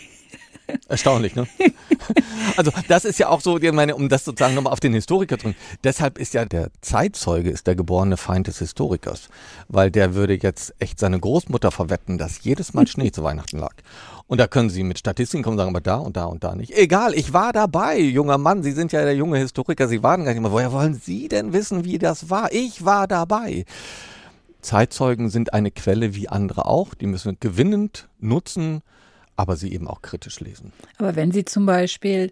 Erstaunlich, 0.88 1.34
ne? 1.34 1.46
Also 2.56 2.72
das 2.88 3.04
ist 3.04 3.18
ja 3.18 3.28
auch 3.28 3.40
so, 3.40 3.58
ich 3.58 3.72
meine, 3.72 3.94
um 3.94 4.08
das 4.08 4.24
sozusagen 4.24 4.54
nochmal 4.54 4.72
auf 4.72 4.80
den 4.80 4.92
Historiker 4.92 5.38
zu 5.38 5.44
bringen. 5.44 5.56
Deshalb 5.84 6.18
ist 6.18 6.34
ja 6.34 6.44
der 6.44 6.70
Zeitzeuge 6.80 7.50
ist 7.50 7.66
der 7.66 7.76
geborene 7.76 8.16
Feind 8.16 8.48
des 8.48 8.58
Historikers, 8.58 9.28
weil 9.68 9.90
der 9.90 10.14
würde 10.14 10.34
jetzt 10.34 10.74
echt 10.78 10.98
seine 10.98 11.18
Großmutter 11.18 11.70
verwetten, 11.70 12.18
dass 12.18 12.42
jedes 12.42 12.74
Mal 12.74 12.86
Schnee 12.86 13.10
zu 13.12 13.22
Weihnachten 13.22 13.58
lag. 13.58 13.74
Und 14.26 14.38
da 14.38 14.46
können 14.46 14.70
Sie 14.70 14.82
mit 14.82 14.98
Statistiken 14.98 15.42
kommen 15.42 15.54
und 15.54 15.58
sagen, 15.58 15.70
aber 15.70 15.80
da 15.80 15.96
und 15.96 16.16
da 16.16 16.24
und 16.24 16.42
da 16.44 16.54
nicht. 16.54 16.72
Egal, 16.76 17.14
ich 17.14 17.32
war 17.32 17.52
dabei, 17.52 17.98
junger 17.98 18.38
Mann. 18.38 18.62
Sie 18.62 18.72
sind 18.72 18.92
ja 18.92 19.02
der 19.04 19.14
junge 19.14 19.38
Historiker. 19.38 19.88
Sie 19.88 20.02
waren 20.02 20.24
gar 20.24 20.32
nicht 20.32 20.42
mehr. 20.42 20.52
Woher 20.52 20.72
wollen 20.72 20.94
Sie 20.94 21.28
denn 21.28 21.52
wissen, 21.52 21.84
wie 21.84 21.98
das 21.98 22.28
war? 22.28 22.52
Ich 22.52 22.84
war 22.84 23.06
dabei. 23.06 23.64
Zeitzeugen 24.62 25.28
sind 25.28 25.52
eine 25.52 25.70
Quelle 25.70 26.14
wie 26.14 26.28
andere 26.28 26.66
auch. 26.66 26.94
Die 26.94 27.06
müssen 27.06 27.32
wir 27.32 27.36
gewinnend 27.38 28.08
nutzen 28.18 28.82
aber 29.36 29.56
sie 29.56 29.72
eben 29.72 29.88
auch 29.88 30.02
kritisch 30.02 30.40
lesen. 30.40 30.72
Aber 30.98 31.16
wenn 31.16 31.32
Sie 31.32 31.44
zum 31.44 31.66
Beispiel 31.66 32.30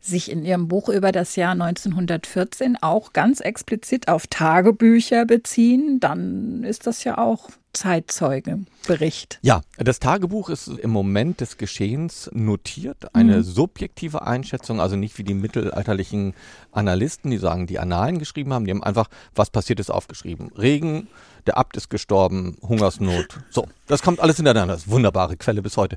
sich 0.00 0.30
in 0.30 0.44
Ihrem 0.44 0.68
Buch 0.68 0.88
über 0.88 1.12
das 1.12 1.36
Jahr 1.36 1.52
1914 1.52 2.76
auch 2.80 3.12
ganz 3.12 3.40
explizit 3.40 4.08
auf 4.08 4.26
Tagebücher 4.26 5.24
beziehen, 5.24 6.00
dann 6.00 6.64
ist 6.64 6.86
das 6.86 7.04
ja 7.04 7.18
auch 7.18 7.50
Zeitzeugebericht. 7.72 9.38
Ja, 9.42 9.62
das 9.78 9.98
Tagebuch 9.98 10.50
ist 10.50 10.68
im 10.68 10.90
Moment 10.90 11.40
des 11.40 11.56
Geschehens 11.56 12.28
notiert, 12.34 13.14
eine 13.14 13.38
mhm. 13.38 13.42
subjektive 13.42 14.22
Einschätzung, 14.22 14.80
also 14.80 14.96
nicht 14.96 15.16
wie 15.18 15.24
die 15.24 15.34
mittelalterlichen 15.34 16.34
Analysten, 16.70 17.30
die 17.30 17.38
sagen, 17.38 17.66
die 17.66 17.78
Annalen 17.78 18.18
geschrieben 18.18 18.52
haben, 18.52 18.66
die 18.66 18.72
haben 18.72 18.82
einfach, 18.82 19.08
was 19.34 19.50
passiert 19.50 19.80
ist, 19.80 19.90
aufgeschrieben. 19.90 20.50
Regen, 20.58 21.08
der 21.46 21.58
Abt 21.58 21.76
ist 21.76 21.90
gestorben, 21.90 22.56
Hungersnot. 22.62 23.40
So, 23.50 23.66
das 23.86 24.02
kommt 24.02 24.20
alles 24.20 24.36
hintereinander. 24.36 24.74
Das 24.74 24.84
ist 24.84 24.90
wunderbare 24.90 25.36
Quelle 25.36 25.62
bis 25.62 25.76
heute. 25.76 25.96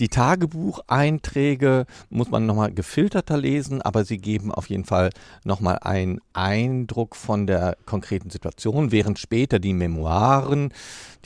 Die 0.00 0.08
Tagebucheinträge 0.08 1.86
muss 2.10 2.30
man 2.30 2.46
nochmal 2.46 2.72
gefilterter 2.72 3.36
lesen, 3.36 3.82
aber 3.82 4.04
sie 4.04 4.18
geben 4.18 4.52
auf 4.52 4.68
jeden 4.68 4.84
Fall 4.84 5.10
nochmal 5.44 5.78
einen 5.80 6.20
Eindruck 6.32 7.16
von 7.16 7.46
der 7.46 7.76
konkreten 7.86 8.30
Situation, 8.30 8.92
während 8.92 9.18
später 9.18 9.58
die 9.58 9.74
Memoiren, 9.74 10.72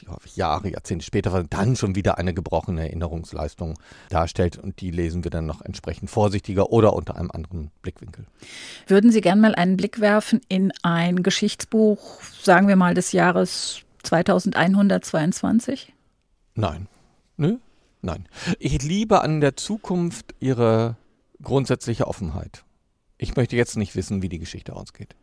die 0.00 0.06
Jahre, 0.34 0.70
Jahrzehnte 0.70 1.04
später 1.04 1.44
dann 1.44 1.76
schon 1.76 1.94
wieder 1.94 2.18
eine 2.18 2.34
gebrochene 2.34 2.82
Erinnerungsleistung 2.82 3.78
darstellt 4.08 4.58
und 4.58 4.80
die 4.80 4.90
lesen 4.90 5.24
wir 5.24 5.30
dann 5.30 5.46
noch 5.46 5.62
entsprechend 5.62 6.10
vorsichtiger 6.10 6.70
oder 6.70 6.94
unter 6.94 7.16
einem 7.16 7.30
anderen 7.30 7.70
Blickwinkel. 7.82 8.26
Würden 8.86 9.12
Sie 9.12 9.20
gern 9.20 9.40
mal 9.40 9.54
einen 9.54 9.76
Blick 9.76 10.00
werfen 10.00 10.40
in 10.48 10.72
ein 10.82 11.22
Geschichtsbuch, 11.22 12.22
sagen 12.42 12.68
wir 12.68 12.76
mal 12.76 12.94
des 12.94 13.12
Jahres 13.12 13.82
2122? 14.02 15.92
Nein. 16.54 16.88
Nö? 17.36 17.58
Nein. 18.02 18.28
Ich 18.58 18.82
liebe 18.82 19.20
an 19.22 19.40
der 19.40 19.56
Zukunft 19.56 20.34
ihre 20.40 20.96
grundsätzliche 21.42 22.06
Offenheit. 22.06 22.64
Ich 23.16 23.36
möchte 23.36 23.56
jetzt 23.56 23.76
nicht 23.76 23.96
wissen, 23.96 24.22
wie 24.22 24.28
die 24.28 24.38
Geschichte 24.38 24.74
ausgeht. 24.74 25.14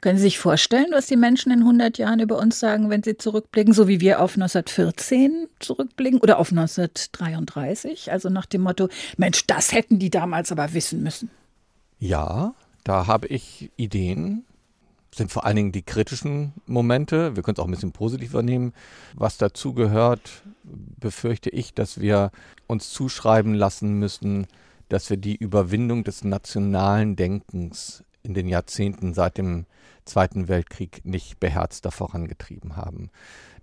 Können 0.00 0.18
Sie 0.18 0.24
sich 0.24 0.38
vorstellen, 0.38 0.88
was 0.90 1.06
die 1.06 1.16
Menschen 1.16 1.52
in 1.52 1.60
100 1.60 1.98
Jahren 1.98 2.20
über 2.20 2.38
uns 2.38 2.60
sagen, 2.60 2.90
wenn 2.90 3.02
sie 3.02 3.16
zurückblicken, 3.16 3.72
so 3.72 3.88
wie 3.88 4.00
wir 4.00 4.20
auf 4.20 4.32
1914 4.32 5.48
zurückblicken 5.58 6.20
oder 6.20 6.38
auf 6.38 6.50
1933? 6.50 8.12
Also 8.12 8.28
nach 8.28 8.46
dem 8.46 8.62
Motto, 8.62 8.88
Mensch, 9.16 9.46
das 9.46 9.72
hätten 9.72 9.98
die 9.98 10.10
damals 10.10 10.52
aber 10.52 10.72
wissen 10.72 11.02
müssen. 11.02 11.30
Ja, 11.98 12.54
da 12.84 13.06
habe 13.06 13.26
ich 13.26 13.70
Ideen. 13.76 14.44
Sind 15.12 15.32
vor 15.32 15.44
allen 15.44 15.56
Dingen 15.56 15.72
die 15.72 15.82
kritischen 15.82 16.52
Momente. 16.66 17.34
Wir 17.34 17.42
können 17.42 17.56
es 17.56 17.60
auch 17.60 17.66
ein 17.66 17.72
bisschen 17.72 17.92
positiver 17.92 18.42
nehmen. 18.42 18.72
Was 19.14 19.38
dazu 19.38 19.74
gehört, 19.74 20.42
befürchte 20.62 21.50
ich, 21.50 21.74
dass 21.74 22.00
wir 22.00 22.30
uns 22.68 22.90
zuschreiben 22.90 23.54
lassen 23.54 23.98
müssen, 23.98 24.46
dass 24.88 25.10
wir 25.10 25.16
die 25.16 25.36
Überwindung 25.36 26.04
des 26.04 26.24
nationalen 26.24 27.16
Denkens 27.16 28.04
in 28.22 28.34
den 28.34 28.48
Jahrzehnten 28.48 29.14
seit 29.14 29.38
dem 29.38 29.66
Zweiten 30.04 30.48
Weltkrieg 30.48 31.04
nicht 31.04 31.40
beherzter 31.40 31.90
vorangetrieben 31.90 32.76
haben. 32.76 33.10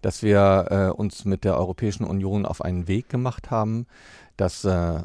Dass 0.01 0.23
wir 0.23 0.67
äh, 0.69 0.97
uns 0.97 1.25
mit 1.25 1.43
der 1.43 1.57
Europäischen 1.57 2.03
Union 2.03 2.45
auf 2.45 2.61
einen 2.61 2.87
Weg 2.87 3.09
gemacht 3.09 3.51
haben, 3.51 3.87
dass 4.37 4.63
äh, 4.63 4.71
äh, 4.71 5.03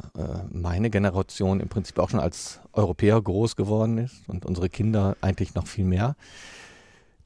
meine 0.51 0.89
Generation 0.89 1.59
im 1.59 1.67
Prinzip 1.67 1.97
auch 1.99 2.09
schon 2.09 2.19
als 2.19 2.59
Europäer 2.71 3.21
groß 3.21 3.55
geworden 3.55 3.97
ist 3.97 4.27
und 4.27 4.45
unsere 4.45 4.69
Kinder 4.69 5.17
eigentlich 5.21 5.55
noch 5.55 5.67
viel 5.67 5.85
mehr. 5.85 6.15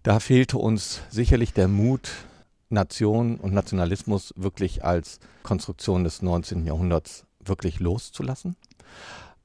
Da 0.04 0.20
fehlte 0.20 0.58
uns 0.58 1.02
sicherlich 1.10 1.54
der 1.54 1.68
Mut, 1.68 2.10
Nation 2.70 3.36
und 3.36 3.54
Nationalismus 3.54 4.34
wirklich 4.38 4.84
als 4.84 5.20
Konstruktion 5.44 6.04
des 6.04 6.22
19. 6.22 6.66
Jahrhunderts 6.66 7.26
wirklich 7.40 7.80
loszulassen. 7.80 8.56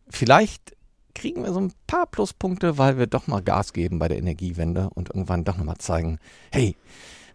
Vielleicht 0.08 0.76
kriegen 1.14 1.44
wir 1.44 1.52
so 1.52 1.60
ein 1.60 1.72
paar 1.86 2.06
Pluspunkte, 2.06 2.78
weil 2.78 2.98
wir 2.98 3.06
doch 3.06 3.26
mal 3.26 3.42
Gas 3.42 3.72
geben 3.72 3.98
bei 3.98 4.08
der 4.08 4.18
Energiewende 4.18 4.90
und 4.94 5.10
irgendwann 5.10 5.44
doch 5.44 5.56
nochmal 5.56 5.78
zeigen, 5.78 6.18
hey, 6.50 6.76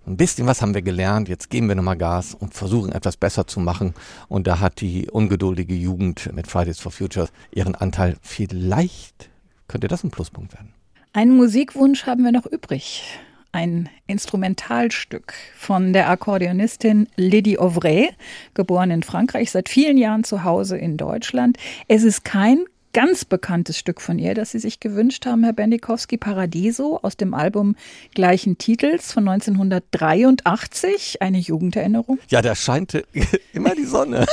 ein 0.07 0.15
bisschen 0.15 0.47
was 0.47 0.61
haben 0.61 0.73
wir 0.73 0.81
gelernt, 0.81 1.27
jetzt 1.27 1.49
geben 1.49 1.67
wir 1.67 1.75
nochmal 1.75 1.97
Gas 1.97 2.33
und 2.33 2.53
versuchen 2.53 2.93
etwas 2.93 3.17
besser 3.17 3.45
zu 3.45 3.59
machen. 3.59 3.93
Und 4.29 4.47
da 4.47 4.59
hat 4.61 4.79
die 4.79 5.09
ungeduldige 5.11 5.75
Jugend 5.75 6.31
mit 6.33 6.47
Fridays 6.47 6.79
for 6.79 6.91
Future 6.91 7.27
ihren 7.53 7.75
Anteil. 7.75 8.15
Vielleicht 8.21 9.29
könnte 9.67 9.89
das 9.89 10.03
ein 10.03 10.11
Pluspunkt 10.11 10.53
werden. 10.53 10.73
Einen 11.11 11.35
Musikwunsch 11.35 12.05
haben 12.05 12.23
wir 12.23 12.31
noch 12.31 12.45
übrig. 12.45 13.03
Ein 13.51 13.89
Instrumentalstück 14.07 15.33
von 15.57 15.91
der 15.91 16.09
Akkordeonistin 16.09 17.07
Lydie 17.15 17.57
Ovray, 17.57 18.09
geboren 18.53 18.91
in 18.91 19.03
Frankreich, 19.03 19.51
seit 19.51 19.67
vielen 19.67 19.97
Jahren 19.97 20.23
zu 20.23 20.43
Hause 20.43 20.77
in 20.77 20.95
Deutschland. 20.95 21.57
Es 21.87 22.03
ist 22.03 22.23
kein 22.23 22.65
ganz 22.93 23.25
bekanntes 23.25 23.77
Stück 23.77 24.01
von 24.01 24.19
ihr, 24.19 24.33
das 24.33 24.51
Sie 24.51 24.59
sich 24.59 24.79
gewünscht 24.79 25.25
haben, 25.25 25.43
Herr 25.43 25.53
Bendikowski, 25.53 26.17
Paradiso 26.17 26.99
aus 27.01 27.17
dem 27.17 27.33
Album 27.33 27.75
gleichen 28.13 28.57
Titels 28.57 29.11
von 29.11 29.27
1983, 29.27 31.21
eine 31.21 31.37
Jugenderinnerung. 31.39 32.19
Ja, 32.29 32.41
da 32.41 32.55
scheint 32.55 32.93
immer 33.53 33.75
die 33.75 33.85
Sonne. 33.85 34.25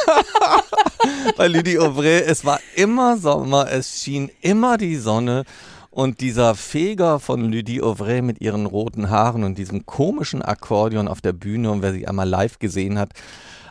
Bei 1.37 1.49
Lydie 1.49 1.79
Auvray, 1.79 2.23
es 2.23 2.45
war 2.45 2.61
immer 2.77 3.17
Sommer, 3.17 3.71
es 3.71 4.03
schien 4.03 4.31
immer 4.41 4.79
die 4.79 4.97
Sonne. 4.97 5.45
Und 5.91 6.21
dieser 6.21 6.57
Feger 6.57 7.21
von 7.21 7.49
Lydie 7.49 7.81
Auvray 7.81 8.21
mit 8.21 8.41
ihren 8.41 8.67
roten 8.67 9.11
Haaren 9.11 9.45
und 9.45 9.59
diesem 9.59 9.87
komischen 9.87 10.43
Akkordeon 10.43 11.07
auf 11.07 11.21
der 11.21 11.33
Bühne, 11.33 11.71
und 11.71 11.83
wer 11.83 11.93
sie 11.93 12.09
einmal 12.09 12.29
live 12.29 12.59
gesehen 12.59 12.99
hat, 12.99 13.11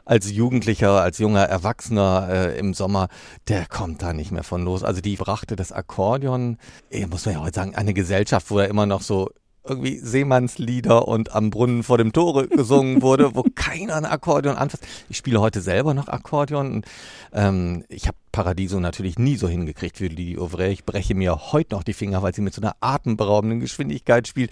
als 0.05 0.31
Jugendlicher, 0.31 1.01
als 1.01 1.17
junger 1.17 1.43
Erwachsener 1.43 2.27
äh, 2.29 2.59
im 2.59 2.73
Sommer, 2.73 3.07
der 3.47 3.65
kommt 3.65 4.01
da 4.01 4.13
nicht 4.13 4.31
mehr 4.31 4.43
von 4.43 4.63
los. 4.63 4.83
Also 4.83 5.01
die 5.01 5.15
brachte 5.15 5.55
das 5.55 5.71
Akkordeon, 5.71 6.57
eh, 6.89 7.05
muss 7.05 7.25
man 7.25 7.35
ja 7.35 7.41
heute 7.41 7.55
sagen, 7.55 7.75
eine 7.75 7.93
Gesellschaft, 7.93 8.49
wo 8.51 8.59
er 8.59 8.67
immer 8.67 8.85
noch 8.85 9.01
so 9.01 9.29
irgendwie 9.65 9.97
Seemannslieder 9.97 11.07
und 11.07 11.33
am 11.33 11.49
Brunnen 11.49 11.83
vor 11.83 11.97
dem 11.97 12.11
Tore 12.11 12.47
gesungen 12.47 13.01
wurde, 13.01 13.33
wo 13.33 13.43
keiner 13.55 13.95
ein 13.95 14.05
Akkordeon 14.05 14.57
anfasst. 14.57 14.85
Ich 15.09 15.17
spiele 15.17 15.39
heute 15.39 15.61
selber 15.61 15.93
noch 15.93 16.09
Akkordeon 16.09 16.73
und 16.73 16.85
ähm, 17.31 17.85
ich 17.87 18.07
habe 18.07 18.17
Paradiso 18.31 18.79
natürlich 18.79 19.17
nie 19.17 19.37
so 19.37 19.47
hingekriegt 19.47 20.01
wie 20.01 20.09
Lydie 20.09 20.37
Auvray. 20.37 20.73
Ich 20.73 20.83
breche 20.83 21.15
mir 21.15 21.53
heute 21.53 21.75
noch 21.75 21.83
die 21.83 21.93
Finger, 21.93 22.21
weil 22.21 22.35
sie 22.35 22.41
mit 22.41 22.53
so 22.53 22.61
einer 22.61 22.75
atemberaubenden 22.81 23.61
Geschwindigkeit 23.61 24.27
spielt. 24.27 24.51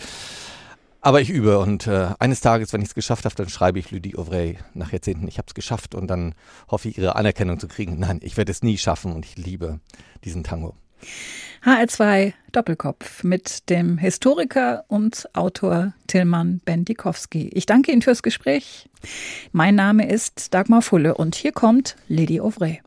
Aber 1.03 1.19
ich 1.19 1.31
übe 1.31 1.57
und 1.57 1.87
äh, 1.87 2.09
eines 2.19 2.41
Tages, 2.41 2.73
wenn 2.73 2.81
ich 2.81 2.89
es 2.89 2.93
geschafft 2.93 3.25
habe, 3.25 3.33
dann 3.33 3.49
schreibe 3.49 3.79
ich 3.79 3.89
Lydie 3.89 4.15
Auvray 4.15 4.59
nach 4.75 4.91
Jahrzehnten, 4.91 5.27
ich 5.27 5.39
habe 5.39 5.47
es 5.47 5.55
geschafft 5.55 5.95
und 5.95 6.07
dann 6.07 6.35
hoffe 6.69 6.89
ich, 6.89 6.97
ihre 6.99 7.15
Anerkennung 7.15 7.59
zu 7.59 7.67
kriegen. 7.67 7.97
Nein, 7.99 8.19
ich 8.21 8.37
werde 8.37 8.51
es 8.51 8.61
nie 8.61 8.77
schaffen 8.77 9.11
und 9.11 9.25
ich 9.25 9.35
liebe 9.35 9.79
diesen 10.23 10.43
Tango. 10.43 10.75
HR2 11.63 12.33
Doppelkopf 12.51 13.23
mit 13.23 13.69
dem 13.71 13.97
Historiker 13.97 14.83
und 14.89 15.27
Autor 15.33 15.93
Tilman 16.05 16.61
Bendikowski. 16.65 17.49
Ich 17.53 17.65
danke 17.65 17.91
Ihnen 17.91 18.03
fürs 18.03 18.21
Gespräch. 18.21 18.87
Mein 19.51 19.73
Name 19.73 20.07
ist 20.07 20.53
Dagmar 20.53 20.83
Fulle 20.83 21.15
und 21.15 21.33
hier 21.33 21.51
kommt 21.51 21.95
Lady 22.07 22.39
Auvray. 22.39 22.81